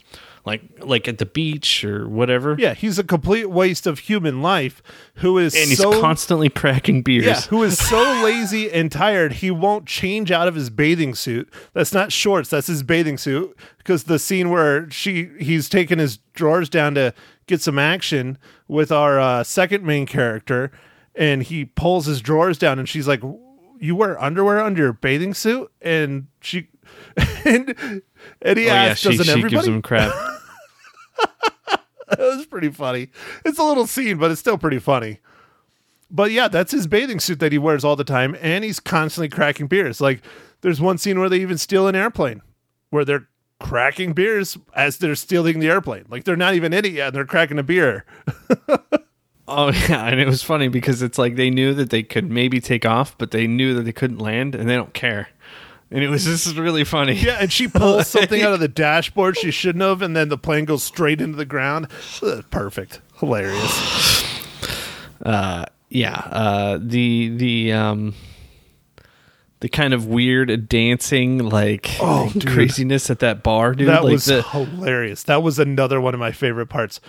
like 0.46 0.62
like 0.80 1.08
at 1.08 1.18
the 1.18 1.26
beach 1.26 1.84
or 1.84 2.08
whatever. 2.08 2.56
Yeah, 2.60 2.74
he's 2.74 3.00
a 3.00 3.04
complete 3.04 3.50
waste 3.50 3.88
of 3.88 4.00
human 4.00 4.42
life 4.42 4.84
who 5.16 5.38
is 5.38 5.56
and 5.56 5.70
he's 5.70 5.80
constantly 5.80 6.50
cracking 6.50 7.02
beers. 7.02 7.26
Yeah, 7.26 7.42
who 7.42 7.64
is 7.64 7.78
so 7.78 7.98
lazy 8.24 8.72
and 8.72 8.92
tired 8.92 9.34
he 9.34 9.50
won't 9.52 9.86
change 9.86 10.32
out 10.32 10.48
of 10.48 10.56
his 10.56 10.70
bathing 10.70 11.16
suit. 11.16 11.52
That's 11.74 11.94
not 11.94 12.12
shorts, 12.12 12.50
that's 12.50 12.68
his 12.68 12.84
bathing 12.84 13.18
suit. 13.18 13.58
Because 13.78 14.04
the 14.04 14.20
scene 14.20 14.50
where 14.50 14.90
she 14.92 15.30
he's 15.40 15.70
taking 15.70 16.00
his 16.00 16.18
drawers 16.34 16.70
down 16.70 16.96
to 16.96 17.14
get 17.48 17.62
some 17.62 17.80
action 17.80 18.38
with 18.68 18.92
our 18.92 19.20
uh, 19.20 19.44
second 19.44 19.84
main 19.84 20.06
character, 20.06 20.72
and 21.16 21.44
he 21.44 21.66
pulls 21.66 22.06
his 22.06 22.22
drawers 22.22 22.58
down, 22.58 22.80
and 22.80 22.88
she's 22.88 23.08
like, 23.08 23.22
"You 23.80 23.96
wear 23.96 24.22
underwear 24.22 24.60
under 24.62 24.82
your 24.84 24.94
bathing 24.94 25.34
suit?" 25.34 25.72
And 25.82 26.28
she 26.42 26.68
and 27.46 27.76
he 27.78 28.02
Oh, 28.46 28.54
yeah, 28.56 28.74
asks, 28.74 29.02
she, 29.02 29.10
"Doesn't 29.10 29.26
she 29.26 29.32
everybody?" 29.32 29.50
gives 29.56 29.68
him 29.68 29.82
crap. 29.82 30.14
it 32.12 32.20
was 32.20 32.46
pretty 32.46 32.70
funny. 32.70 33.10
It's 33.46 33.60
a 33.60 33.64
little 33.64 33.88
scene, 33.88 34.18
but 34.18 34.32
it's 34.32 34.40
still 34.40 34.58
pretty 34.58 34.80
funny. 34.80 35.20
But 36.10 36.32
yeah, 36.32 36.48
that's 36.50 36.72
his 36.74 36.88
bathing 36.88 37.20
suit 37.22 37.40
that 37.40 37.52
he 37.54 37.58
wears 37.58 37.84
all 37.86 37.96
the 37.96 38.04
time, 38.04 38.36
and 38.42 38.64
he's 38.64 38.80
constantly 38.80 39.30
cracking 39.30 39.68
beers. 39.68 40.02
Like 40.02 40.22
there's 40.62 40.82
one 40.82 40.98
scene 40.98 41.20
where 41.20 41.30
they 41.30 41.40
even 41.40 41.58
steal 41.58 41.88
an 41.88 41.96
airplane, 41.96 42.42
where 42.90 43.06
they're 43.06 43.28
cracking 43.62 44.12
beers 44.14 44.58
as 44.76 44.98
they're 44.98 45.16
stealing 45.16 45.60
the 45.60 45.70
airplane. 45.70 46.06
Like 46.10 46.26
they're 46.26 46.36
not 46.36 46.54
even 46.56 46.74
in 46.74 46.84
it 46.86 46.92
yet, 46.92 47.08
and 47.08 47.16
they're 47.16 47.26
cracking 47.26 47.60
a 47.60 47.64
beer. 47.64 48.06
Oh 49.52 49.72
yeah, 49.90 50.06
and 50.08 50.20
it 50.20 50.28
was 50.28 50.42
funny 50.42 50.68
because 50.68 51.02
it's 51.02 51.18
like 51.18 51.36
they 51.36 51.50
knew 51.50 51.74
that 51.74 51.90
they 51.90 52.04
could 52.04 52.30
maybe 52.32 52.60
take 52.60 52.86
off, 52.86 53.18
but 53.18 53.32
they 53.32 53.48
knew 53.48 53.74
that 53.76 53.84
they 53.84 53.92
couldn't 53.92 54.20
land, 54.20 54.56
and 54.56 54.70
they 54.70 54.76
don't 54.76 54.94
care. 54.94 55.30
And 55.94 56.02
it 56.04 56.08
was 56.10 56.24
just 56.24 56.56
really 56.56 56.86
funny. 56.86 57.14
Yeah, 57.16 57.38
and 57.42 57.52
she 57.52 57.68
pulls 57.68 58.08
something 58.10 58.42
out 58.42 58.54
of 58.54 58.62
the 58.62 58.70
dashboard 58.70 59.38
she 59.38 59.52
shouldn't 59.52 59.84
have, 59.84 60.02
and 60.02 60.16
then 60.16 60.30
the 60.30 60.38
plane 60.38 60.64
goes 60.66 60.84
straight 60.84 61.20
into 61.20 61.36
the 61.36 61.46
ground. 61.46 61.88
Ugh, 62.24 62.46
Perfect, 62.50 63.02
hilarious. 63.20 64.24
uh, 65.26 65.66
yeah. 65.90 66.16
Uh, 66.16 66.80
the 66.82 67.30
the 67.36 67.74
um, 67.74 68.14
the 69.60 69.68
kind 69.70 69.94
of 69.94 70.08
weird 70.08 70.70
dancing 70.70 71.40
like 71.40 71.90
Oh, 72.00 72.32
craziness 72.46 73.10
at 73.10 73.20
that 73.20 73.44
bar, 73.44 73.76
dude. 73.76 73.90
that 73.90 74.04
like 74.06 74.14
was 74.14 74.26
the, 74.26 74.42
hilarious. 74.44 75.24
That 75.24 75.44
was 75.44 75.60
another 75.60 76.00
one 76.00 76.14
of 76.14 76.20
my 76.20 76.32
favorite 76.32 76.68
parts. 76.68 77.02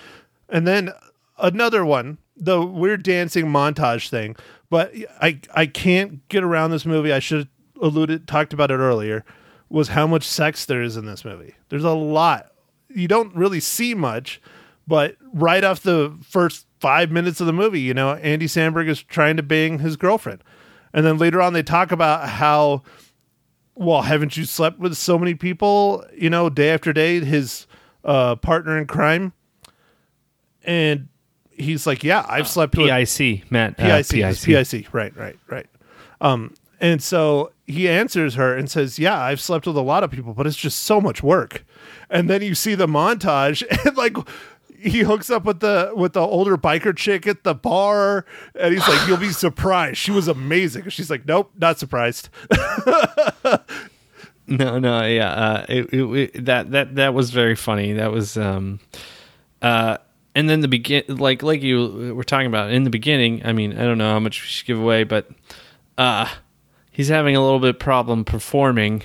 And 0.49 0.67
then 0.67 0.91
another 1.39 1.85
one, 1.85 2.19
the 2.37 2.65
weird 2.65 3.03
dancing 3.03 3.47
montage 3.47 4.09
thing. 4.09 4.37
But 4.71 4.93
I 5.21 5.41
I 5.55 5.67
can't 5.67 6.27
get 6.29 6.43
around 6.43 6.71
this 6.71 6.87
movie. 6.87 7.13
I 7.13 7.19
should 7.19 7.39
have 7.39 7.49
alluded 7.81 8.27
talked 8.27 8.53
about 8.53 8.71
it 8.71 8.79
earlier. 8.79 9.25
Was 9.69 9.89
how 9.89 10.07
much 10.07 10.25
sex 10.25 10.65
there 10.67 10.83
is 10.83 10.97
in 10.97 11.07
this 11.07 11.25
movie. 11.25 11.55
There's 11.69 11.85
a 11.85 11.93
lot. 11.93 12.53
You 12.89 13.09
don't 13.09 13.35
really 13.35 13.61
see 13.61 13.95
much, 13.95 14.41
but 14.87 15.17
right 15.33 15.65
off 15.65 15.83
the 15.83 16.17
first 16.23 16.67
five 16.79 17.11
minutes 17.11 17.41
of 17.41 17.47
the 17.47 17.55
movie, 17.55 17.81
you 17.81 17.95
know, 17.95 18.15
Andy 18.17 18.47
Samberg 18.47 18.89
is 18.89 19.03
trying 19.03 19.37
to 19.39 19.43
bang 19.43 19.79
his 19.79 19.97
girlfriend, 19.97 20.45
and 20.93 21.07
then 21.07 21.17
later 21.17 21.41
on 21.41 21.55
they 21.55 21.63
talk 21.63 21.91
about 21.91 22.29
how, 22.29 22.83
well, 23.75 24.03
haven't 24.03 24.37
you 24.37 24.45
slept 24.45 24.79
with 24.79 24.95
so 24.95 25.19
many 25.19 25.35
people, 25.35 26.05
you 26.15 26.29
know, 26.29 26.51
day 26.51 26.71
after 26.71 26.93
day? 26.93 27.21
His 27.21 27.67
uh, 28.05 28.37
partner 28.37 28.77
in 28.77 28.87
crime, 28.87 29.33
and 30.65 31.09
he's 31.63 31.87
like, 31.87 32.03
yeah, 32.05 32.25
I've 32.29 32.49
slept 32.49 32.77
with 32.77 32.89
PIC, 32.89 33.51
Matt. 33.51 33.79
uh, 33.81 34.03
PIC, 34.03 34.09
PIC, 34.11 34.71
PIC, 34.71 34.95
right, 34.95 35.17
right, 35.17 35.39
right. 35.49 35.67
Um, 36.21 36.55
and 36.81 37.03
so 37.03 37.53
he 37.67 37.89
answers 37.89 38.35
her 38.35 38.57
and 38.57 38.69
says, 38.71 38.99
"Yeah, 38.99 39.19
I've 39.19 39.41
slept 39.41 39.67
with 39.67 39.77
a 39.77 39.81
lot 39.83 40.03
of 40.05 40.11
people, 40.11 40.35
but 40.35 40.47
it's 40.47 40.57
just 40.57 40.81
so 40.81 41.01
much 41.01 41.23
work." 41.23 41.65
And 42.11 42.29
then 42.29 42.43
you 42.43 42.55
see 42.57 42.75
the 42.75 42.87
montage, 42.89 43.63
and 43.87 43.97
like 43.97 44.17
he 44.77 45.01
hooks 45.01 45.31
up 45.31 45.45
with 45.45 45.61
the 45.61 45.93
with 45.95 46.13
the 46.15 46.21
older 46.21 46.57
biker 46.59 46.97
chick 46.97 47.27
at 47.29 47.45
the 47.45 47.55
bar, 47.55 48.27
and 48.59 48.75
he's 48.75 48.87
like, 48.89 49.07
"You'll 49.07 49.17
be 49.17 49.29
surprised. 49.33 49.99
She 49.99 50.11
was 50.11 50.27
amazing." 50.27 50.89
She's 50.89 51.09
like, 51.09 51.25
"Nope, 51.25 51.53
not 51.57 51.79
surprised." 51.79 52.29
No, 54.49 54.79
no, 54.81 55.07
yeah, 55.07 55.31
uh, 55.33 55.67
it, 55.69 55.93
it, 55.95 56.03
it- 56.35 56.45
that 56.47 56.73
that 56.73 56.97
that 56.97 57.15
was 57.15 57.31
very 57.31 57.55
funny. 57.55 57.93
That 57.93 58.11
was, 58.11 58.37
um, 58.37 58.81
uh, 59.63 59.99
and 60.35 60.49
then 60.49 60.61
the 60.61 60.69
begin, 60.69 61.05
like 61.09 61.43
like 61.43 61.63
you 61.63 62.15
were 62.15 62.25
talking 62.25 62.47
about 62.47 62.71
in 62.71 62.85
the 62.85 62.91
beginning. 62.91 63.43
I 63.45 63.53
mean, 63.53 63.79
I 63.79 63.83
don't 63.83 63.99
know 63.99 64.13
how 64.13 64.21
much 64.21 64.43
we 64.43 64.47
should 64.47 64.67
give 64.67 64.79
away, 64.79 65.05
but 65.05 65.29
uh, 65.99 66.29
he's 66.91 67.09
having 67.09 67.37
a 67.37 67.43
little 67.43 67.61
bit 67.61 67.79
problem 67.79 68.25
performing, 68.25 69.03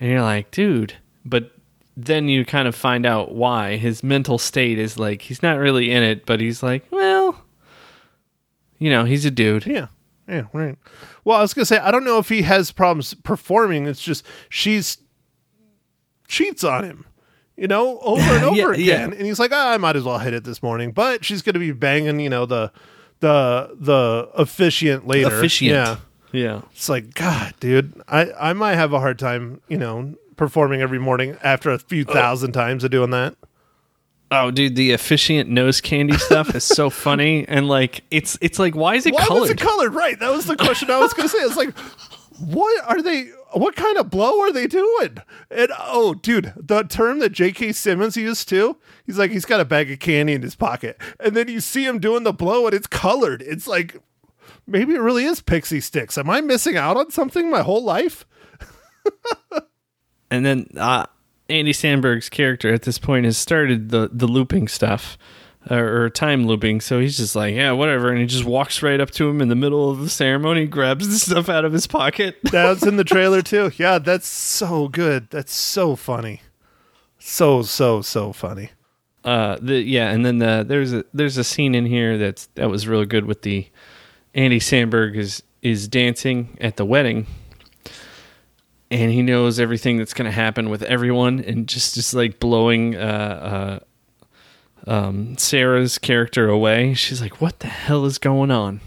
and 0.00 0.10
you're 0.10 0.22
like, 0.22 0.50
dude, 0.50 0.94
but 1.24 1.52
then 1.96 2.28
you 2.28 2.44
kind 2.44 2.68
of 2.68 2.74
find 2.74 3.04
out 3.04 3.34
why 3.34 3.76
his 3.76 4.02
mental 4.02 4.38
state 4.38 4.78
is 4.78 4.98
like 4.98 5.22
he's 5.22 5.42
not 5.42 5.58
really 5.58 5.90
in 5.90 6.02
it, 6.02 6.26
but 6.26 6.40
he's 6.40 6.62
like, 6.62 6.84
well, 6.90 7.44
you 8.78 8.90
know, 8.90 9.04
he's 9.04 9.24
a 9.24 9.30
dude. 9.30 9.66
Yeah. 9.66 9.88
Yeah, 10.28 10.44
right. 10.52 10.76
Well, 11.24 11.38
I 11.38 11.40
was 11.40 11.54
gonna 11.54 11.64
say 11.64 11.78
I 11.78 11.90
don't 11.90 12.04
know 12.04 12.18
if 12.18 12.28
he 12.28 12.42
has 12.42 12.70
problems 12.70 13.14
performing. 13.14 13.86
It's 13.86 14.02
just 14.02 14.26
she's 14.50 14.98
cheats 16.26 16.62
on 16.62 16.84
him, 16.84 17.06
you 17.58 17.66
know, 17.68 17.98
over 18.00 18.20
and 18.22 18.44
over 18.44 18.56
Yeah, 18.56 18.72
yeah. 18.72 18.94
again, 19.04 19.12
and 19.14 19.26
he's 19.26 19.38
like, 19.38 19.50
"Ah, 19.52 19.72
I 19.72 19.76
might 19.76 19.96
as 19.96 20.04
well 20.04 20.18
hit 20.18 20.32
it 20.34 20.44
this 20.44 20.62
morning. 20.62 20.92
But 20.92 21.24
she's 21.24 21.42
gonna 21.42 21.58
be 21.58 21.72
banging, 21.72 22.20
you 22.20 22.30
know, 22.30 22.46
the 22.46 22.70
the 23.20 23.76
the 23.78 24.30
officiant 24.34 25.06
later. 25.06 25.36
Officiant. 25.36 25.72
Yeah, 25.72 25.96
Yeah. 26.32 26.60
it's 26.72 26.88
like 26.88 27.14
God, 27.14 27.54
dude, 27.60 28.00
I 28.08 28.30
I 28.38 28.52
might 28.52 28.74
have 28.76 28.92
a 28.92 29.00
hard 29.00 29.18
time, 29.18 29.60
you 29.68 29.76
know, 29.76 30.14
performing 30.36 30.80
every 30.80 30.98
morning 31.00 31.36
after 31.42 31.70
a 31.70 31.78
few 31.78 32.04
thousand 32.04 32.52
times 32.52 32.84
of 32.84 32.90
doing 32.92 33.10
that. 33.10 33.34
Oh, 34.30 34.50
dude, 34.50 34.76
the 34.76 34.92
officiant 34.92 35.48
nose 35.48 35.80
candy 35.80 36.16
stuff 36.18 36.54
is 36.54 36.62
so 36.62 36.90
funny, 37.06 37.46
and 37.48 37.66
like 37.66 38.02
it's 38.10 38.36
it's 38.40 38.58
like 38.58 38.76
why 38.76 38.94
is 38.94 39.06
it 39.06 39.14
Why 39.14 39.24
colored? 39.24 39.40
was 39.40 39.50
it 39.50 39.58
colored? 39.58 39.94
Right, 39.94 40.18
that 40.20 40.30
was 40.30 40.44
the 40.44 40.54
question 40.56 40.90
I 40.90 40.98
was 40.98 41.12
gonna 41.14 41.28
say. 41.30 41.38
It's 41.38 41.56
like, 41.56 41.74
what 42.38 42.84
are 42.88 43.02
they? 43.02 43.30
What 43.52 43.76
kind 43.76 43.96
of 43.96 44.10
blow 44.10 44.40
are 44.40 44.52
they 44.52 44.66
doing? 44.66 45.18
And 45.50 45.70
oh, 45.78 46.14
dude, 46.14 46.52
the 46.56 46.82
term 46.82 47.18
that 47.20 47.30
J.K. 47.30 47.72
Simmons 47.72 48.16
used 48.16 48.48
too. 48.48 48.76
He's 49.04 49.18
like, 49.18 49.30
he's 49.30 49.44
got 49.44 49.60
a 49.60 49.64
bag 49.64 49.90
of 49.90 49.98
candy 49.98 50.34
in 50.34 50.42
his 50.42 50.54
pocket, 50.54 51.00
and 51.18 51.36
then 51.36 51.48
you 51.48 51.60
see 51.60 51.84
him 51.84 51.98
doing 51.98 52.24
the 52.24 52.32
blow, 52.32 52.66
and 52.66 52.74
it's 52.74 52.86
colored. 52.86 53.42
It's 53.42 53.66
like, 53.66 54.00
maybe 54.66 54.94
it 54.94 55.00
really 55.00 55.24
is 55.24 55.40
Pixy 55.40 55.78
Stix. 55.78 56.18
Am 56.18 56.30
I 56.30 56.40
missing 56.40 56.76
out 56.76 56.96
on 56.96 57.10
something 57.10 57.50
my 57.50 57.62
whole 57.62 57.82
life? 57.82 58.26
and 60.30 60.44
then 60.44 60.68
uh, 60.76 61.06
Andy 61.48 61.72
Samberg's 61.72 62.28
character 62.28 62.72
at 62.72 62.82
this 62.82 62.98
point 62.98 63.24
has 63.24 63.38
started 63.38 63.90
the 63.90 64.10
the 64.12 64.26
looping 64.26 64.68
stuff. 64.68 65.16
Or, 65.70 66.04
or 66.04 66.10
time 66.10 66.46
looping, 66.46 66.80
so 66.80 66.98
he's 66.98 67.18
just 67.18 67.36
like, 67.36 67.54
yeah, 67.54 67.72
whatever, 67.72 68.08
and 68.10 68.18
he 68.20 68.26
just 68.26 68.44
walks 68.44 68.82
right 68.82 69.00
up 69.00 69.10
to 69.12 69.28
him 69.28 69.42
in 69.42 69.48
the 69.48 69.54
middle 69.54 69.90
of 69.90 69.98
the 69.98 70.08
ceremony, 70.08 70.66
grabs 70.66 71.08
the 71.08 71.18
stuff 71.18 71.50
out 71.50 71.66
of 71.66 71.74
his 71.74 71.86
pocket. 71.86 72.38
That's 72.50 72.86
in 72.86 72.96
the 72.96 73.04
trailer 73.04 73.42
too. 73.42 73.70
Yeah, 73.78 73.98
that's 73.98 74.26
so 74.26 74.88
good. 74.88 75.28
That's 75.30 75.52
so 75.52 75.94
funny. 75.94 76.40
So 77.18 77.62
so 77.62 78.00
so 78.00 78.32
funny. 78.32 78.70
Uh, 79.24 79.58
the 79.60 79.80
yeah, 79.80 80.10
and 80.10 80.24
then 80.24 80.38
the, 80.38 80.64
there's 80.66 80.92
a 80.92 81.04
there's 81.12 81.36
a 81.36 81.44
scene 81.44 81.74
in 81.74 81.84
here 81.84 82.16
that's 82.16 82.46
that 82.54 82.70
was 82.70 82.88
really 82.88 83.06
good 83.06 83.26
with 83.26 83.42
the 83.42 83.68
Andy 84.34 84.58
Samberg 84.58 85.16
is 85.16 85.42
is 85.60 85.88
dancing 85.88 86.56
at 86.60 86.76
the 86.76 86.84
wedding, 86.84 87.26
and 88.90 89.10
he 89.10 89.22
knows 89.22 89.60
everything 89.60 89.98
that's 89.98 90.14
going 90.14 90.26
to 90.26 90.32
happen 90.32 90.70
with 90.70 90.82
everyone, 90.84 91.40
and 91.40 91.68
just 91.68 91.94
just 91.94 92.14
like 92.14 92.40
blowing 92.40 92.96
uh, 92.96 92.98
uh, 92.98 93.78
um, 94.88 95.36
Sarah's 95.36 95.98
character 95.98 96.48
away. 96.48 96.94
She's 96.94 97.20
like, 97.20 97.40
"What 97.40 97.60
the 97.60 97.68
hell 97.68 98.04
is 98.04 98.18
going 98.18 98.50
on?" 98.50 98.80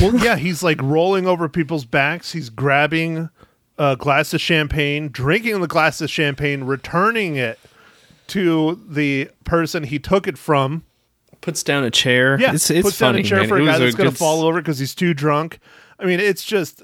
well, 0.00 0.16
yeah, 0.16 0.36
he's 0.36 0.62
like 0.62 0.80
rolling 0.82 1.26
over 1.26 1.48
people's 1.48 1.84
backs. 1.84 2.32
He's 2.32 2.50
grabbing 2.50 3.30
a 3.78 3.96
glass 3.96 4.34
of 4.34 4.40
champagne, 4.40 5.08
drinking 5.08 5.60
the 5.60 5.66
glass 5.66 6.00
of 6.00 6.10
champagne, 6.10 6.64
returning 6.64 7.36
it 7.36 7.58
to 8.28 8.80
the 8.88 9.30
person 9.44 9.84
he 9.84 9.98
took 9.98 10.26
it 10.26 10.38
from. 10.38 10.84
Puts 11.40 11.62
down 11.62 11.84
a 11.84 11.90
chair. 11.90 12.38
Yeah, 12.40 12.54
it's 12.54 12.70
it's 12.70 12.82
puts 12.82 12.98
funny. 12.98 13.22
down 13.22 13.26
a 13.26 13.28
chair 13.28 13.40
man. 13.40 13.48
for 13.48 13.58
a 13.58 13.64
guy 13.64 13.78
that's 13.78 13.94
going 13.94 14.10
to 14.10 14.16
fall 14.16 14.42
over 14.42 14.60
because 14.60 14.78
he's 14.78 14.94
too 14.94 15.14
drunk. 15.14 15.58
I 15.98 16.04
mean, 16.04 16.20
it's 16.20 16.44
just. 16.44 16.82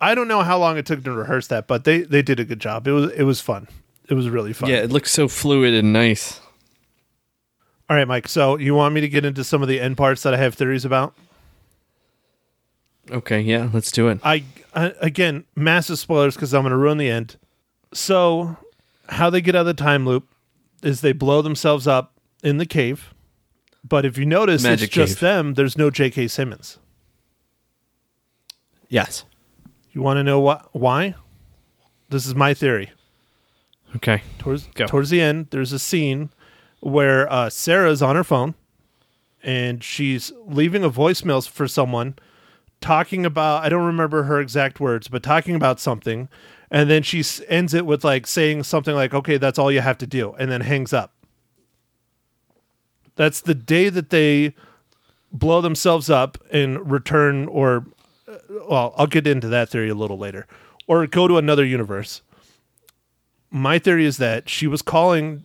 I 0.00 0.14
don't 0.14 0.28
know 0.28 0.42
how 0.42 0.58
long 0.58 0.76
it 0.76 0.84
took 0.84 1.02
to 1.04 1.12
rehearse 1.12 1.46
that, 1.48 1.66
but 1.66 1.84
they 1.84 2.02
they 2.02 2.20
did 2.20 2.38
a 2.38 2.44
good 2.44 2.60
job. 2.60 2.86
It 2.86 2.92
was 2.92 3.12
it 3.12 3.22
was 3.22 3.40
fun. 3.40 3.68
It 4.08 4.14
was 4.14 4.28
really 4.28 4.52
fun. 4.52 4.68
Yeah, 4.68 4.78
it 4.78 4.90
looks 4.90 5.10
so 5.12 5.28
fluid 5.28 5.72
and 5.72 5.92
nice. 5.92 6.40
All 7.88 7.96
right, 7.96 8.08
Mike. 8.08 8.28
So 8.28 8.58
you 8.58 8.74
want 8.74 8.94
me 8.94 9.00
to 9.02 9.08
get 9.08 9.24
into 9.24 9.44
some 9.44 9.62
of 9.62 9.68
the 9.68 9.80
end 9.80 9.96
parts 9.96 10.22
that 10.22 10.34
I 10.34 10.38
have 10.38 10.54
theories 10.54 10.84
about? 10.84 11.14
Okay, 13.10 13.40
yeah, 13.40 13.68
let's 13.72 13.92
do 13.92 14.08
it. 14.08 14.18
I, 14.24 14.44
I 14.74 14.94
again 15.00 15.44
massive 15.54 15.98
spoilers 15.98 16.34
because 16.34 16.54
I'm 16.54 16.62
going 16.62 16.70
to 16.70 16.76
ruin 16.76 16.96
the 16.96 17.10
end. 17.10 17.36
So, 17.92 18.56
how 19.08 19.28
they 19.30 19.40
get 19.40 19.54
out 19.54 19.60
of 19.60 19.66
the 19.66 19.74
time 19.74 20.06
loop 20.06 20.28
is 20.82 21.00
they 21.02 21.12
blow 21.12 21.42
themselves 21.42 21.86
up 21.86 22.14
in 22.42 22.56
the 22.56 22.66
cave, 22.66 23.12
but 23.86 24.06
if 24.06 24.16
you 24.16 24.24
notice, 24.24 24.62
Magic 24.62 24.86
it's 24.86 24.94
just 24.94 25.20
them. 25.20 25.54
There's 25.54 25.76
no 25.76 25.90
J.K. 25.90 26.28
Simmons. 26.28 26.78
Yes. 28.88 29.24
You 29.92 30.02
want 30.02 30.16
to 30.16 30.24
know 30.24 30.40
what? 30.40 30.68
Why? 30.72 31.14
This 32.08 32.26
is 32.26 32.34
my 32.34 32.54
theory. 32.54 32.90
Okay. 33.96 34.22
Towards 34.38 34.66
Go. 34.74 34.86
towards 34.86 35.10
the 35.10 35.20
end, 35.20 35.48
there's 35.50 35.72
a 35.72 35.78
scene 35.78 36.30
where 36.84 37.30
uh, 37.32 37.48
Sarah's 37.48 38.02
on 38.02 38.14
her 38.14 38.24
phone, 38.24 38.54
and 39.42 39.82
she's 39.82 40.32
leaving 40.44 40.84
a 40.84 40.90
voicemail 40.90 41.46
for 41.48 41.66
someone 41.66 42.16
talking 42.80 43.24
about 43.24 43.64
I 43.64 43.70
don't 43.70 43.86
remember 43.86 44.24
her 44.24 44.38
exact 44.38 44.80
words, 44.80 45.08
but 45.08 45.22
talking 45.22 45.54
about 45.54 45.80
something, 45.80 46.28
and 46.70 46.90
then 46.90 47.02
she 47.02 47.24
ends 47.48 47.72
it 47.72 47.86
with 47.86 48.04
like 48.04 48.26
saying 48.26 48.64
something 48.64 48.94
like, 48.94 49.14
"Okay, 49.14 49.38
that's 49.38 49.58
all 49.58 49.72
you 49.72 49.80
have 49.80 49.98
to 49.98 50.06
do," 50.06 50.34
and 50.38 50.50
then 50.50 50.60
hangs 50.60 50.92
up. 50.92 51.14
That's 53.16 53.40
the 53.40 53.54
day 53.54 53.88
that 53.88 54.10
they 54.10 54.54
blow 55.32 55.62
themselves 55.62 56.10
up 56.10 56.36
and 56.50 56.90
return, 56.90 57.46
or 57.46 57.86
uh, 58.28 58.36
well, 58.68 58.94
I'll 58.98 59.06
get 59.06 59.26
into 59.26 59.48
that 59.48 59.70
theory 59.70 59.88
a 59.88 59.94
little 59.94 60.18
later, 60.18 60.46
or 60.86 61.06
go 61.06 61.26
to 61.28 61.38
another 61.38 61.64
universe. 61.64 62.20
My 63.50 63.78
theory 63.78 64.04
is 64.04 64.18
that 64.18 64.50
she 64.50 64.66
was 64.66 64.82
calling 64.82 65.44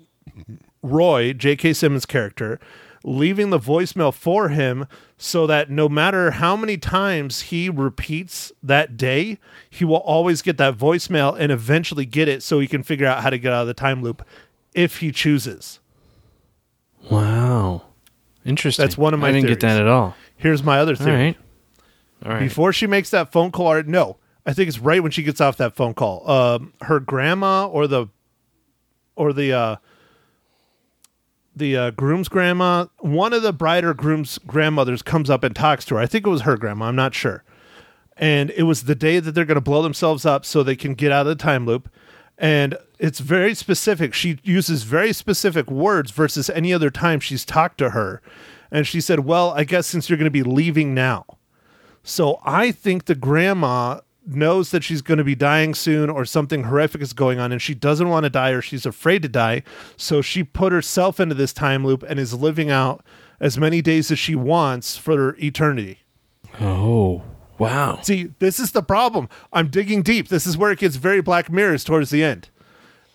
Roy, 0.81 1.33
J.K. 1.33 1.73
Simmons' 1.73 2.05
character, 2.05 2.59
leaving 3.03 3.49
the 3.49 3.59
voicemail 3.59 4.13
for 4.13 4.49
him 4.49 4.85
so 5.17 5.47
that 5.47 5.69
no 5.69 5.89
matter 5.89 6.31
how 6.31 6.55
many 6.55 6.77
times 6.77 7.41
he 7.43 7.69
repeats 7.69 8.51
that 8.63 8.97
day, 8.97 9.37
he 9.69 9.83
will 9.85 9.97
always 9.97 10.41
get 10.41 10.57
that 10.57 10.77
voicemail 10.77 11.35
and 11.37 11.51
eventually 11.51 12.05
get 12.05 12.27
it 12.27 12.41
so 12.43 12.59
he 12.59 12.67
can 12.67 12.83
figure 12.83 13.05
out 13.05 13.21
how 13.23 13.29
to 13.29 13.37
get 13.37 13.51
out 13.51 13.61
of 13.61 13.67
the 13.67 13.73
time 13.73 14.01
loop 14.01 14.25
if 14.73 14.99
he 14.99 15.11
chooses. 15.11 15.79
Wow. 17.09 17.83
Interesting. 18.45 18.83
That's 18.83 18.97
one 18.97 19.13
of 19.13 19.19
my 19.19 19.29
I 19.29 19.31
didn't 19.33 19.47
get 19.47 19.59
that 19.61 19.79
at 19.81 19.87
all. 19.87 20.15
Here's 20.35 20.63
my 20.63 20.79
other 20.79 20.93
All 20.93 21.05
theory. 21.05 21.15
right. 21.17 21.37
All 22.25 22.31
right. 22.31 22.39
Before 22.39 22.73
she 22.73 22.87
makes 22.87 23.09
that 23.11 23.31
phone 23.31 23.51
call, 23.51 23.71
or 23.71 23.83
no, 23.83 24.17
I 24.45 24.53
think 24.53 24.67
it's 24.67 24.79
right 24.79 25.01
when 25.01 25.11
she 25.11 25.23
gets 25.23 25.39
off 25.41 25.57
that 25.57 25.75
phone 25.75 25.93
call. 25.93 26.29
Um, 26.29 26.73
her 26.81 26.99
grandma 26.99 27.67
or 27.67 27.87
the 27.87 28.07
or 29.15 29.33
the 29.33 29.53
uh, 29.53 29.75
the 31.55 31.77
uh, 31.77 31.91
groom's 31.91 32.29
grandma, 32.29 32.87
one 32.99 33.33
of 33.33 33.41
the 33.41 33.53
bride 33.53 33.83
or 33.83 33.93
groom's 33.93 34.37
grandmothers 34.39 35.01
comes 35.01 35.29
up 35.29 35.43
and 35.43 35.55
talks 35.55 35.85
to 35.85 35.95
her. 35.95 36.01
I 36.01 36.05
think 36.05 36.25
it 36.25 36.29
was 36.29 36.41
her 36.41 36.57
grandma. 36.57 36.85
I'm 36.85 36.95
not 36.95 37.13
sure. 37.13 37.43
And 38.17 38.51
it 38.51 38.63
was 38.63 38.83
the 38.83 38.95
day 38.95 39.19
that 39.19 39.31
they're 39.31 39.45
going 39.45 39.55
to 39.55 39.61
blow 39.61 39.81
themselves 39.81 40.25
up 40.25 40.45
so 40.45 40.61
they 40.61 40.75
can 40.75 40.93
get 40.93 41.11
out 41.11 41.21
of 41.21 41.37
the 41.37 41.41
time 41.41 41.65
loop. 41.65 41.89
And 42.37 42.77
it's 42.99 43.19
very 43.19 43.53
specific. 43.53 44.13
She 44.13 44.39
uses 44.43 44.83
very 44.83 45.13
specific 45.13 45.69
words 45.69 46.11
versus 46.11 46.49
any 46.49 46.73
other 46.73 46.89
time 46.89 47.19
she's 47.19 47.45
talked 47.45 47.77
to 47.79 47.91
her. 47.91 48.21
And 48.71 48.85
she 48.85 49.01
said, 49.01 49.21
Well, 49.21 49.51
I 49.51 49.63
guess 49.63 49.87
since 49.87 50.09
you're 50.09 50.17
going 50.17 50.25
to 50.25 50.31
be 50.31 50.43
leaving 50.43 50.93
now. 50.93 51.25
So 52.03 52.39
I 52.43 52.71
think 52.71 53.05
the 53.05 53.15
grandma 53.15 54.01
knows 54.35 54.71
that 54.71 54.83
she's 54.83 55.01
going 55.01 55.17
to 55.17 55.23
be 55.23 55.35
dying 55.35 55.73
soon 55.73 56.09
or 56.09 56.25
something 56.25 56.63
horrific 56.65 57.01
is 57.01 57.13
going 57.13 57.39
on 57.39 57.51
and 57.51 57.61
she 57.61 57.73
doesn't 57.73 58.09
want 58.09 58.23
to 58.23 58.29
die 58.29 58.51
or 58.51 58.61
she's 58.61 58.85
afraid 58.85 59.21
to 59.23 59.29
die. 59.29 59.63
So 59.97 60.21
she 60.21 60.43
put 60.43 60.71
herself 60.71 61.19
into 61.19 61.35
this 61.35 61.53
time 61.53 61.85
loop 61.85 62.03
and 62.03 62.19
is 62.19 62.33
living 62.33 62.69
out 62.69 63.03
as 63.39 63.57
many 63.57 63.81
days 63.81 64.11
as 64.11 64.19
she 64.19 64.35
wants 64.35 64.97
for 64.97 65.35
eternity. 65.37 65.99
Oh, 66.59 67.23
wow. 67.57 67.99
See, 68.01 68.31
this 68.39 68.59
is 68.59 68.71
the 68.71 68.83
problem. 68.83 69.29
I'm 69.53 69.69
digging 69.69 70.01
deep. 70.01 70.27
This 70.27 70.45
is 70.47 70.57
where 70.57 70.71
it 70.71 70.79
gets 70.79 70.95
very 70.95 71.21
Black 71.21 71.51
Mirrors 71.51 71.83
towards 71.83 72.09
the 72.09 72.23
end. 72.23 72.49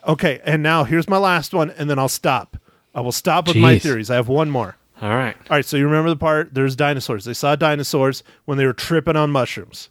Okay, 0.06 0.40
and 0.44 0.62
now 0.62 0.84
here's 0.84 1.08
my 1.08 1.16
last 1.16 1.54
one, 1.54 1.70
and 1.70 1.88
then 1.88 1.98
I'll 1.98 2.08
stop. 2.08 2.58
I 2.94 3.00
will 3.00 3.12
stop 3.12 3.48
with 3.48 3.56
my 3.56 3.78
theories. 3.78 4.10
I 4.10 4.16
have 4.16 4.28
one 4.28 4.50
more. 4.50 4.76
All 5.02 5.08
right. 5.08 5.36
All 5.50 5.56
right, 5.56 5.64
so 5.64 5.76
you 5.76 5.84
remember 5.84 6.10
the 6.10 6.16
part? 6.16 6.54
There's 6.54 6.76
dinosaurs. 6.76 7.24
They 7.24 7.34
saw 7.34 7.56
dinosaurs 7.56 8.22
when 8.44 8.58
they 8.58 8.66
were 8.66 8.72
tripping 8.72 9.16
on 9.16 9.30
mushrooms. 9.30 9.88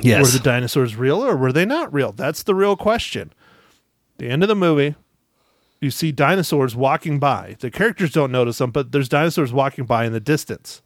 Yes. 0.00 0.22
Were 0.22 0.38
the 0.38 0.44
dinosaurs 0.44 0.96
real 0.96 1.22
or 1.22 1.36
were 1.36 1.52
they 1.52 1.64
not 1.66 1.92
real? 1.92 2.12
That's 2.12 2.42
the 2.42 2.54
real 2.54 2.76
question. 2.76 3.32
The 4.18 4.28
end 4.28 4.42
of 4.42 4.48
the 4.48 4.54
movie, 4.54 4.94
you 5.80 5.90
see 5.90 6.12
dinosaurs 6.12 6.74
walking 6.74 7.18
by. 7.18 7.56
The 7.60 7.70
characters 7.70 8.12
don't 8.12 8.32
notice 8.32 8.58
them, 8.58 8.70
but 8.70 8.92
there's 8.92 9.08
dinosaurs 9.08 9.52
walking 9.52 9.84
by 9.84 10.04
in 10.04 10.12
the 10.12 10.20
distance. 10.20 10.80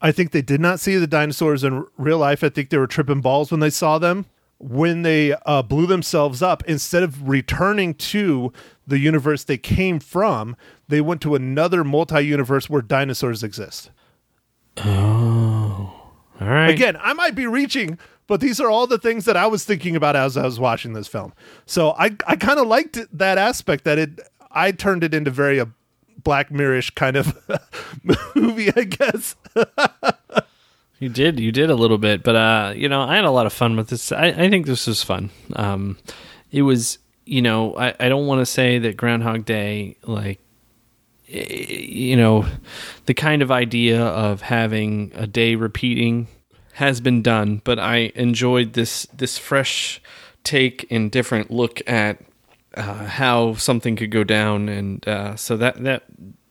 I 0.00 0.12
think 0.12 0.30
they 0.30 0.42
did 0.42 0.60
not 0.60 0.78
see 0.78 0.96
the 0.96 1.06
dinosaurs 1.06 1.64
in 1.64 1.72
r- 1.72 1.86
real 1.96 2.18
life. 2.18 2.44
I 2.44 2.50
think 2.50 2.70
they 2.70 2.76
were 2.76 2.86
tripping 2.86 3.20
balls 3.20 3.50
when 3.50 3.60
they 3.60 3.70
saw 3.70 3.98
them. 3.98 4.26
When 4.58 5.02
they 5.02 5.34
uh, 5.44 5.62
blew 5.62 5.86
themselves 5.86 6.42
up, 6.42 6.62
instead 6.66 7.02
of 7.02 7.28
returning 7.28 7.94
to 7.94 8.52
the 8.86 8.98
universe 8.98 9.44
they 9.44 9.58
came 9.58 9.98
from, 10.00 10.56
they 10.88 11.00
went 11.00 11.20
to 11.22 11.34
another 11.34 11.84
multi 11.84 12.20
universe 12.22 12.70
where 12.70 12.80
dinosaurs 12.82 13.42
exist. 13.42 13.90
Oh. 14.78 15.92
All 16.40 16.46
right. 16.48 16.70
Again, 16.70 16.96
I 17.00 17.12
might 17.14 17.34
be 17.34 17.46
reaching, 17.46 17.98
but 18.26 18.40
these 18.40 18.60
are 18.60 18.70
all 18.70 18.86
the 18.86 18.98
things 18.98 19.24
that 19.24 19.36
I 19.36 19.46
was 19.46 19.64
thinking 19.64 19.96
about 19.96 20.16
as 20.16 20.36
I 20.36 20.44
was 20.44 20.58
watching 20.58 20.92
this 20.92 21.08
film. 21.08 21.32
So 21.64 21.92
I 21.92 22.16
I 22.26 22.36
kind 22.36 22.58
of 22.58 22.66
liked 22.66 22.98
that 23.16 23.38
aspect 23.38 23.84
that 23.84 23.98
it 23.98 24.20
I 24.50 24.72
turned 24.72 25.04
it 25.04 25.14
into 25.14 25.30
very 25.30 25.58
a 25.58 25.68
Black 26.22 26.50
Mirrorish 26.50 26.94
kind 26.94 27.16
of 27.16 27.38
movie, 28.34 28.72
I 28.74 28.84
guess. 28.84 29.36
You 30.98 31.10
did, 31.10 31.38
you 31.38 31.52
did 31.52 31.70
a 31.70 31.74
little 31.74 31.98
bit, 31.98 32.22
but 32.22 32.36
uh, 32.36 32.72
you 32.74 32.88
know, 32.88 33.02
I 33.02 33.16
had 33.16 33.24
a 33.24 33.30
lot 33.30 33.46
of 33.46 33.52
fun 33.52 33.76
with 33.76 33.88
this. 33.88 34.12
I, 34.12 34.28
I 34.28 34.50
think 34.50 34.66
this 34.66 34.86
was 34.86 35.02
fun. 35.02 35.30
Um, 35.54 35.98
it 36.50 36.62
was, 36.62 36.98
you 37.26 37.42
know, 37.42 37.76
I, 37.76 37.94
I 38.00 38.08
don't 38.08 38.26
want 38.26 38.40
to 38.40 38.46
say 38.46 38.78
that 38.78 38.96
Groundhog 38.96 39.44
Day, 39.44 39.98
like, 40.04 40.40
eh, 41.28 41.54
you 41.54 42.16
know, 42.16 42.46
the 43.04 43.14
kind 43.14 43.42
of 43.42 43.50
idea 43.50 44.02
of 44.02 44.40
having 44.40 45.12
a 45.14 45.26
day 45.26 45.54
repeating 45.54 46.28
has 46.76 47.00
been 47.00 47.22
done, 47.22 47.62
but 47.64 47.78
I 47.78 48.12
enjoyed 48.14 48.74
this 48.74 49.06
this 49.06 49.38
fresh 49.38 49.98
take 50.44 50.86
and 50.90 51.10
different 51.10 51.50
look 51.50 51.80
at 51.88 52.20
uh, 52.74 53.06
how 53.06 53.54
something 53.54 53.96
could 53.96 54.10
go 54.10 54.24
down, 54.24 54.68
and 54.68 55.08
uh, 55.08 55.36
so 55.36 55.56
that 55.56 55.82
that 55.84 56.04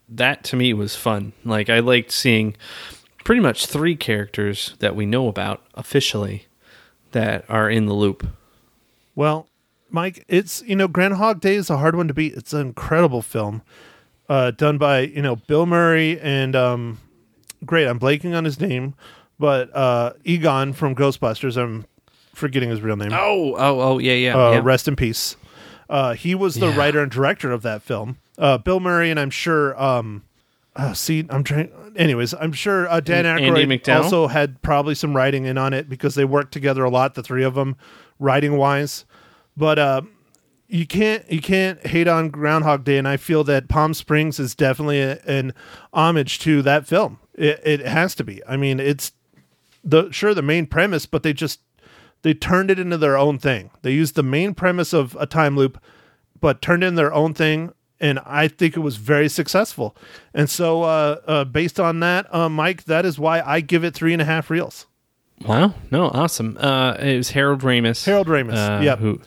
that 0.10 0.44
to 0.46 0.56
me 0.56 0.74
was 0.74 0.96
fun. 0.96 1.34
Like 1.44 1.70
I 1.70 1.78
liked 1.78 2.12
seeing 2.12 2.56
pretty 3.24 3.40
much 3.40 3.68
three 3.68 3.96
characters 3.96 4.74
that 4.80 4.96
we 4.96 5.06
know 5.06 5.28
about 5.28 5.62
officially 5.76 6.48
that 7.12 7.46
are 7.48 7.70
in 7.70 7.86
the 7.86 7.94
loop. 7.94 8.26
Well, 9.14 9.48
Mike, 9.92 10.26
it's 10.28 10.64
you 10.64 10.76
know 10.76 10.88
Groundhog 10.88 11.40
Day 11.40 11.54
is 11.54 11.70
a 11.70 11.78
hard 11.78 11.96
one 11.96 12.08
to 12.08 12.16
beat. 12.16 12.34
It's 12.34 12.52
an 12.52 12.62
incredible 12.62 13.22
film, 13.22 13.62
uh, 14.28 14.50
done 14.50 14.80
by 14.80 15.02
you 15.02 15.22
know 15.22 15.36
Bill 15.36 15.68
Murray 15.68 16.20
and 16.20 16.56
um, 16.56 16.98
great. 17.64 17.86
I'm 17.88 18.00
blanking 18.00 18.36
on 18.36 18.44
his 18.44 18.60
name, 18.60 18.96
but 19.40 19.76
uh, 19.76 20.14
Egon 20.24 20.74
from 20.74 20.96
Ghostbusters. 20.96 21.58
I'm 21.58 21.86
forgetting 22.34 22.70
his 22.70 22.82
real 22.82 22.98
name. 22.98 23.12
Oh, 23.14 23.56
oh, 23.58 23.80
oh, 23.82 23.98
yeah, 24.00 24.14
yeah, 24.14 24.36
uh, 24.36 24.52
yeah. 24.52 24.62
rest 24.64 24.88
in 24.88 24.96
peace. 24.96 25.36
Uh, 25.90 26.14
he 26.14 26.36
was 26.36 26.56
the 26.56 26.68
Yeah. 26.70 26.78
writer 26.78 27.02
and 27.02 27.12
director 27.12 27.52
of 27.52 27.62
that 27.62 27.82
film. 27.82 28.18
Uh, 28.38 28.58
Bill 28.58 28.80
Murray, 28.80 29.10
and 29.12 29.20
I'm 29.20 29.30
sure. 29.30 29.80
Um, 29.82 30.24
uh, 30.76 30.94
see, 30.94 31.26
I'm 31.30 31.44
trying. 31.44 31.72
Anyways, 31.96 32.34
I'm 32.34 32.52
sure 32.52 32.90
uh, 32.90 33.00
Dan 33.00 33.24
Aykroyd 33.24 33.88
also 34.04 34.28
had 34.28 34.62
probably 34.62 34.96
some 34.96 35.16
writing 35.16 35.46
in 35.46 35.58
on 35.58 35.74
it 35.74 35.88
because 35.88 36.16
they 36.16 36.26
worked 36.26 36.52
together 36.52 36.84
a 36.84 36.90
lot, 36.90 37.14
the 37.14 37.24
three 37.24 37.44
of 37.44 37.56
them, 37.56 37.78
writing 38.20 38.58
wise. 38.58 39.06
But 39.56 39.80
uh, 39.80 40.02
you 40.68 40.86
can't 40.86 41.24
you 41.32 41.40
can't 41.40 41.86
hate 41.88 42.10
on 42.10 42.28
Groundhog 42.30 42.84
Day, 42.84 42.98
and 42.98 43.08
I 43.08 43.16
feel 43.16 43.46
that 43.46 43.70
Palm 43.70 43.94
Springs 43.94 44.38
is 44.40 44.54
definitely 44.56 45.00
a, 45.00 45.22
an 45.26 45.54
homage 45.94 46.40
to 46.40 46.62
that 46.64 46.88
film. 46.88 47.20
It, 47.36 47.62
it 47.64 47.80
has 47.82 48.16
to 48.16 48.26
be. 48.26 48.42
I 48.46 48.58
mean, 48.58 48.82
it's 48.82 49.14
the 49.86 50.12
sure 50.12 50.34
the 50.34 50.42
main 50.42 50.66
premise, 50.66 51.06
but 51.06 51.24
they 51.24 51.32
just 51.32 51.62
they 52.24 52.34
turned 52.34 52.72
it 52.72 52.80
into 52.80 52.98
their 52.98 53.18
own 53.18 53.38
thing. 53.38 53.70
They 53.84 53.92
used 53.92 54.16
the 54.16 54.24
main 54.24 54.54
premise 54.56 54.92
of 54.94 55.16
a 55.20 55.26
time 55.28 55.56
loop, 55.56 55.82
but 56.42 56.62
turned 56.62 56.84
in 56.84 56.96
their 56.96 57.14
own 57.14 57.34
thing, 57.36 57.72
and 58.00 58.20
I 58.26 58.48
think 58.48 58.76
it 58.76 58.80
was 58.80 58.98
very 58.98 59.30
successful. 59.30 59.96
And 60.34 60.50
so, 60.50 60.84
uh, 60.84 61.18
uh, 61.28 61.44
based 61.46 61.80
on 61.80 62.00
that, 62.00 62.34
uh, 62.34 62.50
Mike, 62.50 62.86
that 62.86 63.06
is 63.06 63.20
why 63.20 63.42
I 63.42 63.62
give 63.62 63.84
it 63.84 63.94
three 63.94 64.12
and 64.14 64.22
a 64.22 64.26
half 64.26 64.50
reels. 64.50 64.88
Wow, 65.46 65.76
no, 65.92 66.06
awesome. 66.10 66.58
Uh, 66.60 66.94
it 66.94 67.18
was 67.18 67.30
Harold 67.32 67.62
Ramis. 67.62 68.06
Harold 68.06 68.28
Ramis, 68.28 68.56
Uh, 68.56 68.82
yep. 68.82 69.00
Who? 69.00 69.22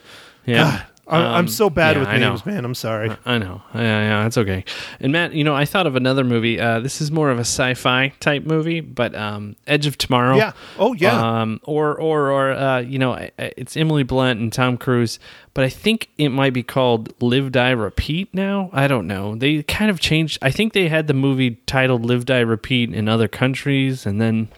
Yeah. 0.44 0.84
I'm, 1.08 1.22
I'm 1.22 1.34
Um, 1.40 1.48
so 1.48 1.70
bad 1.70 1.96
yeah, 1.96 2.00
with 2.00 2.08
I 2.08 2.18
know. 2.18 2.28
names, 2.30 2.44
man. 2.46 2.64
I'm 2.64 2.74
sorry. 2.74 3.10
I 3.24 3.38
know. 3.38 3.62
Yeah, 3.74 3.80
yeah, 3.80 4.26
it's 4.26 4.36
okay. 4.36 4.64
And 5.00 5.10
Matt, 5.12 5.32
you 5.32 5.42
know, 5.42 5.54
I 5.54 5.64
thought 5.64 5.86
of 5.86 5.96
another 5.96 6.22
movie. 6.22 6.60
Uh, 6.60 6.80
this 6.80 7.00
is 7.00 7.10
more 7.10 7.30
of 7.30 7.38
a 7.38 7.42
sci-fi 7.42 8.12
type 8.20 8.44
movie, 8.44 8.80
but 8.80 9.14
um, 9.14 9.56
Edge 9.66 9.86
of 9.86 9.96
Tomorrow. 9.96 10.36
Yeah. 10.36 10.52
Oh, 10.78 10.92
yeah. 10.92 11.40
Um, 11.40 11.60
or 11.64 11.98
or 11.98 12.30
or 12.30 12.50
uh, 12.52 12.80
you 12.80 12.98
know, 12.98 13.14
I- 13.14 13.30
I- 13.38 13.52
it's 13.56 13.76
Emily 13.76 14.02
Blunt 14.02 14.38
and 14.38 14.52
Tom 14.52 14.76
Cruise, 14.76 15.18
but 15.54 15.64
I 15.64 15.70
think 15.70 16.10
it 16.18 16.28
might 16.28 16.52
be 16.52 16.62
called 16.62 17.12
Live 17.22 17.52
Die 17.52 17.70
Repeat 17.70 18.34
now. 18.34 18.68
I 18.72 18.86
don't 18.86 19.06
know. 19.06 19.34
They 19.34 19.62
kind 19.62 19.90
of 19.90 20.00
changed. 20.00 20.38
I 20.42 20.50
think 20.50 20.74
they 20.74 20.88
had 20.88 21.06
the 21.06 21.14
movie 21.14 21.52
titled 21.66 22.04
Live 22.04 22.26
Die 22.26 22.38
Repeat 22.40 22.92
in 22.92 23.08
other 23.08 23.28
countries, 23.28 24.04
and 24.04 24.20
then. 24.20 24.48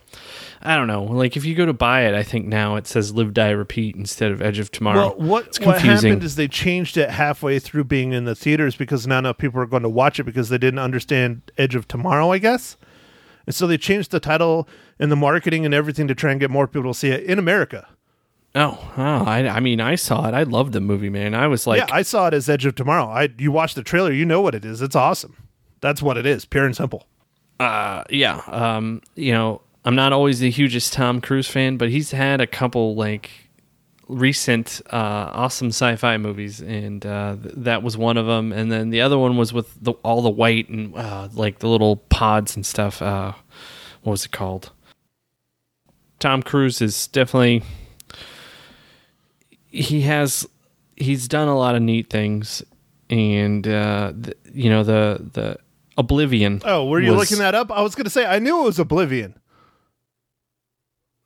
I 0.62 0.76
don't 0.76 0.88
know. 0.88 1.04
Like 1.04 1.36
if 1.36 1.44
you 1.44 1.54
go 1.54 1.64
to 1.64 1.72
buy 1.72 2.02
it, 2.02 2.14
I 2.14 2.22
think 2.22 2.46
now 2.46 2.76
it 2.76 2.86
says 2.86 3.14
"Live 3.14 3.32
Die 3.32 3.50
Repeat" 3.50 3.96
instead 3.96 4.30
of 4.30 4.42
"Edge 4.42 4.58
of 4.58 4.70
Tomorrow." 4.70 5.14
Well, 5.16 5.28
what 5.28 5.58
what 5.64 5.80
happened 5.80 6.22
is 6.22 6.36
they 6.36 6.48
changed 6.48 6.98
it 6.98 7.10
halfway 7.10 7.58
through 7.58 7.84
being 7.84 8.12
in 8.12 8.26
the 8.26 8.34
theaters 8.34 8.76
because 8.76 9.06
not 9.06 9.20
enough 9.20 9.38
people 9.38 9.60
are 9.60 9.66
going 9.66 9.82
to 9.82 9.88
watch 9.88 10.20
it 10.20 10.24
because 10.24 10.50
they 10.50 10.58
didn't 10.58 10.80
understand 10.80 11.50
Edge 11.56 11.74
of 11.74 11.88
Tomorrow, 11.88 12.30
I 12.30 12.38
guess. 12.38 12.76
And 13.46 13.54
so 13.54 13.66
they 13.66 13.78
changed 13.78 14.10
the 14.10 14.20
title 14.20 14.68
and 14.98 15.10
the 15.10 15.16
marketing 15.16 15.64
and 15.64 15.72
everything 15.72 16.06
to 16.08 16.14
try 16.14 16.30
and 16.30 16.38
get 16.38 16.50
more 16.50 16.68
people 16.68 16.92
to 16.92 16.98
see 16.98 17.08
it 17.08 17.24
in 17.24 17.38
America. 17.38 17.88
Oh, 18.54 18.92
oh 18.96 19.24
I, 19.24 19.48
I 19.48 19.60
mean, 19.60 19.80
I 19.80 19.94
saw 19.94 20.28
it. 20.28 20.34
I 20.34 20.42
loved 20.42 20.72
the 20.72 20.80
movie, 20.80 21.08
man. 21.08 21.34
I 21.34 21.46
was 21.46 21.66
like, 21.66 21.78
yeah, 21.78 21.94
I 21.94 22.02
saw 22.02 22.26
it 22.26 22.34
as 22.34 22.48
Edge 22.48 22.66
of 22.66 22.74
Tomorrow. 22.74 23.06
I 23.06 23.28
you 23.38 23.50
watch 23.50 23.74
the 23.74 23.82
trailer, 23.82 24.12
you 24.12 24.26
know 24.26 24.42
what 24.42 24.54
it 24.54 24.64
is. 24.64 24.82
It's 24.82 24.96
awesome. 24.96 25.36
That's 25.80 26.02
what 26.02 26.18
it 26.18 26.26
is, 26.26 26.44
pure 26.44 26.66
and 26.66 26.76
simple. 26.76 27.06
uh, 27.58 28.04
yeah, 28.10 28.42
um, 28.48 29.00
you 29.14 29.32
know, 29.32 29.62
I'm 29.84 29.94
not 29.94 30.12
always 30.12 30.40
the 30.40 30.50
hugest 30.50 30.92
Tom 30.92 31.20
Cruise 31.20 31.48
fan, 31.48 31.76
but 31.76 31.88
he's 31.90 32.10
had 32.10 32.40
a 32.40 32.46
couple 32.46 32.94
like 32.94 33.30
recent 34.08 34.80
uh, 34.92 35.30
awesome 35.32 35.68
sci-fi 35.68 36.16
movies, 36.18 36.60
and 36.60 37.04
uh, 37.06 37.36
th- 37.42 37.54
that 37.56 37.82
was 37.82 37.96
one 37.96 38.16
of 38.16 38.26
them. 38.26 38.52
And 38.52 38.70
then 38.70 38.90
the 38.90 39.00
other 39.00 39.16
one 39.18 39.36
was 39.36 39.52
with 39.52 39.72
the, 39.82 39.92
all 40.02 40.20
the 40.20 40.30
white 40.30 40.68
and 40.68 40.94
uh, 40.96 41.28
like 41.32 41.60
the 41.60 41.68
little 41.68 41.96
pods 41.96 42.56
and 42.56 42.66
stuff. 42.66 43.00
Uh, 43.00 43.32
what 44.02 44.10
was 44.12 44.24
it 44.26 44.32
called? 44.32 44.70
Tom 46.18 46.42
Cruise 46.42 46.82
is 46.82 47.06
definitely 47.06 47.62
he 49.68 50.02
has 50.02 50.46
he's 50.96 51.26
done 51.28 51.48
a 51.48 51.56
lot 51.56 51.74
of 51.74 51.80
neat 51.82 52.10
things, 52.10 52.62
and 53.08 53.66
uh, 53.66 54.12
th- 54.22 54.36
you 54.52 54.68
know 54.68 54.84
the 54.84 55.30
the 55.32 55.56
Oblivion. 55.96 56.60
Oh, 56.64 56.86
were 56.86 57.00
you 57.00 57.12
was- 57.12 57.20
looking 57.30 57.38
that 57.42 57.54
up? 57.54 57.72
I 57.72 57.80
was 57.82 57.94
going 57.94 58.04
to 58.04 58.10
say 58.10 58.26
I 58.26 58.38
knew 58.38 58.60
it 58.60 58.64
was 58.64 58.78
Oblivion. 58.78 59.39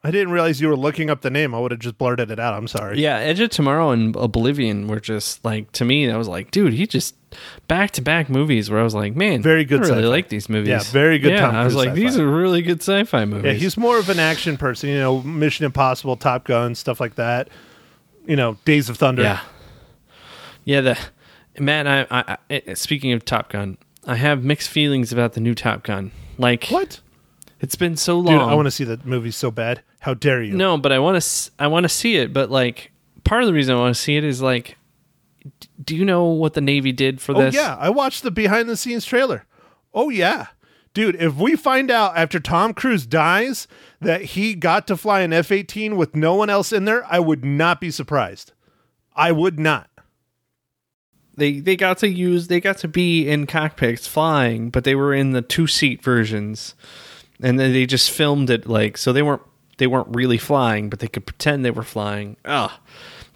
I 0.07 0.11
didn't 0.11 0.33
realize 0.33 0.61
you 0.61 0.69
were 0.69 0.77
looking 0.77 1.09
up 1.09 1.23
the 1.23 1.31
name. 1.31 1.55
I 1.55 1.59
would 1.59 1.71
have 1.71 1.81
just 1.81 1.97
blurted 1.97 2.31
it 2.31 2.39
out. 2.39 2.53
I'm 2.53 2.69
sorry. 2.69 3.01
Yeah, 3.01 3.17
Edge 3.17 3.41
of 3.41 3.49
Tomorrow 3.49 3.91
and 3.91 4.15
Oblivion 4.17 4.87
were 4.87 5.01
just 5.01 5.43
like 5.45 5.73
to 5.73 5.85
me. 5.87 6.11
I 6.11 6.17
was 6.19 6.29
like, 6.29 6.51
dude, 6.51 6.75
he 6.75 6.87
just 6.87 7.15
back 7.69 7.91
to 7.93 8.03
back 8.03 8.29
movies 8.29 8.71
where 8.71 8.79
I 8.81 8.83
was 8.83 8.95
like, 8.95 9.17
man, 9.17 9.43
Very 9.43 9.65
good 9.65 9.81
I 9.81 9.85
really 9.89 10.03
sci-fi. 10.03 10.09
like 10.09 10.29
these 10.29 10.49
movies. 10.51 10.69
Yeah, 10.69 10.81
very 10.83 11.19
good 11.19 11.33
Yeah, 11.33 11.49
I 11.49 11.65
was 11.65 11.75
like, 11.75 11.95
these 11.95 12.13
sci-fi. 12.13 12.23
are 12.23 12.29
really 12.31 12.61
good 12.63 12.81
sci-fi 12.83 13.25
movies. 13.25 13.45
Yeah, 13.47 13.53
he's 13.59 13.77
more 13.79 13.99
of 13.99 14.09
an 14.11 14.19
action 14.19 14.57
person. 14.59 14.91
You 14.91 14.99
know, 14.99 15.23
Mission 15.23 15.65
Impossible, 15.65 16.17
Top 16.19 16.45
Gun, 16.45 16.75
stuff 16.75 17.01
like 17.01 17.15
that. 17.15 17.49
You 18.27 18.37
know, 18.37 18.59
Days 18.67 18.89
of 18.91 18.99
Thunder. 18.99 19.23
yeah, 19.23 19.41
yeah. 20.65 20.81
The 20.83 20.99
man, 21.59 21.87
I, 21.89 22.07
I, 22.11 22.39
I 22.69 22.75
speaking 22.75 23.13
of 23.13 23.25
Top 23.25 23.49
Gun, 23.51 23.79
I 24.07 24.17
have 24.17 24.45
mixed 24.45 24.69
feelings 24.69 25.13
about 25.13 25.33
the 25.33 25.41
new 25.41 25.55
Top 25.55 25.83
Gun. 25.83 26.11
Like, 26.39 26.67
What? 26.69 27.01
It's 27.61 27.77
been 27.77 27.97
so 27.97 28.17
long. 28.19 28.35
Dude, 28.39 28.43
I 28.49 28.55
want 28.55 28.67
to 28.67 28.71
see 28.71 28.85
that 28.85 29.07
movie 29.07 29.31
so 29.31 29.51
bad. 29.51 29.83
How 30.01 30.15
dare 30.15 30.43
you? 30.43 30.55
No, 30.55 30.77
but 30.77 30.93
I 30.93 30.99
want 30.99 31.21
to. 31.23 31.51
I 31.59 31.67
want 31.67 31.85
to 31.85 31.89
see 31.89 32.17
it. 32.17 32.33
But 32.33 32.51
like, 32.51 32.91
part 33.25 33.43
of 33.43 33.47
the 33.47 33.55
reason 33.55 33.75
I 33.75 33.79
want 33.79 33.95
to 33.95 34.01
see 34.01 34.17
it 34.17 34.25
is 34.25 34.43
like, 34.43 34.77
do 35.83 35.97
you 35.97 36.05
know 36.05 36.25
what 36.25 36.55
the 36.55 36.61
Navy 36.61 36.93
did 36.93 37.21
for 37.21 37.35
Oh 37.35 37.41
this? 37.41 37.55
yeah, 37.55 37.77
I 37.79 37.91
watched 37.91 38.23
the 38.23 38.31
behind 38.31 38.69
the 38.69 38.77
scenes 38.77 39.05
trailer. 39.07 39.45
Oh 39.95 40.11
yeah. 40.11 40.49
Dude, 40.93 41.17
if 41.17 41.35
we 41.35 41.57
find 41.57 41.91
out 41.91 42.17
after 42.17 42.39
Tom 42.39 42.73
Cruise 42.73 43.05
dies 43.05 43.67
that 44.01 44.23
he 44.23 44.55
got 44.55 44.87
to 44.87 44.97
fly 44.97 45.23
an 45.23 45.33
F-18 45.33 45.97
with 45.97 46.15
no 46.15 46.37
one 46.37 46.49
else 46.49 46.73
in 46.73 46.85
there, 46.85 47.05
I 47.13 47.19
would 47.19 47.45
not 47.45 47.81
be 47.81 47.91
surprised. 47.91 48.53
I 49.17 49.33
would 49.33 49.59
not. 49.59 49.91
They 51.37 51.59
they 51.59 51.75
got 51.77 51.99
to 51.99 52.09
use 52.09 52.47
they 52.47 52.61
got 52.61 52.79
to 52.79 52.89
be 52.89 53.29
in 53.29 53.47
cockpits 53.47 54.07
flying, 54.07 54.71
but 54.71 54.85
they 54.85 54.95
were 54.95 55.13
in 55.13 55.33
the 55.33 55.43
two 55.43 55.67
seat 55.67 56.01
versions, 56.03 56.75
and 57.43 57.59
then 57.59 57.73
they 57.73 57.87
just 57.87 58.11
filmed 58.11 58.51
it 58.51 58.67
like 58.67 58.97
so 58.97 59.13
they 59.13 59.23
weren't 59.23 59.43
they 59.79 59.87
weren't 59.87 60.09
really 60.11 60.39
flying, 60.39 60.89
but 60.89 61.01
they 61.01 61.09
could 61.09 61.27
pretend 61.27 61.65
they 61.65 61.71
were 61.71 61.83
flying. 61.83 62.37
Ah, 62.45 62.81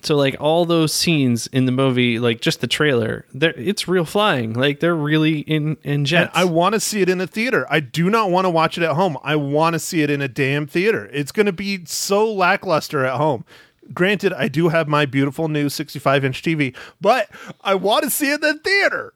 so 0.02 0.16
like 0.16 0.36
all 0.38 0.64
those 0.64 0.92
scenes 0.94 1.48
in 1.48 1.66
the 1.66 1.72
movie, 1.72 2.18
like 2.18 2.40
just 2.40 2.60
the 2.60 2.66
trailer, 2.66 3.26
they 3.34 3.48
it's 3.48 3.88
real 3.88 4.04
flying. 4.04 4.52
Like 4.52 4.80
they're 4.80 4.94
really 4.94 5.40
in 5.40 5.76
in 5.82 5.92
And 5.92 6.06
jets. 6.06 6.32
I 6.34 6.44
want 6.44 6.74
to 6.74 6.80
see 6.80 7.00
it 7.02 7.08
in 7.08 7.20
a 7.20 7.26
theater. 7.26 7.66
I 7.68 7.80
do 7.80 8.08
not 8.08 8.30
want 8.30 8.44
to 8.44 8.50
watch 8.50 8.78
it 8.78 8.84
at 8.84 8.94
home. 8.94 9.18
I 9.22 9.36
want 9.36 9.74
to 9.74 9.78
see 9.78 10.02
it 10.02 10.10
in 10.10 10.20
a 10.20 10.28
damn 10.28 10.66
theater. 10.66 11.10
It's 11.12 11.32
going 11.32 11.46
to 11.46 11.52
be 11.52 11.84
so 11.84 12.32
lackluster 12.32 13.04
at 13.04 13.16
home. 13.16 13.44
Granted, 13.92 14.32
I 14.32 14.48
do 14.48 14.68
have 14.68 14.86
my 14.86 15.06
beautiful 15.06 15.48
new 15.48 15.68
65 15.68 16.24
inch 16.24 16.42
TV, 16.42 16.76
but 17.00 17.28
I 17.62 17.74
want 17.74 18.04
to 18.04 18.10
see 18.10 18.30
it 18.30 18.34
in 18.34 18.40
the 18.40 18.54
theater. 18.54 19.14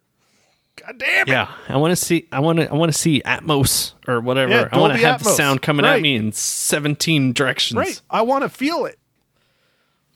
God 0.77 0.99
damn 0.99 1.29
it. 1.29 1.31
yeah, 1.31 1.51
I 1.69 1.77
want 1.77 1.93
to 1.93 1.97
see. 1.97 2.27
I 2.33 2.41
want 2.41 2.59
to. 2.61 2.71
I 2.71 2.75
want 2.75 2.91
to 2.93 2.99
see 2.99 3.21
Atmos 3.27 3.93
or 4.09 4.21
whatever. 4.21 4.53
Yeah, 4.53 4.69
I 4.73 4.79
want 4.79 4.95
to 4.95 4.99
have 5.07 5.23
the 5.23 5.31
sound 5.31 5.61
coming 5.63 5.85
Right. 5.85 5.97
at 5.97 6.03
me 6.03 6.17
in 6.17 6.33
seventeen 6.33 7.33
directions. 7.33 7.77
Right. 7.77 8.01
I 8.11 8.23
want 8.23 8.43
to 8.43 8.49
feel 8.49 8.87
it. 8.87 8.99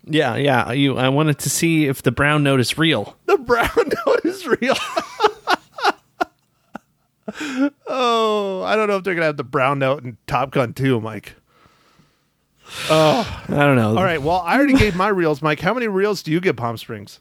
Yeah, 0.05 0.37
yeah. 0.37 0.73
You. 0.73 0.97
I 0.97 1.09
wanted 1.11 1.39
to 1.41 1.51
see 1.51 1.87
if 1.87 2.03
the 2.03 2.13
brown 2.13 2.43
note 2.43 2.61
is 2.61 2.79
real. 2.79 3.17
The 3.27 3.37
brown 3.37 3.69
note 4.07 4.21
is 4.25 4.47
real. 4.47 4.77
oh, 7.87 8.63
I 8.65 8.77
don't 8.77 8.89
know 8.89 8.97
if 8.97 9.05
they're 9.05 9.15
gonna 9.15 9.27
have 9.27 9.37
the 9.37 9.45
brown 9.45 9.79
note 9.79 10.05
in 10.05 10.17
Top 10.27 10.51
Gun 10.53 10.73
too, 10.73 11.01
Mike. 11.01 11.35
Oh, 12.89 13.43
I 13.49 13.57
don't 13.57 13.77
know. 13.77 13.97
All 13.97 14.05
right. 14.05 14.21
Well, 14.23 14.43
I 14.45 14.57
already 14.57 14.75
gave 14.75 14.97
my 14.97 15.09
reels, 15.09 15.43
Mike. 15.43 15.61
How 15.61 15.75
many 15.75 15.89
reels 15.89 16.23
do 16.23 16.31
you 16.33 16.41
get, 16.41 16.57
Palm 16.57 16.77
Springs? 16.77 17.21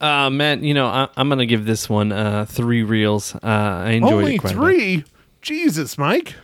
Uh, 0.00 0.30
man, 0.30 0.62
you 0.64 0.74
know, 0.74 0.86
I, 0.86 1.08
I'm 1.16 1.28
gonna 1.28 1.46
give 1.46 1.64
this 1.64 1.88
one 1.88 2.12
uh, 2.12 2.44
three 2.48 2.82
reels. 2.82 3.34
Uh, 3.34 3.38
I 3.42 3.90
enjoyed 3.92 4.12
Only 4.12 4.34
it 4.34 4.38
quite 4.38 4.54
a 4.54 4.58
bit. 4.58 4.62
three. 4.62 5.04
Jesus, 5.42 5.96
Mike. 5.96 6.34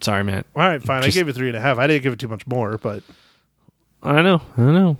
Sorry, 0.00 0.24
Matt. 0.24 0.46
All 0.56 0.62
right, 0.62 0.82
fine. 0.82 1.02
Just- 1.02 1.16
I 1.16 1.20
gave 1.20 1.28
it 1.28 1.34
three 1.34 1.48
and 1.48 1.56
a 1.56 1.60
half. 1.60 1.78
I 1.78 1.86
didn't 1.86 2.02
give 2.02 2.12
it 2.12 2.18
too 2.18 2.28
much 2.28 2.46
more, 2.46 2.78
but 2.78 3.02
I 4.02 4.20
know. 4.22 4.42
I 4.56 4.62
know. 4.62 4.96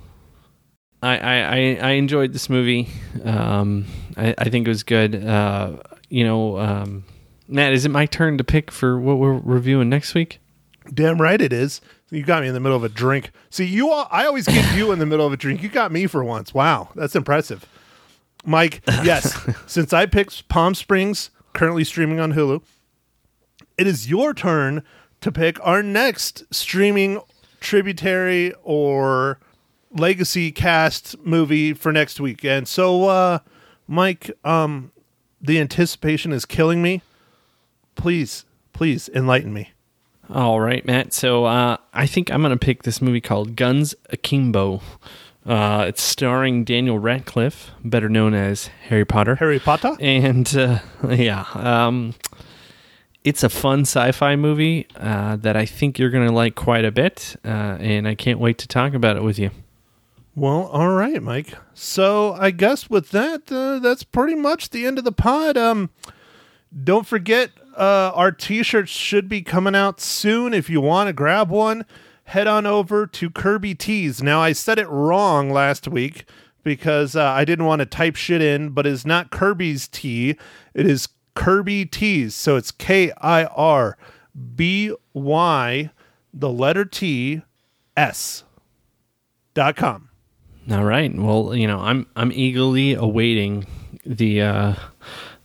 I 1.01 1.17
I, 1.17 1.33
I, 1.39 1.79
I 1.81 1.91
enjoyed 1.91 2.31
this 2.33 2.49
movie. 2.49 2.87
Um, 3.23 3.85
I, 4.15 4.33
I 4.37 4.49
think 4.49 4.65
it 4.65 4.69
was 4.69 4.83
good. 4.83 5.15
Uh, 5.15 5.77
you 6.09 6.23
know, 6.23 6.57
um, 6.57 7.03
Matt, 7.47 7.73
is 7.73 7.85
it 7.85 7.89
my 7.89 8.05
turn 8.05 8.37
to 8.37 8.43
pick 8.43 8.71
for 8.71 8.99
what 8.99 9.17
we're 9.19 9.33
reviewing 9.39 9.89
next 9.89 10.13
week? 10.13 10.39
damn 10.93 11.21
right 11.21 11.41
it 11.41 11.53
is. 11.53 11.79
You 12.13 12.23
got 12.23 12.43
me 12.43 12.47
in 12.47 12.53
the 12.53 12.59
middle 12.59 12.77
of 12.77 12.83
a 12.83 12.89
drink. 12.89 13.31
See, 13.49 13.65
you. 13.65 13.91
All, 13.91 14.07
I 14.11 14.25
always 14.25 14.45
get 14.45 14.75
you 14.75 14.91
in 14.91 14.99
the 14.99 15.05
middle 15.05 15.25
of 15.25 15.33
a 15.33 15.37
drink. 15.37 15.63
You 15.63 15.69
got 15.69 15.91
me 15.91 16.05
for 16.05 16.23
once. 16.23 16.53
Wow, 16.53 16.89
that's 16.95 17.15
impressive, 17.15 17.65
Mike. 18.45 18.81
Yes, 19.03 19.37
since 19.65 19.91
I 19.93 20.05
picked 20.05 20.47
Palm 20.47 20.75
Springs, 20.75 21.31
currently 21.53 21.83
streaming 21.83 22.19
on 22.19 22.33
Hulu, 22.33 22.61
it 23.77 23.87
is 23.87 24.09
your 24.09 24.33
turn 24.33 24.83
to 25.21 25.31
pick 25.31 25.57
our 25.65 25.81
next 25.81 26.43
streaming 26.53 27.19
tributary 27.59 28.53
or 28.63 29.39
legacy 29.91 30.51
cast 30.51 31.17
movie 31.25 31.73
for 31.73 31.91
next 31.91 32.19
week. 32.19 32.43
And 32.45 32.67
so, 32.67 33.05
uh, 33.05 33.39
Mike, 33.87 34.31
um, 34.43 34.91
the 35.41 35.59
anticipation 35.59 36.31
is 36.31 36.45
killing 36.45 36.81
me. 36.81 37.01
Please, 37.95 38.45
please 38.73 39.09
enlighten 39.13 39.53
me. 39.53 39.72
All 40.33 40.59
right, 40.59 40.83
Matt. 40.83 41.13
So 41.13 41.45
uh, 41.45 41.77
I 41.93 42.07
think 42.07 42.31
I'm 42.31 42.41
going 42.41 42.57
to 42.57 42.57
pick 42.57 42.81
this 42.81 43.03
movie 43.03 43.21
called 43.21 43.55
Guns 43.55 43.93
Akimbo. 44.09 44.81
Uh, 45.45 45.85
it's 45.87 46.01
starring 46.01 46.63
Daniel 46.63 46.97
Radcliffe, 46.97 47.69
better 47.83 48.09
known 48.09 48.33
as 48.33 48.67
Harry 48.87 49.05
Potter. 49.05 49.35
Harry 49.35 49.59
Potter. 49.59 49.95
and 49.99 50.55
uh, 50.57 50.79
yeah, 51.09 51.45
um, 51.53 52.15
it's 53.23 53.43
a 53.43 53.49
fun 53.49 53.81
sci-fi 53.81 54.35
movie 54.35 54.87
uh, 54.95 55.35
that 55.35 55.55
I 55.55 55.67
think 55.67 55.99
you're 55.99 56.09
going 56.09 56.27
to 56.27 56.33
like 56.33 56.55
quite 56.55 56.83
a 56.83 56.91
bit, 56.91 57.35
uh, 57.45 57.77
and 57.79 58.07
I 58.07 58.15
can't 58.15 58.39
wait 58.39 58.57
to 58.59 58.67
talk 58.67 58.95
about 58.95 59.15
it 59.15 59.21
with 59.21 59.37
you. 59.37 59.51
Well, 60.35 60.65
all 60.65 60.89
right, 60.89 61.21
Mike. 61.21 61.53
So 61.75 62.33
I 62.33 62.49
guess 62.49 62.89
with 62.89 63.11
that, 63.11 63.51
uh, 63.51 63.77
that's 63.77 64.03
pretty 64.03 64.33
much 64.33 64.71
the 64.71 64.87
end 64.87 64.97
of 64.97 65.03
the 65.03 65.11
pod. 65.11 65.57
Um, 65.57 65.91
don't 66.83 67.05
forget, 67.05 67.51
uh, 67.77 68.11
our 68.15 68.31
T-shirts 68.31 68.91
should 68.91 69.27
be 69.27 69.41
coming 69.41 69.75
out 69.75 69.99
soon. 69.99 70.53
If 70.53 70.69
you 70.69 70.81
want 70.81 71.07
to 71.07 71.13
grab 71.13 71.49
one, 71.49 71.85
head 72.25 72.47
on 72.47 72.65
over 72.65 73.05
to 73.07 73.29
Kirby 73.29 73.75
Tees. 73.75 74.21
Now 74.21 74.41
I 74.41 74.53
said 74.53 74.79
it 74.79 74.87
wrong 74.89 75.49
last 75.49 75.87
week 75.87 76.25
because 76.63 77.15
uh, 77.15 77.23
I 77.23 77.45
didn't 77.45 77.65
want 77.65 77.79
to 77.79 77.85
type 77.85 78.15
shit 78.15 78.41
in, 78.41 78.69
but 78.69 78.87
it's 78.87 79.05
not 79.05 79.31
Kirby's 79.31 79.87
Tea. 79.87 80.37
It 80.73 80.85
is 80.85 81.09
Kirby 81.35 81.85
Tees. 81.85 82.35
So 82.35 82.55
it's 82.55 82.71
K 82.71 83.11
I 83.17 83.45
R 83.45 83.97
B 84.55 84.93
Y, 85.13 85.91
the 86.33 86.49
letter 86.49 86.85
T, 86.85 87.41
S. 87.97 88.43
Dot 89.55 89.75
com. 89.75 90.09
All 90.71 90.83
right. 90.83 91.15
Well, 91.15 91.53
you 91.53 91.67
know, 91.67 91.79
I'm 91.79 92.07
I'm 92.15 92.31
eagerly 92.31 92.95
awaiting 92.95 93.67
the 94.03 94.41
uh, 94.41 94.73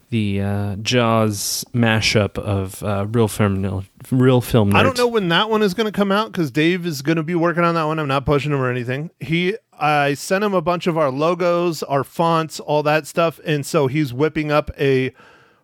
the 0.09 0.41
uh, 0.41 0.75
Jaws 0.77 1.65
mashup 1.73 2.37
of 2.37 2.83
uh, 2.83 3.05
real 3.09 3.27
film 3.27 3.85
real 4.11 4.41
film. 4.41 4.71
Nerd. 4.71 4.75
I 4.75 4.83
don't 4.83 4.97
know 4.97 5.07
when 5.07 5.29
that 5.29 5.49
one 5.49 5.61
is 5.61 5.73
going 5.73 5.85
to 5.85 5.91
come 5.91 6.11
out 6.11 6.31
because 6.31 6.51
Dave 6.51 6.85
is 6.85 7.01
going 7.01 7.17
to 7.17 7.23
be 7.23 7.35
working 7.35 7.63
on 7.63 7.75
that 7.75 7.83
one. 7.83 7.99
I'm 7.99 8.07
not 8.07 8.25
pushing 8.25 8.51
him 8.51 8.59
or 8.59 8.71
anything. 8.71 9.11
He, 9.19 9.55
I 9.79 10.15
sent 10.15 10.43
him 10.43 10.53
a 10.53 10.61
bunch 10.61 10.87
of 10.87 10.97
our 10.97 11.11
logos, 11.11 11.83
our 11.83 12.03
fonts, 12.03 12.59
all 12.59 12.83
that 12.83 13.07
stuff, 13.07 13.39
and 13.45 13.65
so 13.65 13.87
he's 13.87 14.13
whipping 14.13 14.51
up 14.51 14.71
a 14.79 15.13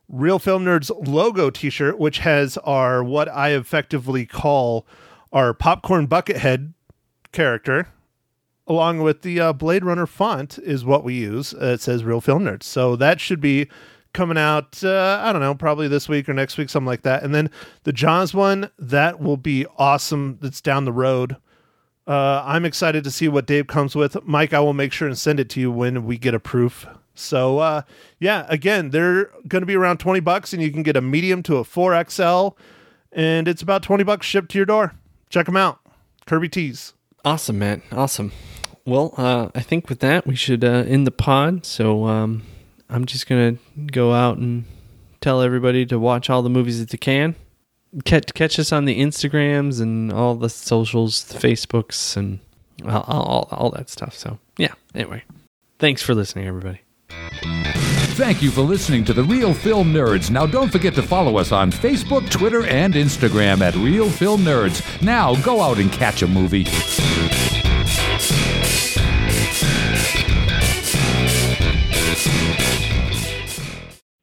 Real 0.08 0.38
Film 0.38 0.66
Nerds 0.66 0.92
logo 1.08 1.50
T-shirt, 1.50 1.98
which 1.98 2.20
has 2.20 2.58
our 2.60 3.04
what 3.04 3.28
I 3.30 3.50
effectively 3.50 4.26
call 4.26 4.86
our 5.34 5.54
popcorn 5.54 6.06
bucket 6.06 6.38
head 6.38 6.74
character, 7.32 7.88
along 8.68 9.02
with 9.02 9.24
the 9.24 9.40
uh, 9.40 9.54
Blade 9.54 9.84
Runner 9.84 10.06
font, 10.06 10.60
is 10.60 10.86
what 10.86 11.04
we 11.04 11.16
use. 11.16 11.56
Uh, 11.56 11.74
it 11.74 11.82
says 11.82 12.04
Real 12.04 12.22
Film 12.22 12.44
Nerds, 12.44 12.64
so 12.64 12.96
that 12.96 13.20
should 13.20 13.42
be 13.42 13.68
coming 14.16 14.38
out. 14.38 14.84
Uh, 14.84 15.22
I 15.24 15.32
don't 15.32 15.42
know, 15.42 15.54
probably 15.54 15.88
this 15.88 16.10
week 16.10 16.28
or 16.28 16.34
next 16.34 16.58
week, 16.58 16.70
something 16.70 16.88
like 16.88 17.04
that. 17.04 17.22
And 17.22 17.36
then 17.36 17.52
the 17.84 17.94
Jaws 17.94 18.34
one 18.34 18.72
that 18.80 19.20
will 19.20 19.38
be 19.38 19.68
awesome. 19.78 20.40
That's 20.42 20.62
down 20.62 20.86
the 20.86 20.94
road. 20.94 21.36
Uh, 22.08 22.42
I'm 22.46 22.66
excited 22.66 23.04
to 23.04 23.12
see 23.12 23.28
what 23.28 23.46
Dave 23.46 23.68
comes 23.68 23.96
with. 23.96 24.18
Mike, 24.26 24.54
I 24.54 24.60
will 24.60 24.74
make 24.74 24.94
sure 24.94 25.08
and 25.08 25.18
send 25.18 25.40
it 25.40 25.50
to 25.52 25.60
you 25.60 25.72
when 25.72 26.06
we 26.06 26.18
get 26.18 26.34
a 26.34 26.40
proof. 26.40 26.88
So 27.14 27.60
uh, 27.60 27.82
yeah, 28.20 28.46
again, 28.50 28.90
they're 28.90 29.26
going 29.48 29.62
to 29.62 29.68
be 29.68 29.76
around 29.76 30.00
20 30.00 30.20
bucks, 30.22 30.54
and 30.54 30.62
you 30.62 30.72
can 30.72 30.84
get 30.84 30.98
a 30.98 31.02
medium 31.02 31.44
to 31.44 31.58
a 31.58 31.64
4XL, 31.64 32.56
and 33.12 33.48
it's 33.48 33.62
about 33.62 33.84
20 33.84 34.04
bucks 34.04 34.26
shipped 34.26 34.52
to 34.52 34.58
your 34.58 34.66
door. 34.66 34.94
Check 35.30 35.46
them 35.46 35.58
out, 35.58 35.80
Kirby 36.26 36.50
Tees. 36.50 36.94
Awesome, 37.24 37.58
man. 37.58 37.82
Awesome. 37.92 38.32
Well, 38.86 39.14
uh, 39.18 39.50
I 39.56 39.62
think 39.62 39.90
with 39.90 40.00
that 40.00 40.28
we 40.28 40.36
should 40.36 40.64
uh, 40.64 40.84
end 40.88 41.08
the 41.08 41.12
pod. 41.12 41.66
So 41.66 42.06
um, 42.06 42.44
I'm 42.90 43.06
just 43.06 43.28
gonna 43.28 43.58
go 43.92 44.14
out 44.14 44.38
and 44.38 44.66
tell 45.22 45.42
everybody 45.42 45.86
to 45.88 46.00
watch 46.00 46.30
all 46.30 46.42
the 46.42 46.50
movies 46.50 46.80
that 46.80 46.90
they 46.90 46.98
can. 46.98 47.36
Catch 48.04 48.34
catch 48.34 48.60
us 48.60 48.72
on 48.72 48.86
the 48.86 49.00
Instagrams 49.00 49.82
and 49.82 50.12
all 50.12 50.36
the 50.36 50.50
socials, 50.50 51.24
the 51.26 51.40
Facebooks, 51.40 52.18
and 52.18 52.40
all, 52.86 53.04
all, 53.08 53.48
all 53.52 53.70
that 53.72 53.90
stuff. 53.90 54.16
So 54.16 54.40
yeah. 54.58 54.74
Anyway, 54.94 55.24
thanks 55.80 56.02
for 56.02 56.14
listening, 56.14 56.48
everybody. 56.48 56.82
Thank 58.16 58.42
you 58.42 58.50
for 58.50 58.62
listening 58.62 59.04
to 59.06 59.14
The 59.14 59.24
Real 59.24 59.54
Film 59.54 59.94
Nerds. 59.94 60.32
Now, 60.32 60.46
don't 60.46 60.72
forget 60.72 60.96
to 60.96 61.04
follow 61.04 61.38
us 61.38 61.52
on 61.52 61.70
Facebook, 61.70 62.30
Twitter, 62.30 62.66
and 62.66 62.94
Instagram 62.94 63.60
at 63.60 63.76
Real 63.76 64.10
Film 64.10 64.42
Nerds. 64.42 65.02
Now, 65.02 65.36
go 65.44 65.62
out 65.62 65.80
and 65.80 65.92
catch 65.92 66.22
a 66.22 66.28
movie. 66.28 66.66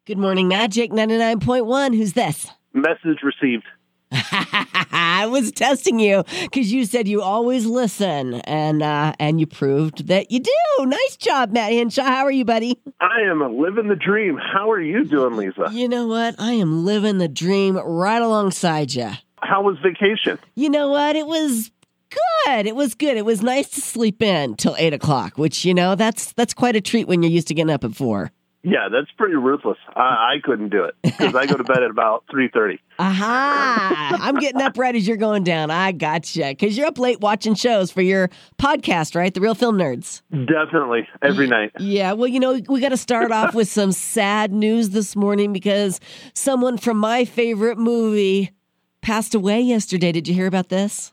Good 0.04 0.18
morning, 0.18 0.48
Magic 0.48 0.90
99.1. 0.90 1.96
Who's 1.96 2.14
this? 2.14 2.50
Message 2.72 3.22
received. 3.22 3.62
I 4.10 5.28
was 5.30 5.52
testing 5.52 6.00
you 6.00 6.24
because 6.40 6.72
you 6.72 6.86
said 6.86 7.06
you 7.06 7.22
always 7.22 7.66
listen, 7.66 8.34
and 8.40 8.82
uh, 8.82 9.12
and 9.20 9.38
you 9.38 9.46
proved 9.46 10.08
that 10.08 10.32
you 10.32 10.40
do. 10.40 10.86
Nice 10.86 11.16
job, 11.18 11.52
Matt 11.52 11.70
Hinshaw. 11.70 12.02
How 12.02 12.24
are 12.24 12.32
you, 12.32 12.44
buddy? 12.44 12.80
I 13.00 13.20
am 13.30 13.38
living 13.60 13.86
the 13.86 13.94
dream. 13.94 14.38
How 14.38 14.72
are 14.72 14.80
you 14.80 15.04
doing, 15.04 15.36
Lisa? 15.36 15.68
You 15.70 15.88
know 15.88 16.08
what? 16.08 16.34
I 16.36 16.54
am 16.54 16.84
living 16.84 17.18
the 17.18 17.28
dream 17.28 17.76
right 17.76 18.20
alongside 18.20 18.92
you. 18.92 19.12
How 19.40 19.62
was 19.62 19.76
vacation? 19.84 20.36
You 20.56 20.68
know 20.68 20.88
what? 20.88 21.14
It 21.14 21.28
was 21.28 21.70
good. 22.10 22.66
It 22.66 22.74
was 22.74 22.96
good. 22.96 23.16
It 23.16 23.24
was 23.24 23.40
nice 23.40 23.68
to 23.70 23.80
sleep 23.80 24.20
in 24.20 24.56
till 24.56 24.74
eight 24.78 24.94
o'clock, 24.94 25.38
which 25.38 25.64
you 25.64 25.74
know 25.74 25.94
that's 25.94 26.32
that's 26.32 26.54
quite 26.54 26.74
a 26.74 26.80
treat 26.80 27.06
when 27.06 27.22
you're 27.22 27.30
used 27.30 27.46
to 27.46 27.54
getting 27.54 27.72
up 27.72 27.84
at 27.84 27.94
four. 27.94 28.32
Yeah, 28.64 28.88
that's 28.90 29.10
pretty 29.16 29.34
ruthless. 29.34 29.78
I, 29.96 30.00
I 30.00 30.36
couldn't 30.42 30.68
do 30.68 30.84
it 30.84 30.94
because 31.02 31.34
I 31.34 31.46
go 31.46 31.56
to 31.56 31.64
bed 31.64 31.82
at 31.82 31.90
about 31.90 32.24
three 32.30 32.48
thirty. 32.48 32.80
Aha! 32.98 34.18
I'm 34.20 34.36
getting 34.36 34.62
up 34.62 34.78
right 34.78 34.94
as 34.94 35.06
you're 35.08 35.16
going 35.16 35.42
down. 35.42 35.70
I 35.70 35.90
gotcha. 35.90 36.50
Because 36.50 36.76
you're 36.76 36.86
up 36.86 36.98
late 36.98 37.20
watching 37.20 37.54
shows 37.54 37.90
for 37.90 38.02
your 38.02 38.30
podcast, 38.58 39.16
right? 39.16 39.34
The 39.34 39.40
Real 39.40 39.56
Film 39.56 39.78
Nerds. 39.78 40.22
Definitely 40.30 41.08
every 41.22 41.48
night. 41.48 41.72
Yeah, 41.80 42.12
well, 42.12 42.28
you 42.28 42.38
know, 42.38 42.60
we 42.68 42.80
got 42.80 42.90
to 42.90 42.96
start 42.96 43.32
off 43.32 43.54
with 43.54 43.68
some 43.68 43.90
sad 43.90 44.52
news 44.52 44.90
this 44.90 45.16
morning 45.16 45.52
because 45.52 45.98
someone 46.34 46.78
from 46.78 46.98
my 46.98 47.24
favorite 47.24 47.78
movie 47.78 48.52
passed 49.00 49.34
away 49.34 49.60
yesterday. 49.60 50.12
Did 50.12 50.28
you 50.28 50.34
hear 50.34 50.46
about 50.46 50.68
this? 50.68 51.12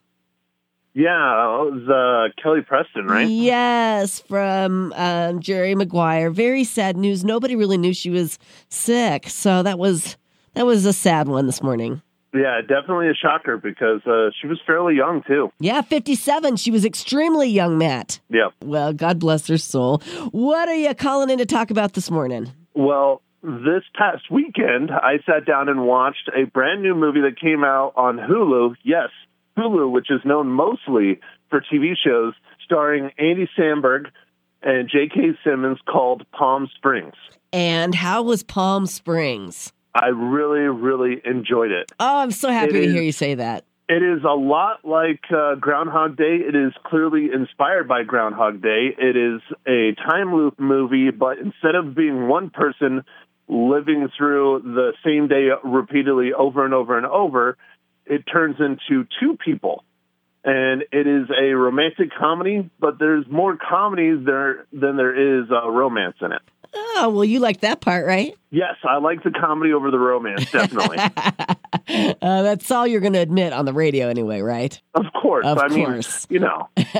Yeah, 0.94 1.12
it 1.12 1.72
was 1.72 1.88
uh, 1.88 2.42
Kelly 2.42 2.62
Preston, 2.62 3.06
right? 3.08 3.28
Yes, 3.28 4.20
from 4.20 4.92
um, 4.96 5.40
Jerry 5.40 5.76
Maguire. 5.76 6.32
Very 6.32 6.64
sad 6.64 6.98
news. 6.98 7.24
Nobody 7.24 7.56
really 7.56 7.78
knew 7.78 7.94
she 7.94 8.10
was 8.10 8.40
sick, 8.70 9.30
so 9.30 9.62
that 9.64 9.78
was 9.78 10.18
that 10.56 10.66
was 10.66 10.86
a 10.86 10.94
sad 10.94 11.28
one 11.28 11.46
this 11.46 11.62
morning. 11.62 12.02
Yeah, 12.34 12.62
definitely 12.62 13.08
a 13.10 13.16
shocker 13.16 13.58
because 13.58 14.02
uh, 14.06 14.30
she 14.40 14.48
was 14.48 14.60
fairly 14.66 14.96
young 14.96 15.24
too. 15.26 15.52
Yeah, 15.60 15.82
57. 15.82 16.58
She 16.58 16.70
was 16.70 16.86
extremely 16.86 17.50
young, 17.50 17.78
Matt. 17.78 18.20
Yeah. 18.30 18.50
Well, 18.64 18.94
God 18.94 19.20
bless 19.20 19.48
her 19.48 19.58
soul. 19.58 20.04
What 20.32 20.70
are 20.70 20.76
you 20.76 20.94
calling 20.94 21.32
in 21.32 21.40
to 21.40 21.46
talk 21.46 21.72
about 21.72 21.94
this 21.94 22.12
morning? 22.12 22.52
Well, 22.76 23.24
this 23.42 23.84
past 23.96 24.30
weekend, 24.30 24.92
I 24.92 25.18
sat 25.26 25.46
down 25.46 25.70
and 25.70 25.86
watched 25.86 26.30
a 26.36 26.46
brand 26.46 26.84
new 26.84 26.94
movie 26.94 27.22
that 27.22 27.40
came 27.40 27.64
out 27.64 27.94
on 27.96 28.18
Hulu. 28.18 28.76
Yes, 28.84 29.10
Hulu, 29.60 29.92
which 29.92 30.10
is 30.10 30.22
known 30.26 30.48
mostly 30.48 31.20
for 31.50 31.62
TV 31.62 31.94
shows, 32.02 32.34
starring 32.64 33.12
Andy 33.18 33.50
Samberg 33.58 34.06
and 34.62 34.90
J.K. 34.90 35.38
Simmons 35.44 35.80
called 35.88 36.26
Palm 36.32 36.70
Springs. 36.76 37.14
And 37.52 37.96
how 37.96 38.22
was 38.24 38.44
Palm 38.44 38.86
Springs? 38.86 39.74
I 39.96 40.08
really, 40.08 40.60
really 40.68 41.22
enjoyed 41.26 41.72
it. 41.72 41.92
Oh, 42.00 42.20
I'm 42.20 42.32
so 42.32 42.50
happy 42.50 42.70
It 42.78 42.82
to 42.82 42.88
is- 42.88 42.94
hear 42.94 43.02
you 43.02 43.12
say 43.12 43.36
that. 43.36 43.66
It 43.92 44.04
is 44.04 44.24
a 44.24 44.36
lot 44.36 44.86
like 44.86 45.22
uh, 45.36 45.56
Groundhog 45.56 46.16
Day. 46.16 46.38
It 46.48 46.56
is 46.56 46.74
clearly 46.86 47.30
inspired 47.34 47.88
by 47.88 48.04
Groundhog 48.04 48.62
Day. 48.62 48.90
It 48.96 49.18
is 49.18 49.42
a 49.68 49.96
time 49.96 50.36
loop 50.36 50.60
movie, 50.60 51.10
but 51.10 51.40
instead 51.40 51.74
of 51.74 51.96
being 51.96 52.28
one 52.28 52.52
person 52.52 53.04
living 53.48 54.08
through 54.16 54.62
the 54.64 54.94
same 55.04 55.28
day 55.28 55.48
repeatedly 55.64 56.34
over 56.34 56.64
and 56.66 56.74
over 56.76 56.98
and 56.98 57.08
over, 57.08 57.58
it 58.10 58.24
turns 58.32 58.58
into 58.60 59.08
two 59.20 59.38
people. 59.38 59.84
And 60.44 60.84
it 60.92 61.06
is 61.06 61.28
a 61.38 61.54
romantic 61.54 62.10
comedy, 62.18 62.70
but 62.80 62.98
there's 62.98 63.26
more 63.30 63.58
comedy 63.58 64.16
there 64.16 64.66
than 64.72 64.96
there 64.96 65.42
is 65.42 65.50
uh, 65.52 65.70
romance 65.70 66.16
in 66.22 66.32
it. 66.32 66.42
Oh, 66.74 67.10
well, 67.14 67.26
you 67.26 67.40
like 67.40 67.62
that 67.62 67.82
part, 67.82 68.06
right? 68.06 68.36
Yes, 68.52 68.76
I 68.84 68.98
like 69.00 69.24
the 69.24 69.32
comedy 69.32 69.74
over 69.74 69.92
the 69.92 70.00
romance, 70.00 70.50
definitely. 70.52 70.98
Uh, 71.90 72.44
that's 72.44 72.70
all 72.70 72.86
you're 72.86 73.02
going 73.02 73.14
to 73.14 73.20
admit 73.20 73.52
on 73.52 73.66
the 73.66 73.74
radio, 73.74 74.10
anyway, 74.10 74.42
right? 74.42 74.80
of 74.94 75.06
course. 75.20 75.44
Of 75.44 75.58
I 75.58 75.70
mean, 75.70 75.86
course. 75.86 76.28
you 76.30 76.38
know. 76.38 76.70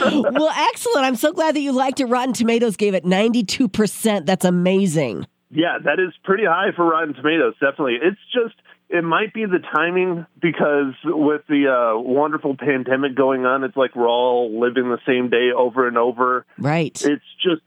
well, 0.00 0.50
excellent. 0.50 1.04
I'm 1.04 1.16
so 1.16 1.32
glad 1.32 1.56
that 1.56 1.60
you 1.60 1.72
liked 1.72 1.98
it. 1.98 2.06
Rotten 2.06 2.34
Tomatoes 2.34 2.76
gave 2.76 2.94
it 2.94 3.04
92%. 3.04 4.26
That's 4.26 4.44
amazing. 4.44 5.26
Yeah, 5.50 5.78
that 5.82 5.98
is 5.98 6.12
pretty 6.22 6.44
high 6.44 6.70
for 6.76 6.84
Rotten 6.84 7.14
Tomatoes. 7.14 7.54
Definitely, 7.54 7.98
it's 8.00 8.20
just 8.32 8.54
it 8.90 9.04
might 9.04 9.34
be 9.34 9.44
the 9.44 9.58
timing 9.58 10.26
because 10.40 10.94
with 11.04 11.42
the 11.48 11.68
uh, 11.68 11.98
wonderful 11.98 12.56
pandemic 12.56 13.14
going 13.14 13.44
on, 13.44 13.64
it's 13.64 13.76
like 13.76 13.94
we're 13.94 14.08
all 14.08 14.60
living 14.60 14.88
the 14.88 14.98
same 15.06 15.28
day 15.28 15.50
over 15.56 15.86
and 15.86 15.98
over. 15.98 16.46
Right. 16.58 16.98
It's 17.04 17.24
just 17.42 17.62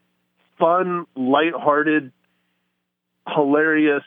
fun, 0.57 1.05
lighthearted, 1.15 2.11
hilarious. 3.27 4.03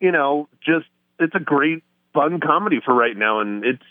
You 0.00 0.12
know, 0.12 0.48
just 0.64 0.86
it's 1.18 1.34
a 1.34 1.40
great 1.40 1.82
fun 2.14 2.40
comedy 2.40 2.80
for 2.84 2.94
right 2.94 3.16
now, 3.16 3.40
and 3.40 3.64
it's 3.64 3.82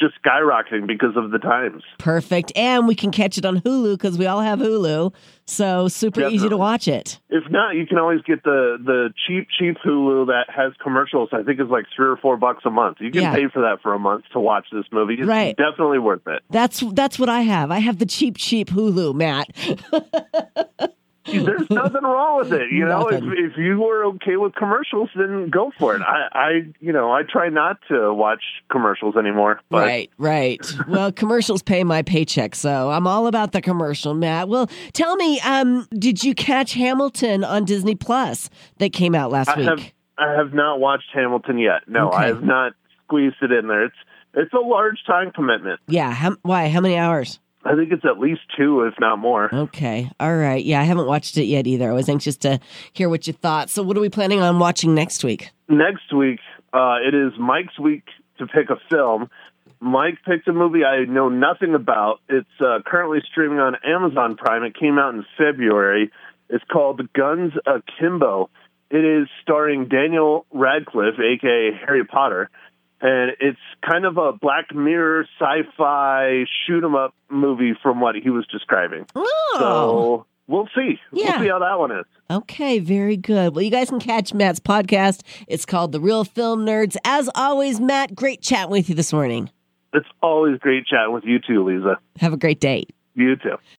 just 0.00 0.14
skyrocketing 0.24 0.86
because 0.86 1.16
of 1.16 1.30
the 1.30 1.38
times. 1.38 1.82
Perfect. 1.98 2.52
And 2.56 2.88
we 2.88 2.94
can 2.94 3.10
catch 3.10 3.36
it 3.38 3.44
on 3.44 3.60
Hulu 3.60 3.92
because 3.98 4.16
we 4.18 4.26
all 4.26 4.40
have 4.40 4.58
Hulu. 4.58 5.12
So 5.46 5.88
super 5.88 6.22
easy 6.28 6.48
to 6.48 6.56
watch 6.56 6.86
it. 6.88 7.18
If 7.28 7.44
not, 7.50 7.74
you 7.74 7.86
can 7.86 7.98
always 7.98 8.22
get 8.22 8.42
the 8.44 8.76
the 8.84 9.10
cheap 9.26 9.48
cheap 9.58 9.76
Hulu 9.84 10.26
that 10.28 10.46
has 10.48 10.72
commercials. 10.82 11.28
I 11.32 11.42
think 11.42 11.60
it's 11.60 11.70
like 11.70 11.84
three 11.94 12.06
or 12.08 12.16
four 12.16 12.36
bucks 12.36 12.62
a 12.64 12.70
month. 12.70 12.98
You 13.00 13.10
can 13.10 13.22
Yeah. 13.22 13.34
pay 13.34 13.48
for 13.52 13.62
that 13.62 13.78
for 13.82 13.92
a 13.92 13.98
month 13.98 14.24
to 14.32 14.40
watch 14.40 14.66
this 14.72 14.84
movie. 14.92 15.14
It's 15.14 15.26
Right. 15.26 15.56
definitely 15.56 15.98
worth 15.98 16.26
it. 16.26 16.42
That's 16.50 16.80
that's 16.92 17.18
what 17.18 17.28
I 17.28 17.40
have. 17.42 17.70
I 17.70 17.78
have 17.80 17.98
the 17.98 18.06
cheap, 18.06 18.36
cheap 18.38 18.70
Hulu, 18.70 19.14
Matt. 19.14 19.48
There's 21.44 21.70
nothing 21.70 22.02
wrong 22.02 22.38
with 22.38 22.52
it. 22.52 22.70
You 22.72 22.84
know, 22.86 23.08
if, 23.08 23.22
if 23.22 23.56
you 23.56 23.80
were 23.80 24.04
okay 24.06 24.36
with 24.36 24.54
commercials, 24.54 25.10
then 25.14 25.48
go 25.50 25.72
for 25.78 25.96
it. 25.96 26.02
I, 26.02 26.28
I, 26.32 26.50
you 26.80 26.92
know, 26.92 27.12
I 27.12 27.22
try 27.22 27.48
not 27.48 27.78
to 27.88 28.12
watch 28.12 28.42
commercials 28.70 29.16
anymore. 29.16 29.60
But 29.70 29.82
Right, 29.86 30.10
right. 30.18 30.60
Well, 30.88 31.12
commercials 31.12 31.62
pay 31.62 31.84
my 31.84 32.02
paycheck, 32.02 32.54
so 32.54 32.90
I'm 32.90 33.06
all 33.06 33.26
about 33.26 33.52
the 33.52 33.60
commercial, 33.60 34.14
Matt. 34.14 34.48
Well, 34.48 34.68
tell 34.92 35.16
me, 35.16 35.40
um, 35.40 35.86
did 35.98 36.22
you 36.24 36.34
catch 36.34 36.74
Hamilton 36.74 37.44
on 37.44 37.64
Disney 37.64 37.94
Plus 37.94 38.50
that 38.78 38.92
came 38.92 39.14
out 39.14 39.30
last 39.30 39.48
I 39.50 39.56
week? 39.58 39.68
have 39.68 39.92
I 40.18 40.32
have 40.36 40.52
not 40.52 40.80
watched 40.80 41.08
Hamilton 41.14 41.58
yet. 41.58 41.82
No, 41.88 42.08
Okay. 42.08 42.16
I 42.18 42.26
have 42.26 42.42
not 42.42 42.72
squeezed 43.04 43.36
it 43.42 43.50
in 43.52 43.68
there. 43.68 43.84
It's 43.86 43.96
it's 44.34 44.52
a 44.52 44.58
large 44.58 44.98
time 45.06 45.32
commitment. 45.32 45.80
Yeah. 45.88 46.12
How, 46.12 46.36
why? 46.42 46.68
How 46.68 46.80
many 46.80 46.96
hours? 46.96 47.40
I 47.64 47.74
think 47.74 47.92
it's 47.92 48.04
at 48.04 48.18
least 48.18 48.40
two, 48.56 48.82
if 48.84 48.94
not 48.98 49.18
more. 49.18 49.54
Okay. 49.54 50.10
All 50.18 50.34
right. 50.36 50.64
Yeah, 50.64 50.80
I 50.80 50.84
haven't 50.84 51.06
watched 51.06 51.36
it 51.36 51.44
yet 51.44 51.66
either. 51.66 51.90
I 51.90 51.94
was 51.94 52.08
anxious 52.08 52.36
to 52.38 52.58
hear 52.92 53.08
what 53.08 53.26
you 53.26 53.32
thought. 53.34 53.68
So, 53.68 53.82
what 53.82 53.96
are 53.96 54.00
we 54.00 54.08
planning 54.08 54.40
on 54.40 54.58
watching 54.58 54.94
next 54.94 55.24
week? 55.24 55.50
next 55.68 56.12
week, 56.12 56.40
uh, 56.72 56.96
it 57.06 57.14
is 57.14 57.32
Mike's 57.38 57.78
week 57.78 58.04
to 58.38 58.46
pick 58.46 58.70
a 58.70 58.76
film. 58.90 59.30
Mike 59.80 60.18
picked 60.26 60.46
a 60.48 60.52
movie 60.52 60.84
I 60.84 61.04
know 61.04 61.28
nothing 61.28 61.74
about. 61.74 62.20
It's 62.28 62.48
uh, 62.60 62.80
currently 62.84 63.20
streaming 63.30 63.58
on 63.58 63.76
Amazon 63.84 64.36
Prime. 64.36 64.62
It 64.64 64.74
came 64.78 64.98
out 64.98 65.14
in 65.14 65.24
February. 65.38 66.10
It's 66.48 66.64
called 66.70 67.00
Guns 67.12 67.52
Akimbo. 67.66 68.50
It 68.90 69.04
is 69.04 69.28
starring 69.42 69.88
Daniel 69.88 70.44
Radcliffe, 70.52 71.18
aka 71.18 71.70
Harry 71.86 72.04
Potter, 72.04 72.50
and 73.00 73.32
it's 73.40 73.58
kind 73.88 74.04
of 74.04 74.16
a 74.18 74.32
Black 74.32 74.74
Mirror 74.74 75.26
sci-fi 75.38 76.44
shoot 76.66 76.84
'em 76.84 76.94
up 76.94 77.14
movie 77.28 77.74
from 77.82 78.00
what 78.00 78.14
he 78.16 78.30
was 78.30 78.46
describing. 78.46 79.06
Oh, 79.14 79.56
So 79.58 80.26
we'll 80.46 80.68
see. 80.74 80.98
Yeah. 81.12 81.32
We'll 81.36 81.40
see 81.40 81.48
how 81.48 81.58
that 81.60 81.78
one 81.78 81.92
is. 81.92 82.04
okay. 82.30 82.78
Very 82.78 83.16
good. 83.16 83.54
Well, 83.54 83.62
you 83.62 83.70
guys 83.70 83.88
can 83.90 84.00
catch 84.00 84.32
Matt's 84.34 84.60
podcast. 84.60 85.22
It's 85.48 85.64
called 85.64 85.92
The 85.92 86.00
Real 86.00 86.24
Film 86.24 86.64
Nerds. 86.66 86.96
As 87.04 87.30
always, 87.34 87.80
Matt, 87.80 88.14
great 88.14 88.42
chatting 88.42 88.70
with 88.70 88.88
you 88.88 88.94
this 88.94 89.12
morning. 89.12 89.50
It's 89.92 90.06
always 90.22 90.58
great 90.58 90.86
chatting 90.86 91.12
with 91.12 91.24
you 91.24 91.38
too, 91.40 91.64
Lisa. 91.64 91.98
Have 92.20 92.32
a 92.32 92.36
great 92.36 92.60
day. 92.60 92.84
You 93.14 93.36
too. 93.36 93.56